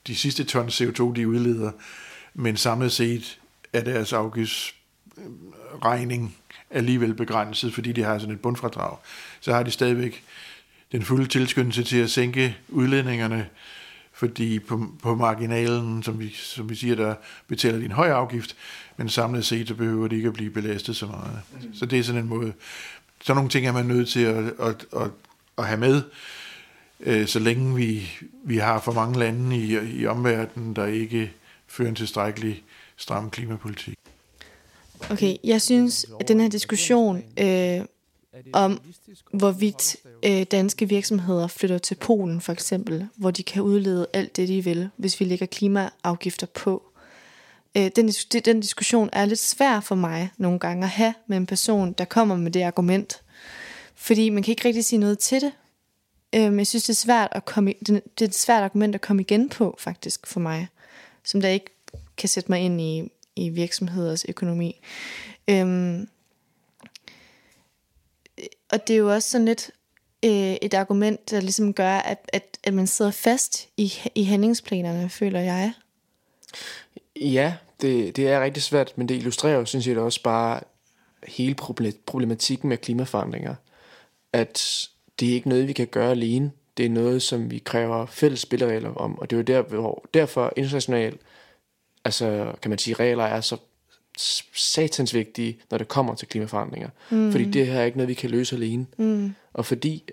de 0.07 0.15
sidste 0.15 0.43
ton 0.43 0.67
CO2, 0.67 1.13
de 1.13 1.27
udleder, 1.27 1.71
men 2.33 2.57
samlet 2.57 2.91
set 2.91 3.39
er 3.73 3.83
deres 3.83 4.13
afgiftsregning 4.13 6.35
alligevel 6.73 7.13
begrænset, 7.13 7.73
fordi 7.73 7.91
de 7.91 8.03
har 8.03 8.19
sådan 8.19 8.35
et 8.35 8.41
bundfradrag. 8.41 8.97
Så 9.39 9.53
har 9.53 9.63
de 9.63 9.71
stadigvæk 9.71 10.23
den 10.91 11.03
fulde 11.03 11.25
tilskyndelse 11.25 11.83
til 11.83 11.97
at 11.97 12.11
sænke 12.11 12.57
udledningerne, 12.69 13.47
fordi 14.13 14.59
på, 14.59 14.87
på 15.01 15.15
marginalen, 15.15 16.03
som 16.03 16.19
vi, 16.19 16.29
som 16.29 16.69
vi 16.69 16.75
siger, 16.75 16.95
der 16.95 17.15
betaler 17.47 17.79
de 17.79 17.85
en 17.85 17.91
høj 17.91 18.09
afgift, 18.09 18.55
men 18.97 19.09
samlet 19.09 19.45
set, 19.45 19.67
så 19.67 19.75
behøver 19.75 20.07
de 20.07 20.15
ikke 20.15 20.27
at 20.27 20.33
blive 20.33 20.49
belastet 20.49 20.95
så 20.95 21.05
meget. 21.05 21.39
Mm. 21.53 21.73
Så 21.73 21.85
det 21.85 21.99
er 21.99 22.03
sådan 22.03 22.21
en 22.21 22.29
måde. 22.29 22.53
Sådan 23.23 23.37
nogle 23.37 23.49
ting 23.49 23.67
er 23.67 23.71
man 23.71 23.85
nødt 23.85 24.09
til 24.09 24.19
at, 24.19 24.45
at, 24.59 24.85
at, 24.95 25.11
at 25.57 25.67
have 25.67 25.79
med, 25.79 26.01
øh, 26.99 27.27
så 27.27 27.39
længe 27.39 27.75
vi, 27.75 28.09
vi 28.43 28.57
har 28.57 28.79
for 28.79 28.91
mange 28.91 29.19
lande 29.19 29.57
i, 29.57 29.99
i 29.99 30.05
omverdenen, 30.05 30.75
der 30.75 30.85
ikke 30.85 31.31
fører 31.67 31.89
en 31.89 31.95
tilstrækkelig 31.95 32.63
stram 32.97 33.29
klimapolitik. 33.29 33.97
Okay, 35.11 35.37
jeg 35.43 35.61
synes, 35.61 36.05
at 36.19 36.27
den 36.27 36.39
her 36.39 36.49
diskussion 36.49 37.23
øh, 37.39 37.85
om, 38.53 38.81
hvorvidt 39.33 39.95
øh, 40.25 40.43
danske 40.43 40.89
virksomheder 40.89 41.47
flytter 41.47 41.77
til 41.77 41.95
Polen 41.95 42.41
for 42.41 42.51
eksempel, 42.51 43.07
hvor 43.15 43.31
de 43.31 43.43
kan 43.43 43.61
udlede 43.61 44.07
alt 44.13 44.35
det, 44.35 44.47
de 44.47 44.63
vil, 44.63 44.89
hvis 44.97 45.19
vi 45.19 45.25
lægger 45.25 45.45
klimaafgifter 45.45 46.47
på. 46.47 46.83
Øh, 47.77 47.91
den, 47.95 48.09
den 48.45 48.59
diskussion 48.59 49.09
er 49.13 49.25
lidt 49.25 49.39
svær 49.39 49.79
for 49.79 49.95
mig 49.95 50.29
nogle 50.37 50.59
gange 50.59 50.83
at 50.83 50.89
have 50.89 51.13
med 51.27 51.37
en 51.37 51.45
person, 51.45 51.93
der 51.93 52.05
kommer 52.05 52.35
med 52.35 52.51
det 52.51 52.61
argument. 52.61 53.21
Fordi 53.95 54.29
man 54.29 54.43
kan 54.43 54.51
ikke 54.51 54.67
rigtig 54.67 54.85
sige 54.85 54.99
noget 54.99 55.19
til 55.19 55.41
det. 55.41 55.51
Øh, 56.35 56.57
jeg 56.57 56.67
synes, 56.67 56.83
det 56.83 56.89
er, 56.89 56.93
svært 56.93 57.27
at 57.31 57.45
komme, 57.45 57.73
det 57.87 58.21
er 58.21 58.25
et 58.25 58.35
svært 58.35 58.63
argument 58.63 58.95
at 58.95 59.01
komme 59.01 59.21
igen 59.21 59.49
på, 59.49 59.75
faktisk, 59.79 60.27
for 60.27 60.39
mig. 60.39 60.67
Som 61.23 61.41
der 61.41 61.49
ikke 61.49 61.65
kan 62.17 62.29
sætte 62.29 62.51
mig 62.51 62.59
ind 62.59 62.81
i, 62.81 63.11
i 63.35 63.49
virksomheders 63.49 64.25
økonomi. 64.29 64.81
Øhm, 65.47 66.07
og 68.71 68.87
det 68.87 68.93
er 68.93 68.97
jo 68.97 69.13
også 69.13 69.29
sådan 69.29 69.45
lidt 69.45 69.71
øh, 70.25 70.55
et 70.61 70.73
argument, 70.73 71.31
der 71.31 71.41
ligesom 71.41 71.73
gør, 71.73 71.97
at, 71.97 72.29
at, 72.33 72.57
at 72.63 72.73
man 72.73 72.87
sidder 72.87 73.11
fast 73.11 73.67
i, 73.77 73.93
i 74.15 74.23
handlingsplanerne, 74.23 75.09
føler 75.09 75.39
jeg. 75.39 75.73
Ja, 77.15 77.55
det, 77.81 78.15
det 78.15 78.27
er 78.27 78.43
rigtig 78.43 78.63
svært, 78.63 78.93
men 78.95 79.09
det 79.09 79.15
illustrerer 79.15 79.57
jo 79.57 79.65
synes 79.65 79.87
jeg 79.87 79.97
også 79.97 80.23
bare 80.23 80.59
hele 81.27 81.55
problematikken 82.05 82.69
med 82.69 82.77
klimaforandringer. 82.77 83.55
At 84.33 84.87
det 85.19 85.29
er 85.29 85.33
ikke 85.33 85.49
noget, 85.49 85.67
vi 85.67 85.73
kan 85.73 85.87
gøre 85.87 86.11
alene. 86.11 86.51
Det 86.77 86.85
er 86.85 86.89
noget, 86.89 87.21
som 87.21 87.51
vi 87.51 87.57
kræver 87.57 88.05
fælles 88.05 88.39
spilleregler 88.39 88.93
om, 88.93 89.19
og 89.19 89.29
det 89.29 89.35
er 89.35 89.39
jo 89.39 89.43
der, 89.43 89.61
hvor, 89.61 90.05
derfor 90.13 90.53
international 90.55 91.17
altså 92.05 92.53
kan 92.61 92.69
man 92.69 92.79
sige, 92.79 92.93
regler 92.93 93.23
er 93.23 93.41
så 93.41 93.57
satans 94.55 95.13
vigtige, 95.13 95.57
når 95.71 95.77
det 95.77 95.87
kommer 95.87 96.15
til 96.15 96.27
klimaforandringer. 96.27 96.89
Mm. 97.09 97.31
Fordi 97.31 97.45
det 97.45 97.67
her 97.67 97.79
er 97.79 97.85
ikke 97.85 97.97
noget, 97.97 98.07
vi 98.07 98.13
kan 98.13 98.29
løse 98.29 98.55
alene. 98.55 98.85
Mm. 98.97 99.35
Og 99.53 99.65
fordi 99.65 100.03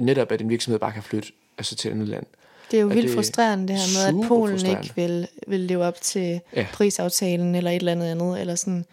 netop, 0.00 0.32
at 0.32 0.40
en 0.40 0.48
virksomhed 0.48 0.78
bare 0.78 0.92
kan 0.92 1.02
flytte 1.02 1.32
altså 1.58 1.76
til 1.76 1.88
et 1.88 1.92
andet 1.92 2.08
land. 2.08 2.26
Det 2.70 2.76
er 2.76 2.80
jo 2.80 2.88
vildt 2.88 3.02
det 3.02 3.14
frustrerende 3.14 3.68
det 3.68 3.76
her 3.76 4.12
med, 4.12 4.22
at 4.22 4.28
Polen 4.28 4.66
ikke 4.66 4.92
vil, 4.96 5.28
vil 5.46 5.60
leve 5.60 5.84
op 5.84 6.00
til 6.00 6.40
ja. 6.56 6.66
prisaftalen 6.72 7.54
eller 7.54 7.70
et 7.70 7.76
eller 7.76 7.92
andet 7.92 8.06
andet. 8.06 8.40
Eller 8.40 8.54
sådan. 8.54 8.84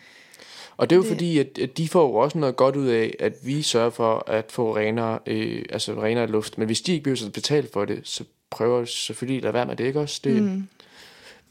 Og 0.78 0.90
det 0.90 0.96
er 0.96 0.98
jo 0.98 1.04
det... 1.04 1.12
fordi, 1.12 1.40
at, 1.40 1.58
at 1.62 1.78
de 1.78 1.90
får 1.90 2.02
jo 2.02 2.14
også 2.14 2.38
noget 2.38 2.56
godt 2.56 2.76
ud 2.76 2.88
af, 2.88 3.16
at 3.20 3.34
vi 3.44 3.62
sørger 3.62 3.90
for 3.90 4.24
at 4.28 4.46
få 4.50 4.78
renere, 4.78 5.20
øh, 5.26 5.66
altså 5.70 6.02
renere 6.02 6.28
luft. 6.28 6.58
Men 6.58 6.66
hvis 6.66 6.82
de 6.82 6.92
ikke 6.92 7.04
bliver 7.04 7.30
betalt 7.34 7.74
for 7.74 7.86
det, 7.86 8.00
så 8.04 8.24
prøver 8.50 8.86
selvfølgelig 8.86 9.38
at 9.38 9.44
lade 9.44 9.54
være 9.54 9.66
med 9.66 9.76
det, 9.76 9.86
ikke 9.86 10.00
også? 10.00 10.22
Det, 10.24 10.44
mm 10.44 10.68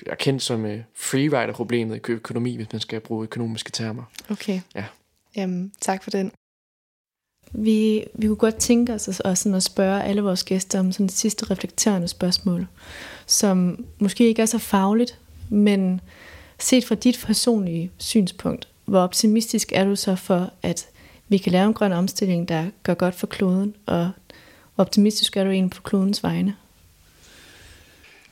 er 0.06 0.14
kendt 0.14 0.42
som 0.42 0.64
uh, 0.64 0.70
freerider-problemet 0.94 1.96
i 2.08 2.12
økonomi, 2.12 2.56
hvis 2.56 2.72
man 2.72 2.80
skal 2.80 3.00
bruge 3.00 3.22
økonomiske 3.22 3.70
termer. 3.70 4.02
Okay. 4.30 4.60
Ja. 4.74 4.84
Jamen, 5.36 5.72
tak 5.80 6.02
for 6.02 6.10
den. 6.10 6.32
Vi, 7.52 8.04
vi 8.14 8.26
kunne 8.26 8.36
godt 8.36 8.56
tænke 8.56 8.94
os 8.94 9.20
at, 9.24 9.38
sådan 9.38 9.54
at 9.54 9.62
spørge 9.62 10.02
alle 10.02 10.22
vores 10.22 10.44
gæster 10.44 10.80
om 10.80 10.92
sådan 10.92 11.06
et 11.06 11.12
sidste 11.12 11.50
reflekterende 11.50 12.08
spørgsmål, 12.08 12.66
som 13.26 13.84
måske 13.98 14.28
ikke 14.28 14.42
er 14.42 14.46
så 14.46 14.58
fagligt, 14.58 15.18
men 15.50 16.00
set 16.58 16.84
fra 16.84 16.94
dit 16.94 17.22
personlige 17.26 17.90
synspunkt, 17.98 18.68
hvor 18.84 19.00
optimistisk 19.00 19.72
er 19.72 19.84
du 19.84 19.96
så 19.96 20.16
for, 20.16 20.52
at 20.62 20.88
vi 21.28 21.38
kan 21.38 21.52
lave 21.52 21.66
en 21.66 21.74
grøn 21.74 21.92
omstilling, 21.92 22.48
der 22.48 22.70
gør 22.82 22.94
godt 22.94 23.14
for 23.14 23.26
kloden, 23.26 23.74
og 23.86 24.10
hvor 24.74 24.84
optimistisk 24.84 25.36
er 25.36 25.44
du 25.44 25.50
egentlig 25.50 25.76
på 25.76 25.82
klodens 25.82 26.22
vegne? 26.22 26.56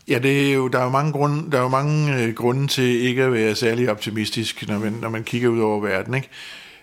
Ja, 0.08 0.18
det 0.18 0.50
er 0.50 0.54
jo, 0.54 0.68
der 0.68 0.78
er 0.78 0.84
jo 0.84 0.90
mange, 0.90 1.12
grunde, 1.12 1.50
der 1.50 1.58
er 1.58 1.62
jo 1.62 1.68
mange 1.68 2.22
øh, 2.22 2.34
grunde 2.34 2.66
til 2.66 2.84
ikke 2.84 3.22
at 3.22 3.32
være 3.32 3.54
særlig 3.54 3.90
optimistisk, 3.90 4.68
når 4.68 4.78
man, 4.78 4.92
når 4.92 5.08
man 5.08 5.24
kigger 5.24 5.48
ud 5.48 5.60
over 5.60 5.80
verden. 5.80 6.14
Ikke? 6.14 6.28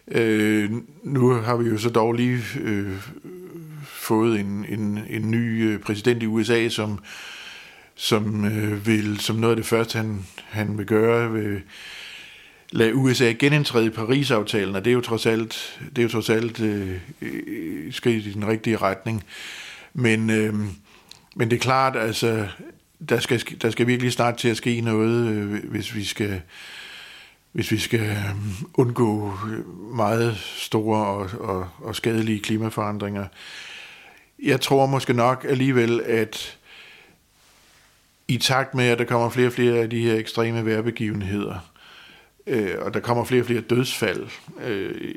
Øh, 0.08 0.72
nu 1.04 1.30
har 1.30 1.56
vi 1.56 1.70
jo 1.70 1.78
så 1.78 1.90
dog 1.90 2.14
lige 2.14 2.40
øh, 2.62 2.92
fået 3.84 4.40
en, 4.40 4.66
en, 4.70 5.00
en 5.10 5.32
ny 5.32 5.64
øh, 5.64 5.80
præsident 5.80 6.24
i 6.24 6.26
USA, 6.26 6.70
som, 6.70 7.00
som 7.96 8.46
øh, 8.46 8.88
vil, 8.88 9.20
som 9.20 9.36
noget 9.36 9.52
af 9.52 9.58
det 9.58 9.66
første, 9.66 9.98
han, 9.98 10.26
han 10.50 10.78
vil 10.78 10.86
gøre, 10.86 11.32
vil 11.32 11.62
lade 12.72 12.96
USA 12.96 13.32
genindtræde 13.40 13.86
i 13.86 13.90
Paris-aftalen, 13.90 14.76
og 14.76 14.86
det 14.86 14.92
er 14.92 14.96
jo 14.96 15.02
trods 15.02 15.26
alt, 15.26 15.80
det 15.90 15.98
er 15.98 16.04
jo 16.04 16.10
trods 16.10 16.30
alt 16.30 16.60
øh, 16.60 17.00
øh 17.22 17.94
skridt 17.94 18.26
i 18.26 18.34
den 18.34 18.48
rigtige 18.48 18.78
retning. 18.78 19.24
Men, 19.94 20.30
øh, 20.30 20.54
men 21.36 21.50
det 21.50 21.54
er 21.54 21.62
klart, 21.62 21.96
altså, 21.96 22.48
der 23.10 23.20
skal, 23.20 23.42
der 23.62 23.70
skal 23.70 23.88
virkelig 23.88 24.12
snart 24.12 24.38
til 24.38 24.50
at 24.50 24.58
ske 24.58 24.82
noget, 24.82 25.28
øh, 25.28 25.70
hvis 25.70 25.96
vi 25.96 26.04
skal 26.04 26.42
hvis 27.52 27.72
vi 27.72 27.78
skal 27.78 28.00
øhm, 28.00 28.68
undgå 28.74 29.34
øh, 29.50 29.96
meget 29.96 30.38
store 30.38 31.06
og, 31.06 31.30
og, 31.40 31.68
og 31.78 31.96
skadelige 31.96 32.40
klimaforandringer. 32.40 33.26
Jeg 34.44 34.62
tror 34.62 34.86
måske 34.86 35.14
nok 35.14 35.46
alligevel, 35.50 36.02
at 36.02 36.58
i 38.28 38.38
takt 38.38 38.76
med, 38.76 38.86
at 38.86 39.00
der 39.00 39.06
kommer 39.06 39.30
flere 39.30 39.48
og 39.48 39.54
flere 39.54 39.78
af 39.78 39.90
de 39.90 40.02
her 40.02 40.16
ekstreme 40.16 40.66
vejrbegivenheder, 40.66 41.71
øh, 42.48 42.76
og 42.82 42.94
der 42.94 43.00
kommer 43.00 43.24
flere 43.24 43.42
og 43.42 43.46
flere 43.46 43.62
dødsfald 43.62 44.28
øh, 44.64 45.12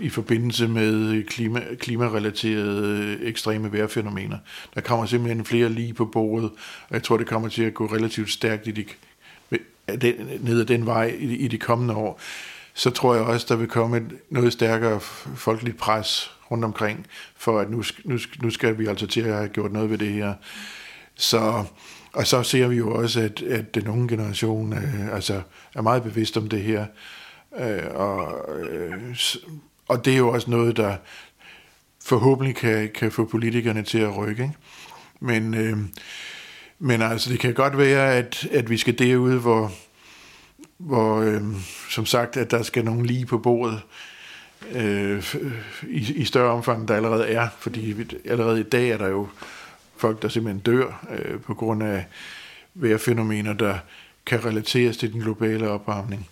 i 0.00 0.08
forbindelse 0.08 0.68
med 0.68 1.22
klima, 1.24 1.62
klimarelaterede 1.78 3.18
ekstreme 3.22 3.72
vejrfænomener. 3.72 4.38
Der 4.74 4.80
kommer 4.80 5.06
simpelthen 5.06 5.44
flere 5.44 5.68
lige 5.68 5.94
på 5.94 6.04
bordet, 6.04 6.50
og 6.88 6.94
jeg 6.94 7.02
tror, 7.02 7.16
det 7.16 7.26
kommer 7.26 7.48
til 7.48 7.62
at 7.62 7.74
gå 7.74 7.86
relativt 7.86 8.30
stærkt 8.30 8.66
i 8.66 8.70
de, 8.70 8.84
den, 10.00 10.14
ned 10.40 10.60
ad 10.60 10.66
den 10.66 10.86
vej 10.86 11.16
i, 11.18 11.36
i 11.36 11.48
de 11.48 11.58
kommende 11.58 11.94
år. 11.94 12.20
Så 12.74 12.90
tror 12.90 13.14
jeg 13.14 13.24
også, 13.24 13.46
der 13.48 13.56
vil 13.56 13.68
komme 13.68 13.96
et 13.96 14.18
noget 14.30 14.52
stærkere 14.52 15.00
folkeligt 15.34 15.76
pres 15.76 16.30
rundt 16.50 16.64
omkring, 16.64 17.06
for 17.36 17.60
at 17.60 17.70
nu, 17.70 17.82
nu, 18.04 18.18
nu 18.42 18.50
skal 18.50 18.78
vi 18.78 18.86
altså 18.86 19.06
til 19.06 19.20
at 19.20 19.34
have 19.34 19.48
gjort 19.48 19.72
noget 19.72 19.90
ved 19.90 19.98
det 19.98 20.08
her. 20.08 20.34
Så 21.16 21.64
og 22.18 22.26
så 22.26 22.42
ser 22.42 22.68
vi 22.68 22.76
jo 22.76 22.94
også, 22.94 23.20
at, 23.20 23.42
at 23.42 23.74
den 23.74 23.88
unge 23.88 24.08
generation 24.08 24.72
øh, 24.72 25.14
altså, 25.14 25.42
er 25.74 25.82
meget 25.82 26.02
bevidst 26.02 26.36
om 26.36 26.48
det 26.48 26.62
her. 26.62 26.86
Øh, 27.58 27.94
og, 27.94 28.48
øh, 28.60 29.16
og 29.88 30.04
det 30.04 30.12
er 30.12 30.16
jo 30.16 30.28
også 30.28 30.50
noget, 30.50 30.76
der 30.76 30.96
forhåbentlig 32.04 32.56
kan, 32.56 32.90
kan 32.94 33.12
få 33.12 33.24
politikerne 33.24 33.82
til 33.82 33.98
at 33.98 34.16
rykke. 34.16 34.42
Ikke? 34.42 34.54
Men, 35.20 35.54
øh, 35.54 35.78
men 36.78 37.02
altså, 37.02 37.30
det 37.30 37.40
kan 37.40 37.54
godt 37.54 37.78
være, 37.78 38.14
at, 38.14 38.46
at 38.50 38.70
vi 38.70 38.76
skal 38.76 38.98
derude, 38.98 39.38
hvor, 39.38 39.72
hvor 40.78 41.20
øh, 41.20 41.42
som 41.90 42.06
sagt, 42.06 42.36
at 42.36 42.50
der 42.50 42.62
skal 42.62 42.84
nogen 42.84 43.06
lige 43.06 43.26
på 43.26 43.38
bordet 43.38 43.80
øh, 44.72 45.34
i, 45.88 46.12
i 46.12 46.24
større 46.24 46.52
omfang, 46.52 46.88
der 46.88 46.96
allerede 46.96 47.28
er. 47.28 47.48
Fordi 47.58 47.94
allerede 48.24 48.60
i 48.60 48.62
dag 48.62 48.90
er 48.90 48.98
der 48.98 49.08
jo 49.08 49.28
folk, 49.98 50.22
der 50.22 50.28
simpelthen 50.28 50.60
dør 50.60 51.06
øh, 51.10 51.40
på 51.40 51.54
grund 51.54 51.82
af 51.82 52.06
vejrfænomener, 52.74 53.52
der 53.52 53.78
kan 54.26 54.44
relateres 54.44 54.96
til 54.96 55.12
den 55.12 55.20
globale 55.20 55.68
opvarmning. 55.68 56.28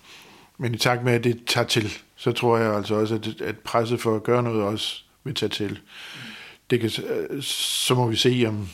Men 0.58 0.74
i 0.74 0.78
takt 0.78 1.04
med, 1.04 1.12
at 1.12 1.24
det 1.24 1.44
tager 1.46 1.66
til, 1.66 1.92
så 2.16 2.32
tror 2.32 2.58
jeg 2.58 2.74
altså 2.74 2.94
også, 2.94 3.14
at, 3.14 3.40
at 3.40 3.58
presset 3.58 4.00
for 4.00 4.16
at 4.16 4.22
gøre 4.22 4.42
noget 4.42 4.62
også 4.62 5.02
vil 5.24 5.34
tage 5.34 5.50
til. 5.50 5.78
Det 6.70 6.80
kan, 6.80 6.90
øh, 7.08 7.42
så 7.42 7.94
må 7.94 8.06
vi 8.06 8.16
se, 8.16 8.44
om 8.48 8.68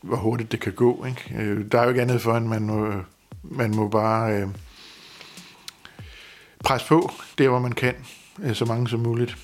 hvor 0.00 0.16
hurtigt 0.16 0.52
det 0.52 0.60
kan 0.60 0.72
gå. 0.72 1.04
Ikke? 1.04 1.42
Øh, 1.42 1.64
der 1.72 1.78
er 1.78 1.82
jo 1.82 1.88
ikke 1.88 2.02
andet 2.02 2.20
for, 2.20 2.36
end 2.36 2.46
man 2.46 2.62
må, 2.62 2.92
man 3.42 3.70
må 3.70 3.88
bare 3.88 4.32
øh, 4.32 4.48
presse 6.64 6.86
på, 6.86 7.10
der 7.38 7.48
hvor 7.48 7.58
man 7.58 7.72
kan, 7.72 7.94
øh, 8.42 8.54
så 8.54 8.64
mange 8.64 8.88
som 8.88 9.00
muligt. 9.00 9.36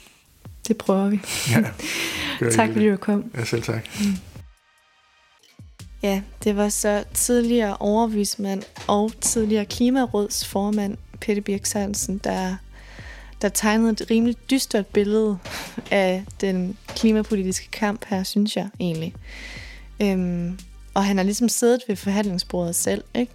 Det 0.69 0.79
prøver 0.79 1.09
vi. 1.09 1.21
Ja, 1.51 2.51
tak 2.57 2.69
fordi 2.73 2.89
du 2.89 2.97
kom. 2.97 3.31
Ja, 3.35 3.45
selv 3.45 3.63
tak. 3.63 3.89
Mm. 4.01 4.07
Ja, 6.03 6.23
det 6.45 6.57
var 6.57 6.69
så 6.69 7.05
tidligere 7.15 7.77
overvismand 7.77 8.63
og 8.87 9.13
tidligere 9.21 9.65
klimarådsformand 9.65 10.97
Peter 11.21 11.43
Birk 11.43 11.67
Sørensen, 11.67 12.21
der, 12.25 12.57
der 13.43 13.49
tegnede 13.49 13.93
et 13.93 14.11
rimelig 14.11 14.37
dystert 14.51 14.87
billede 14.87 15.39
af 15.91 16.25
den 16.41 16.79
klimapolitiske 16.89 17.69
kamp 17.71 18.05
her, 18.07 18.23
synes 18.23 18.57
jeg 18.57 18.69
egentlig. 18.81 19.15
Øhm, 20.03 20.59
og 20.95 21.05
han 21.05 21.17
har 21.17 21.25
ligesom 21.25 21.49
siddet 21.49 21.81
ved 21.89 21.97
forhandlingsbordet 21.97 22.75
selv, 22.75 23.05
ikke? 23.15 23.33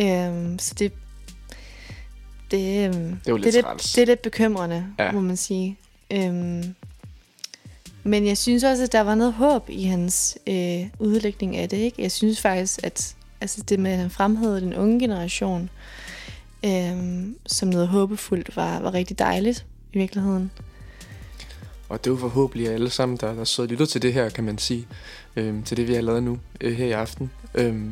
Øhm, 0.00 0.58
så 0.58 0.74
det, 0.78 0.92
det, 2.50 2.86
øhm, 2.86 2.94
det, 2.94 3.26
det, 3.26 3.56
er 3.56 3.74
det, 3.74 3.82
det 3.96 3.98
er 3.98 4.06
lidt 4.06 4.22
bekymrende, 4.22 4.86
ja. 4.98 5.12
må 5.12 5.20
man 5.20 5.36
sige. 5.36 5.78
Øhm, 6.10 6.74
men 8.04 8.26
jeg 8.26 8.38
synes 8.38 8.64
også, 8.64 8.82
at 8.82 8.92
der 8.92 9.00
var 9.00 9.14
noget 9.14 9.32
håb 9.32 9.70
i 9.70 9.84
hans 9.84 10.38
øh, 10.46 10.86
udlægning 10.98 11.56
af 11.56 11.68
det. 11.68 11.76
Ikke? 11.76 12.02
Jeg 12.02 12.12
synes 12.12 12.40
faktisk, 12.40 12.80
at 12.82 13.14
altså 13.40 13.62
det 13.62 13.78
med, 13.78 13.90
at 13.90 13.98
han 13.98 14.10
fremhævede 14.10 14.60
den 14.60 14.74
unge 14.74 15.00
generation 15.00 15.70
øh, 16.64 17.26
som 17.46 17.68
noget 17.68 17.88
håbefuldt, 17.88 18.56
var, 18.56 18.80
var 18.80 18.94
rigtig 18.94 19.18
dejligt 19.18 19.66
i 19.92 19.98
virkeligheden. 19.98 20.50
Og 21.88 22.04
det 22.04 22.10
er 22.10 22.14
jo 22.14 22.18
forhåbentlig 22.18 22.68
alle 22.68 22.90
sammen, 22.90 23.18
der, 23.18 23.34
der 23.34 23.44
sidder 23.44 23.66
og 23.66 23.70
lytter 23.70 23.86
til 23.86 24.02
det 24.02 24.12
her, 24.12 24.28
kan 24.28 24.44
man 24.44 24.58
sige. 24.58 24.86
Øh, 25.36 25.64
til 25.64 25.76
det, 25.76 25.88
vi 25.88 25.94
har 25.94 26.00
lavet 26.00 26.22
nu 26.22 26.38
øh, 26.60 26.72
her 26.72 26.86
i 26.86 26.92
aften. 26.92 27.30
Øh, 27.54 27.90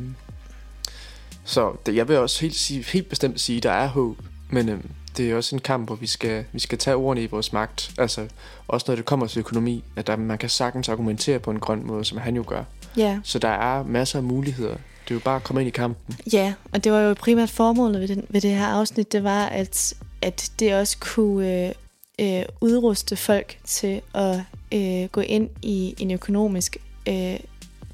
så 1.43 1.75
det, 1.85 1.95
jeg 1.95 2.07
vil 2.07 2.17
også 2.17 2.41
helt, 2.41 2.55
sige, 2.55 2.83
helt 2.83 3.09
bestemt 3.09 3.41
sige, 3.41 3.57
at 3.57 3.63
der 3.63 3.71
er 3.71 3.87
håb. 3.87 4.17
Men 4.49 4.69
øh, 4.69 4.79
det 5.17 5.31
er 5.31 5.35
også 5.35 5.55
en 5.55 5.61
kamp, 5.61 5.87
hvor 5.87 5.95
vi 5.95 6.07
skal, 6.07 6.45
vi 6.51 6.59
skal 6.59 6.77
tage 6.77 6.95
ordene 6.95 7.23
i 7.23 7.27
vores 7.27 7.53
magt. 7.53 7.91
Altså, 7.97 8.27
også 8.67 8.85
når 8.87 8.95
det 8.95 9.05
kommer 9.05 9.27
til 9.27 9.39
økonomi, 9.39 9.83
at 9.95 10.07
der, 10.07 10.15
man 10.15 10.37
kan 10.37 10.49
sagtens 10.49 10.89
argumentere 10.89 11.39
på 11.39 11.51
en 11.51 11.59
grøn 11.59 11.85
måde, 11.85 12.05
som 12.05 12.17
han 12.17 12.35
jo 12.35 12.43
gør. 12.47 12.63
Ja. 12.97 13.19
Så 13.23 13.39
der 13.39 13.49
er 13.49 13.83
masser 13.83 14.19
af 14.19 14.23
muligheder. 14.23 14.75
Det 15.03 15.11
er 15.11 15.15
jo 15.15 15.19
bare 15.19 15.35
at 15.35 15.43
komme 15.43 15.61
ind 15.61 15.67
i 15.67 15.71
kampen. 15.71 16.17
Ja, 16.33 16.53
og 16.73 16.83
det 16.83 16.91
var 16.91 16.99
jo 16.99 17.13
primært 17.13 17.49
formålet 17.49 18.01
ved, 18.01 18.07
den, 18.07 18.25
ved 18.29 18.41
det 18.41 18.51
her 18.51 18.67
afsnit, 18.67 19.11
det 19.11 19.23
var, 19.23 19.45
at, 19.45 19.93
at 20.21 20.51
det 20.59 20.75
også 20.75 20.97
kunne 20.99 21.65
øh, 21.65 21.71
øh, 22.19 22.45
udruste 22.61 23.15
folk 23.15 23.57
til 23.63 24.01
at 24.13 24.35
øh, 24.73 25.09
gå 25.11 25.21
ind 25.21 25.49
i 25.61 25.95
en 25.99 26.11
økonomisk 26.11 26.77
øh, 27.07 27.39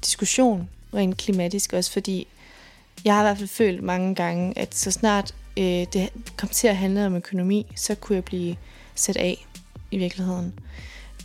diskussion, 0.04 0.68
rent 0.94 1.16
klimatisk 1.16 1.72
også, 1.72 1.92
fordi 1.92 2.26
jeg 3.04 3.14
har 3.14 3.22
i 3.22 3.24
hvert 3.24 3.38
fald 3.38 3.48
følt 3.48 3.82
mange 3.82 4.14
gange, 4.14 4.58
at 4.58 4.74
så 4.74 4.90
snart 4.90 5.34
øh, 5.58 5.86
det 5.92 6.10
kom 6.36 6.48
til 6.48 6.68
at 6.68 6.76
handle 6.76 7.06
om 7.06 7.16
økonomi, 7.16 7.66
så 7.76 7.94
kunne 7.94 8.16
jeg 8.16 8.24
blive 8.24 8.56
sat 8.94 9.16
af 9.16 9.46
i 9.90 9.98
virkeligheden. 9.98 10.58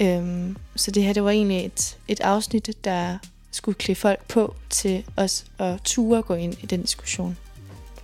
Øhm, 0.01 0.57
så 0.75 0.91
det 0.91 1.03
her, 1.03 1.13
det 1.13 1.23
var 1.23 1.29
egentlig 1.29 1.65
et, 1.65 1.97
et 2.07 2.19
afsnit, 2.19 2.69
der 2.83 3.17
skulle 3.51 3.75
klæde 3.75 3.99
folk 3.99 4.27
på 4.27 4.55
til 4.69 5.05
os 5.17 5.45
at 5.59 5.81
ture 5.83 6.21
gå 6.21 6.33
ind 6.33 6.63
i 6.63 6.65
den 6.65 6.81
diskussion. 6.81 7.37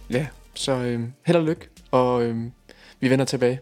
Ja, 0.09 0.27
så 0.53 0.71
øh, 0.71 1.03
held 1.25 1.37
og 1.37 1.43
lykke, 1.43 1.69
og 1.91 2.23
øh, 2.23 2.45
vi 2.99 3.09
vender 3.09 3.25
tilbage. 3.25 3.59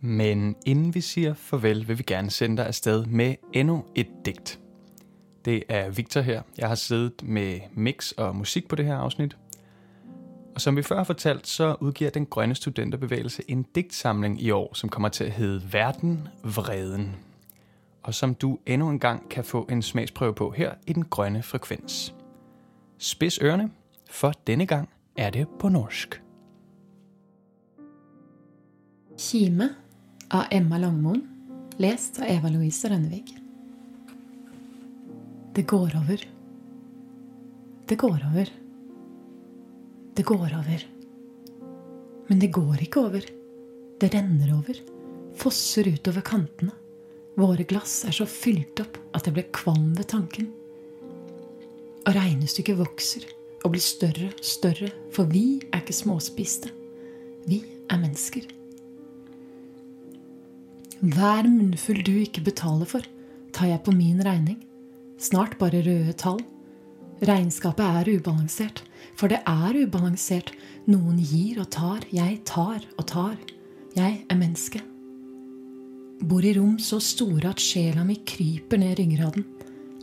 Men 0.00 0.56
inden 0.66 0.94
vi 0.94 1.00
siger 1.00 1.34
farvel, 1.34 1.88
vil 1.88 1.98
vi 1.98 2.02
gerne 2.06 2.30
sende 2.30 2.56
dig 2.56 2.66
afsted 2.66 3.04
med 3.04 3.34
endnu 3.52 3.84
et 3.94 4.06
digt. 4.24 4.60
Det 5.46 5.62
er 5.68 5.90
Victor 5.90 6.20
her. 6.20 6.42
Jeg 6.58 6.68
har 6.68 6.74
siddet 6.74 7.22
med 7.22 7.60
mix 7.74 8.12
og 8.12 8.36
musik 8.36 8.68
på 8.68 8.76
det 8.76 8.84
her 8.84 8.96
afsnit. 8.96 9.36
Og 10.54 10.60
som 10.60 10.76
vi 10.76 10.82
før 10.82 10.96
har 10.96 11.04
fortalt, 11.04 11.46
så 11.46 11.76
udgiver 11.80 12.10
den 12.10 12.26
grønne 12.26 12.54
studenterbevægelse 12.54 13.42
en 13.48 13.62
digtsamling 13.62 14.42
i 14.42 14.50
år, 14.50 14.74
som 14.74 14.88
kommer 14.88 15.08
til 15.08 15.24
at 15.24 15.30
hedde 15.30 15.72
Verden 15.72 16.28
Vreden. 16.42 17.16
Og 18.02 18.14
som 18.14 18.34
du 18.34 18.58
endnu 18.66 18.88
en 18.88 18.98
gang 18.98 19.28
kan 19.28 19.44
få 19.44 19.66
en 19.70 19.82
smagsprøve 19.82 20.34
på 20.34 20.50
her 20.50 20.74
i 20.86 20.92
den 20.92 21.04
grønne 21.04 21.42
frekvens. 21.42 22.14
Spids 22.98 23.38
ørerne, 23.38 23.70
for 24.10 24.32
denne 24.46 24.66
gang 24.66 24.88
er 25.16 25.30
det 25.30 25.48
på 25.58 25.68
norsk. 25.68 26.22
Kime 29.18 29.68
af 30.30 30.48
Emma 30.52 30.78
Langmoen, 30.78 31.28
læst 31.78 32.20
af 32.20 32.38
Eva-Louise 32.38 32.92
Rønnevik. 32.92 33.45
Det 35.56 35.62
går 35.62 35.94
over. 35.96 36.20
Det 37.88 37.96
går 37.96 38.20
over. 38.28 38.48
Det 40.14 40.22
går 40.22 40.50
over. 40.58 40.82
Men 42.26 42.38
det 42.38 42.50
går 42.52 42.82
ikke 42.84 43.00
over. 43.00 43.24
Det 44.00 44.10
renner 44.12 44.52
over. 44.52 44.82
Fosser 45.40 45.88
utover 45.88 46.20
kantene. 46.20 46.74
Våre 47.40 47.64
glass 47.64 48.02
er 48.04 48.12
så 48.12 48.26
fylt 48.28 48.84
opp 48.84 49.00
at 49.16 49.24
jeg 49.24 49.38
ble 49.38 49.46
kvalm 49.56 49.94
ved 49.96 50.10
tanken. 50.12 50.52
Og 52.04 52.12
regnestykket 52.18 52.76
vokser 52.76 53.24
og 53.64 53.72
blir 53.72 53.86
større 53.86 54.28
og 54.34 54.44
større, 54.44 54.92
for 55.08 55.24
vi 55.32 55.62
er 55.70 55.80
ikke 55.80 55.96
småspiste. 55.96 56.68
Vi 57.48 57.62
er 57.88 58.04
mennesker. 58.04 58.44
Hver 61.00 61.48
munnfull 61.48 62.04
du 62.04 62.12
ikke 62.20 62.44
betaler 62.44 62.92
for, 62.92 63.12
tar 63.56 63.72
jeg 63.72 63.84
på 63.88 63.96
min 63.96 64.20
regning. 64.20 64.65
Snart 65.16 65.56
bare 65.58 65.80
røde 65.80 66.12
tall. 66.20 66.42
Regnskapet 67.24 67.84
er 67.84 68.10
ubalansert, 68.18 68.82
for 69.16 69.32
det 69.32 69.40
er 69.48 69.78
ubalansert. 69.86 70.52
Noen 70.86 71.16
gir 71.18 71.62
og 71.62 71.70
tar, 71.72 72.04
jeg 72.12 72.42
tar 72.44 72.84
og 72.98 73.06
tar. 73.08 73.38
Jeg 73.96 74.20
er 74.28 74.36
menneske. 74.38 74.82
Bor 76.20 76.44
i 76.44 76.52
rom 76.56 76.76
så 76.80 77.00
store 77.00 77.54
at 77.54 77.60
sjela 77.60 78.04
mi 78.04 78.18
kryper 78.28 78.80
ned 78.80 79.00
ryggraden. 79.00 79.46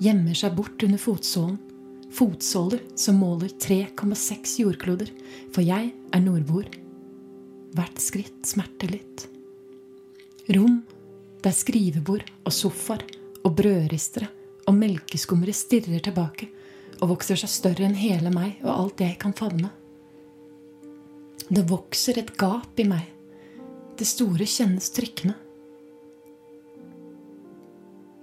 Gjemmer 0.01 0.37
seg 0.37 0.57
bort 0.57 0.81
under 0.85 1.01
fotsålen. 1.01 1.59
Fotsåler 2.13 2.81
som 2.97 3.21
måler 3.21 3.53
3,6 3.61 4.59
jordkloder. 4.65 5.13
For 5.53 5.65
jeg 5.65 5.93
er 5.93 6.25
nordboer. 6.25 6.69
Hvert 7.77 8.01
skritt 8.01 8.49
smerter 8.49 8.93
litt. 8.93 9.27
Rom 10.53 10.81
der 11.43 11.53
skrivebord 11.55 12.29
og 12.45 12.53
sofaer 12.55 13.05
og 13.43 13.55
brødristere 13.57 14.29
og 14.67 14.75
melkeskummere 14.77 15.55
stirrer 15.55 16.03
tilbake 16.03 16.49
og 17.01 17.15
vokser 17.15 17.39
seg 17.39 17.51
større 17.51 17.87
enn 17.87 17.97
hele 17.99 18.31
meg 18.33 18.61
og 18.63 18.73
alt 18.73 19.03
jeg 19.03 19.17
kan 19.21 19.35
favne. 19.35 19.71
Det 21.49 21.65
vokser 21.69 22.19
et 22.21 22.31
gap 22.39 22.79
i 22.79 22.85
meg. 22.87 23.09
Det 23.99 24.07
store 24.07 24.47
kjennes 24.47 24.87
trykkende. 24.95 25.35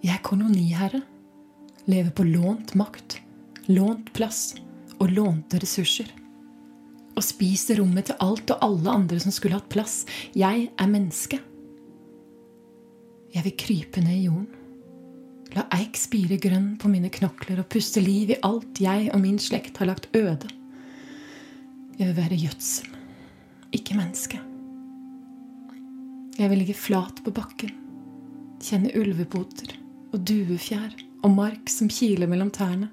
Jeg 0.00 0.14
er 0.16 0.24
koloniherre. 0.24 1.02
Lever 1.90 2.12
på 2.14 2.24
lånt 2.24 2.74
makt, 2.78 3.18
lånt 3.72 4.12
plass 4.16 4.54
og 5.00 5.12
lånte 5.12 5.60
ressurser. 5.60 6.08
Og 7.16 7.24
spiser 7.24 7.80
rommet 7.80 8.08
til 8.08 8.20
alt 8.22 8.52
og 8.54 8.64
alle 8.64 8.94
andre 9.02 9.20
som 9.20 9.34
skulle 9.34 9.58
hatt 9.58 9.68
plass. 9.72 10.04
Jeg 10.36 10.70
er 10.70 10.90
menneske. 10.90 11.40
Jeg 13.34 13.46
vil 13.46 13.56
krype 13.60 14.02
ned 14.04 14.16
i 14.16 14.24
jorden. 14.28 14.59
La 15.56 15.64
eik 15.74 15.96
spire 15.98 16.36
grønn 16.38 16.76
på 16.78 16.88
mine 16.90 17.10
knokler 17.10 17.58
og 17.58 17.66
puste 17.72 17.98
liv 18.02 18.30
i 18.30 18.38
alt 18.46 18.78
jeg 18.78 19.08
og 19.10 19.18
min 19.22 19.38
slekt 19.42 19.80
har 19.82 19.90
lagt 19.90 20.06
øde. 20.14 20.46
Jeg 21.98 22.06
vil 22.06 22.16
være 22.16 22.38
gjødsel, 22.38 22.92
ikke 23.74 23.96
menneske. 23.98 24.38
Jeg 26.38 26.52
vil 26.52 26.62
ligge 26.62 26.78
flat 26.78 27.18
på 27.24 27.34
bakken, 27.34 27.74
kjenne 28.62 28.94
ulvepoter 28.96 29.74
og 30.14 30.22
duefjær 30.22 30.94
og 31.26 31.34
mark 31.34 31.68
som 31.68 31.90
kiler 31.90 32.30
mellom 32.30 32.52
tærne. 32.54 32.88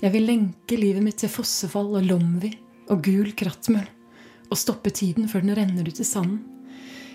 Jeg 0.00 0.14
vil 0.14 0.30
lenke 0.30 0.78
livet 0.78 1.02
mitt 1.04 1.18
til 1.20 1.32
fossefall 1.32 1.98
og 1.98 2.06
lomvi 2.06 2.54
og 2.86 3.02
gul 3.02 3.34
krattmøll 3.36 3.90
og 4.46 4.60
stoppe 4.60 4.94
tiden 4.94 5.26
før 5.28 5.42
den 5.42 5.58
renner 5.58 5.90
ut 5.90 6.00
i 6.00 6.06
sanden. 6.06 6.44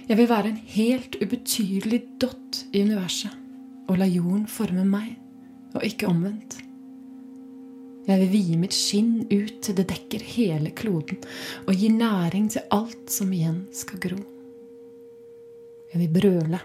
Jeg 0.10 0.20
vil 0.20 0.28
være 0.28 0.52
en 0.52 0.64
helt 0.76 1.16
ubetydelig 1.24 2.04
dott 2.20 2.66
i 2.76 2.84
universet 2.84 3.41
og 3.90 3.98
la 4.00 4.08
jorden 4.10 4.46
forme 4.50 4.86
meg, 4.88 5.16
og 5.76 5.86
ikke 5.88 6.10
omvendt. 6.10 6.58
Jeg 8.08 8.18
vil 8.24 8.32
vie 8.34 8.58
mitt 8.58 8.74
skinn 8.74 9.28
ut 9.30 9.60
til 9.62 9.78
det 9.78 9.86
dekker 9.92 10.24
hele 10.34 10.72
kloden, 10.76 11.22
og 11.68 11.78
gi 11.78 11.92
næring 11.94 12.50
til 12.52 12.66
alt 12.74 13.12
som 13.14 13.32
igjen 13.34 13.64
skal 13.76 14.02
gro. 14.02 14.20
Jeg 15.92 16.02
vil 16.02 16.14
brøle 16.16 16.60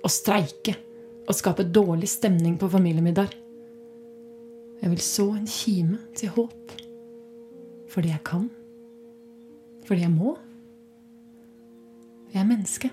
og 0.00 0.12
streike 0.12 0.76
og 1.24 1.36
skape 1.36 1.66
dårlig 1.68 2.08
stemning 2.08 2.56
på 2.60 2.68
familiemiddag. 2.70 3.32
Jeg 4.82 4.90
vil 4.92 5.00
så 5.00 5.30
en 5.32 5.46
kime 5.48 5.98
til 6.16 6.32
håp. 6.36 6.74
Fordi 7.88 8.10
jeg 8.10 8.20
kan. 8.26 8.50
Fordi 9.86 10.00
jeg 10.00 10.12
må. 10.12 10.36
Jeg 12.34 12.40
er 12.42 12.48
menneske. 12.48 12.90